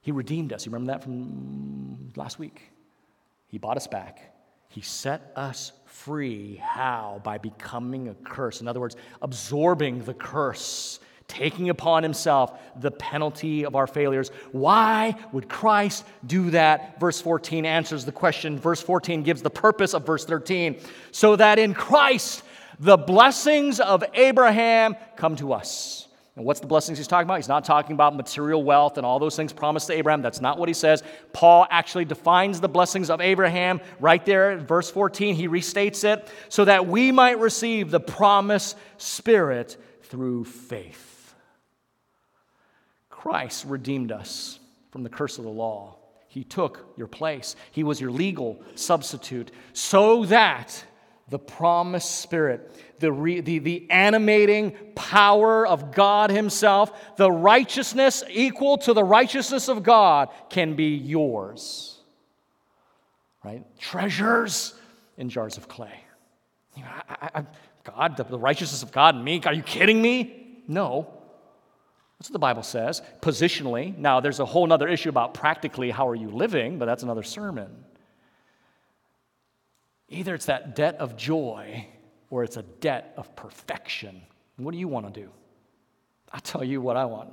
He 0.00 0.12
redeemed 0.12 0.52
us. 0.52 0.66
You 0.66 0.72
remember 0.72 0.92
that 0.92 1.02
from 1.02 2.10
last 2.16 2.38
week? 2.38 2.70
He 3.54 3.58
bought 3.58 3.76
us 3.76 3.86
back. 3.86 4.34
He 4.66 4.80
set 4.80 5.30
us 5.36 5.70
free. 5.86 6.56
How? 6.56 7.20
By 7.22 7.38
becoming 7.38 8.08
a 8.08 8.14
curse. 8.14 8.60
In 8.60 8.66
other 8.66 8.80
words, 8.80 8.96
absorbing 9.22 10.02
the 10.02 10.12
curse, 10.12 10.98
taking 11.28 11.68
upon 11.68 12.02
himself 12.02 12.58
the 12.80 12.90
penalty 12.90 13.64
of 13.64 13.76
our 13.76 13.86
failures. 13.86 14.32
Why 14.50 15.14
would 15.30 15.48
Christ 15.48 16.04
do 16.26 16.50
that? 16.50 16.98
Verse 16.98 17.20
14 17.20 17.64
answers 17.64 18.04
the 18.04 18.10
question. 18.10 18.58
Verse 18.58 18.80
14 18.80 19.22
gives 19.22 19.40
the 19.40 19.50
purpose 19.50 19.94
of 19.94 20.04
verse 20.04 20.24
13 20.24 20.80
so 21.12 21.36
that 21.36 21.60
in 21.60 21.74
Christ 21.74 22.42
the 22.80 22.96
blessings 22.96 23.78
of 23.78 24.02
Abraham 24.14 24.96
come 25.14 25.36
to 25.36 25.52
us. 25.52 26.08
And 26.36 26.44
what's 26.44 26.58
the 26.58 26.66
blessings 26.66 26.98
he's 26.98 27.06
talking 27.06 27.26
about? 27.26 27.36
He's 27.36 27.48
not 27.48 27.64
talking 27.64 27.92
about 27.92 28.16
material 28.16 28.64
wealth 28.64 28.98
and 28.98 29.06
all 29.06 29.20
those 29.20 29.36
things 29.36 29.52
promised 29.52 29.86
to 29.86 29.92
Abraham. 29.92 30.20
That's 30.20 30.40
not 30.40 30.58
what 30.58 30.68
he 30.68 30.74
says. 30.74 31.04
Paul 31.32 31.66
actually 31.70 32.06
defines 32.06 32.60
the 32.60 32.68
blessings 32.68 33.08
of 33.08 33.20
Abraham 33.20 33.80
right 34.00 34.24
there 34.24 34.56
verse 34.58 34.90
14. 34.90 35.36
He 35.36 35.46
restates 35.46 36.02
it 36.02 36.28
so 36.48 36.64
that 36.64 36.86
we 36.88 37.12
might 37.12 37.38
receive 37.38 37.90
the 37.90 38.00
promised 38.00 38.76
Spirit 38.98 39.76
through 40.02 40.44
faith. 40.44 41.34
Christ 43.10 43.64
redeemed 43.66 44.10
us 44.10 44.58
from 44.90 45.02
the 45.04 45.08
curse 45.08 45.38
of 45.38 45.44
the 45.44 45.50
law. 45.50 45.96
He 46.26 46.42
took 46.42 46.94
your 46.96 47.06
place, 47.06 47.54
He 47.70 47.84
was 47.84 48.00
your 48.00 48.10
legal 48.10 48.60
substitute 48.74 49.52
so 49.72 50.24
that 50.24 50.84
the 51.28 51.38
promised 51.38 52.20
Spirit, 52.20 52.70
the, 52.98 53.10
re, 53.10 53.40
the, 53.40 53.58
the 53.58 53.90
animating 53.90 54.76
power 54.94 55.66
of 55.66 55.92
God 55.92 56.30
Himself, 56.30 57.16
the 57.16 57.30
righteousness 57.30 58.22
equal 58.30 58.78
to 58.78 58.92
the 58.92 59.04
righteousness 59.04 59.68
of 59.68 59.82
God 59.82 60.28
can 60.50 60.74
be 60.74 60.96
yours. 60.96 61.98
Right? 63.42 63.64
Treasures 63.78 64.74
in 65.16 65.28
jars 65.28 65.56
of 65.56 65.68
clay. 65.68 66.00
You 66.76 66.82
know, 66.82 66.88
I, 67.08 67.30
I, 67.34 67.44
God, 67.84 68.16
the, 68.16 68.24
the 68.24 68.38
righteousness 68.38 68.82
of 68.82 68.92
God 68.92 69.16
in 69.16 69.24
me, 69.24 69.40
are 69.44 69.54
you 69.54 69.62
kidding 69.62 70.00
me? 70.00 70.62
No. 70.66 71.08
That's 72.18 72.30
what 72.30 72.34
the 72.34 72.38
Bible 72.38 72.62
says, 72.62 73.02
positionally. 73.20 73.96
Now, 73.96 74.20
there's 74.20 74.40
a 74.40 74.46
whole 74.46 74.70
other 74.72 74.88
issue 74.88 75.08
about 75.08 75.34
practically 75.34 75.90
how 75.90 76.08
are 76.08 76.14
you 76.14 76.30
living, 76.30 76.78
but 76.78 76.86
that's 76.86 77.02
another 77.02 77.22
sermon. 77.22 77.84
Either 80.08 80.34
it's 80.34 80.46
that 80.46 80.76
debt 80.76 80.96
of 80.96 81.16
joy 81.16 81.86
or 82.30 82.44
it's 82.44 82.56
a 82.56 82.62
debt 82.62 83.14
of 83.16 83.34
perfection. 83.36 84.22
What 84.56 84.72
do 84.72 84.78
you 84.78 84.88
want 84.88 85.12
to 85.12 85.20
do? 85.20 85.30
I'll 86.32 86.40
tell 86.40 86.64
you 86.64 86.80
what 86.80 86.96
I 86.96 87.04
want. 87.04 87.30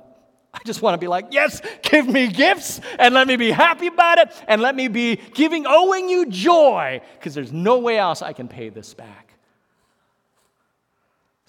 I 0.54 0.58
just 0.64 0.82
want 0.82 0.94
to 0.94 0.98
be 0.98 1.08
like, 1.08 1.28
yes, 1.30 1.62
give 1.82 2.06
me 2.06 2.28
gifts 2.28 2.80
and 2.98 3.14
let 3.14 3.26
me 3.26 3.36
be 3.36 3.50
happy 3.50 3.86
about 3.86 4.18
it 4.18 4.28
and 4.46 4.60
let 4.60 4.74
me 4.74 4.88
be 4.88 5.16
giving, 5.16 5.66
owing 5.66 6.08
you 6.08 6.26
joy 6.26 7.00
because 7.18 7.34
there's 7.34 7.52
no 7.52 7.78
way 7.78 7.98
else 7.98 8.22
I 8.22 8.32
can 8.32 8.48
pay 8.48 8.68
this 8.68 8.92
back. 8.92 9.31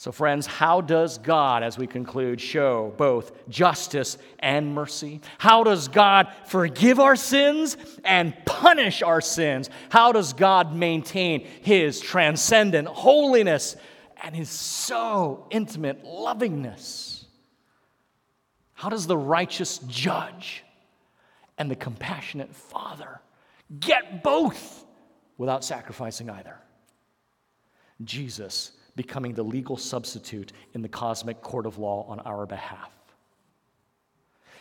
So, 0.04 0.12
friends, 0.12 0.46
how 0.46 0.82
does 0.82 1.18
God, 1.18 1.64
as 1.64 1.78
we 1.78 1.88
conclude, 1.88 2.42
show 2.42 2.94
both 2.98 3.48
justice 3.48 4.18
and 4.40 4.76
mercy? 4.76 5.22
How 5.38 5.64
does 5.64 5.88
God 5.88 6.28
forgive 6.46 7.00
our 7.00 7.16
sins 7.16 7.78
and 8.04 8.34
punish 8.46 9.02
our 9.02 9.22
sins? 9.22 9.70
How 9.88 10.12
does 10.12 10.34
God 10.34 10.76
maintain 10.76 11.48
his 11.62 12.02
transcendent 12.02 12.90
holiness 12.90 13.78
and 14.22 14.36
his 14.36 14.50
so 14.50 15.48
intimate 15.52 16.04
lovingness? 16.04 17.24
How 18.74 18.90
does 18.90 19.08
the 19.08 19.16
righteous 19.16 19.78
judge 19.88 20.66
and 21.58 21.72
the 21.72 21.78
compassionate 21.78 22.54
father 22.54 23.22
get 23.80 24.22
both 24.22 24.84
without 25.38 25.64
sacrificing 25.64 26.30
either? 26.30 26.58
Jesus 28.04 28.74
becoming 28.96 29.34
the 29.34 29.44
legal 29.44 29.78
substitute 29.78 30.54
in 30.74 30.82
the 30.82 30.90
cosmic 30.90 31.42
court 31.42 31.66
of 31.66 31.78
law 31.78 32.06
on 32.08 32.20
our 32.22 32.46
behalf. 32.46 32.90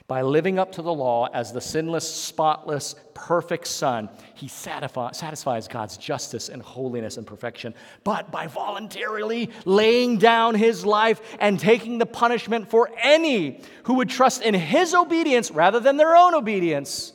By 0.08 0.22
living 0.22 0.58
up 0.58 0.72
to 0.72 0.82
the 0.82 0.92
law 0.92 1.28
as 1.32 1.52
the 1.52 1.60
sinless, 1.60 2.12
spotless, 2.12 2.96
perfect 3.14 3.68
Son, 3.68 4.08
he 4.34 4.48
satisfies 4.48 5.68
God's 5.68 5.96
justice 5.96 6.48
and 6.48 6.60
holiness 6.60 7.18
and 7.18 7.26
perfection. 7.26 7.72
But 8.02 8.32
by 8.32 8.48
voluntarily 8.48 9.50
laying 9.64 10.18
down 10.18 10.56
his 10.56 10.84
life 10.84 11.20
and 11.38 11.58
taking 11.58 11.98
the 11.98 12.06
punishment 12.06 12.68
for 12.68 12.90
any 13.00 13.62
who 13.84 13.94
would 13.94 14.10
trust 14.10 14.42
in 14.42 14.54
his 14.54 14.92
obedience 14.92 15.52
rather 15.52 15.78
than 15.78 15.96
their 15.98 16.16
own 16.16 16.34
obedience, 16.34 17.12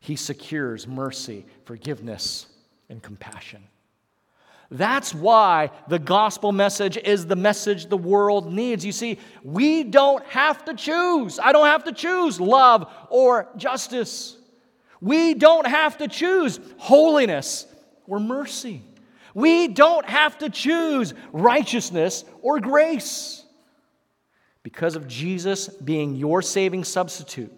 he 0.00 0.16
secures 0.16 0.88
mercy, 0.88 1.46
forgiveness, 1.64 2.46
and 2.88 3.00
compassion. 3.02 3.62
That's 4.70 5.12
why 5.12 5.70
the 5.88 5.98
gospel 5.98 6.52
message 6.52 6.96
is 6.96 7.26
the 7.26 7.36
message 7.36 7.86
the 7.86 7.96
world 7.96 8.52
needs. 8.52 8.84
You 8.84 8.92
see, 8.92 9.18
we 9.42 9.82
don't 9.82 10.24
have 10.26 10.64
to 10.66 10.74
choose. 10.74 11.40
I 11.40 11.50
don't 11.50 11.66
have 11.66 11.84
to 11.84 11.92
choose 11.92 12.40
love 12.40 12.90
or 13.08 13.48
justice. 13.56 14.36
We 15.00 15.34
don't 15.34 15.66
have 15.66 15.98
to 15.98 16.06
choose 16.08 16.60
holiness 16.78 17.66
or 18.06 18.20
mercy. 18.20 18.82
We 19.34 19.68
don't 19.68 20.06
have 20.06 20.38
to 20.38 20.50
choose 20.50 21.14
righteousness 21.32 22.24
or 22.40 22.60
grace. 22.60 23.44
Because 24.62 24.94
of 24.94 25.08
Jesus 25.08 25.68
being 25.68 26.14
your 26.14 26.42
saving 26.42 26.84
substitute, 26.84 27.52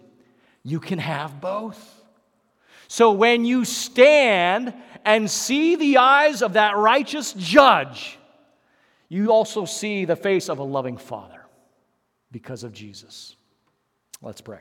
you 0.63 0.79
can 0.79 0.97
have 0.97 1.41
both. 1.41 2.02
So 2.93 3.11
when 3.11 3.43
you 3.43 3.65
stand 3.65 4.71
and 5.03 5.27
see 5.27 5.75
the 5.75 5.97
eyes 5.97 6.43
of 6.43 6.53
that 6.53 6.77
righteous 6.77 7.33
judge, 7.33 8.19
you 9.09 9.31
also 9.31 9.65
see 9.65 10.05
the 10.05 10.15
face 10.15 10.47
of 10.47 10.59
a 10.59 10.63
loving 10.63 10.97
Father 10.97 11.41
because 12.31 12.63
of 12.63 12.71
Jesus. 12.71 13.35
Let's 14.21 14.41
pray. 14.41 14.59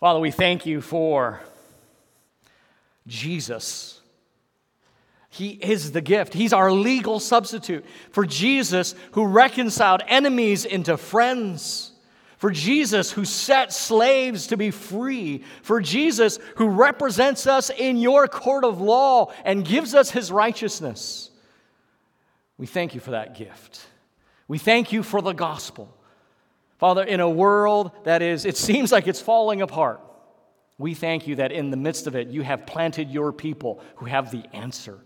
Father, 0.00 0.20
we 0.20 0.30
thank 0.30 0.64
you 0.64 0.80
for 0.80 1.42
Jesus. 3.06 4.00
He 5.28 5.50
is 5.50 5.92
the 5.92 6.00
gift. 6.00 6.32
He's 6.32 6.54
our 6.54 6.72
legal 6.72 7.20
substitute 7.20 7.84
for 8.10 8.24
Jesus 8.24 8.94
who 9.12 9.26
reconciled 9.26 10.00
enemies 10.08 10.64
into 10.64 10.96
friends 10.96 11.92
for 12.36 12.50
Jesus 12.50 13.10
who 13.10 13.24
set 13.24 13.72
slaves 13.72 14.48
to 14.48 14.56
be 14.56 14.70
free, 14.70 15.42
for 15.62 15.80
Jesus 15.80 16.38
who 16.56 16.68
represents 16.68 17.46
us 17.46 17.70
in 17.70 17.96
your 17.96 18.28
court 18.28 18.64
of 18.64 18.80
law 18.80 19.32
and 19.44 19.64
gives 19.64 19.94
us 19.94 20.10
his 20.10 20.30
righteousness. 20.30 21.30
We 22.58 22.66
thank 22.66 22.94
you 22.94 23.00
for 23.00 23.12
that 23.12 23.36
gift. 23.36 23.86
We 24.48 24.58
thank 24.58 24.92
you 24.92 25.02
for 25.02 25.20
the 25.22 25.32
gospel. 25.32 25.94
Father, 26.78 27.02
in 27.02 27.20
a 27.20 27.28
world 27.28 27.90
that 28.04 28.22
is, 28.22 28.44
it 28.44 28.56
seems 28.56 28.92
like 28.92 29.08
it's 29.08 29.20
falling 29.20 29.62
apart, 29.62 30.00
we 30.78 30.92
thank 30.92 31.26
you 31.26 31.36
that 31.36 31.52
in 31.52 31.70
the 31.70 31.76
midst 31.76 32.06
of 32.06 32.14
it, 32.14 32.28
you 32.28 32.42
have 32.42 32.66
planted 32.66 33.10
your 33.10 33.32
people 33.32 33.80
who 33.96 34.04
have 34.04 34.30
the 34.30 34.44
answer. 34.52 34.98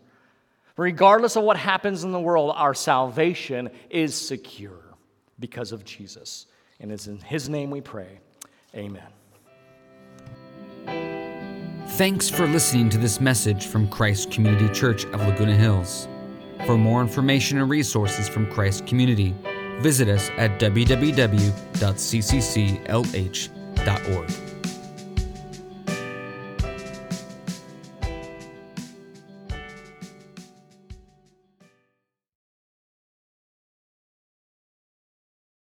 Regardless 0.77 1.37
of 1.37 1.45
what 1.45 1.57
happens 1.57 2.03
in 2.03 2.11
the 2.11 2.21
world, 2.21 2.53
our 2.57 2.75
salvation 2.75 3.71
is 3.89 4.15
secure 4.15 4.97
because 5.39 5.71
of 5.71 5.85
Jesus. 5.85 6.47
And 6.81 6.91
it's 6.91 7.07
in 7.07 7.19
His 7.19 7.49
name 7.49 7.71
we 7.71 7.81
pray. 7.81 8.21
Amen. 8.75 9.07
Thanks 11.91 12.29
for 12.31 12.47
listening 12.47 12.89
to 12.91 12.99
this 12.99 13.21
message 13.21 13.67
from 13.67 13.89
Christ 13.89 14.31
Community 14.31 14.73
Church 14.73 15.05
of 15.07 15.21
Laguna 15.21 15.55
Hills. 15.55 16.09
For 16.67 16.79
more 16.79 17.01
information 17.01 17.59
and 17.59 17.69
resources 17.69 18.29
from 18.29 18.51
Christ 18.51 18.87
Community, 18.87 19.35
visit 19.81 20.09
us 20.09 20.31
at 20.39 20.59
www.ccclh.org. 20.61 21.71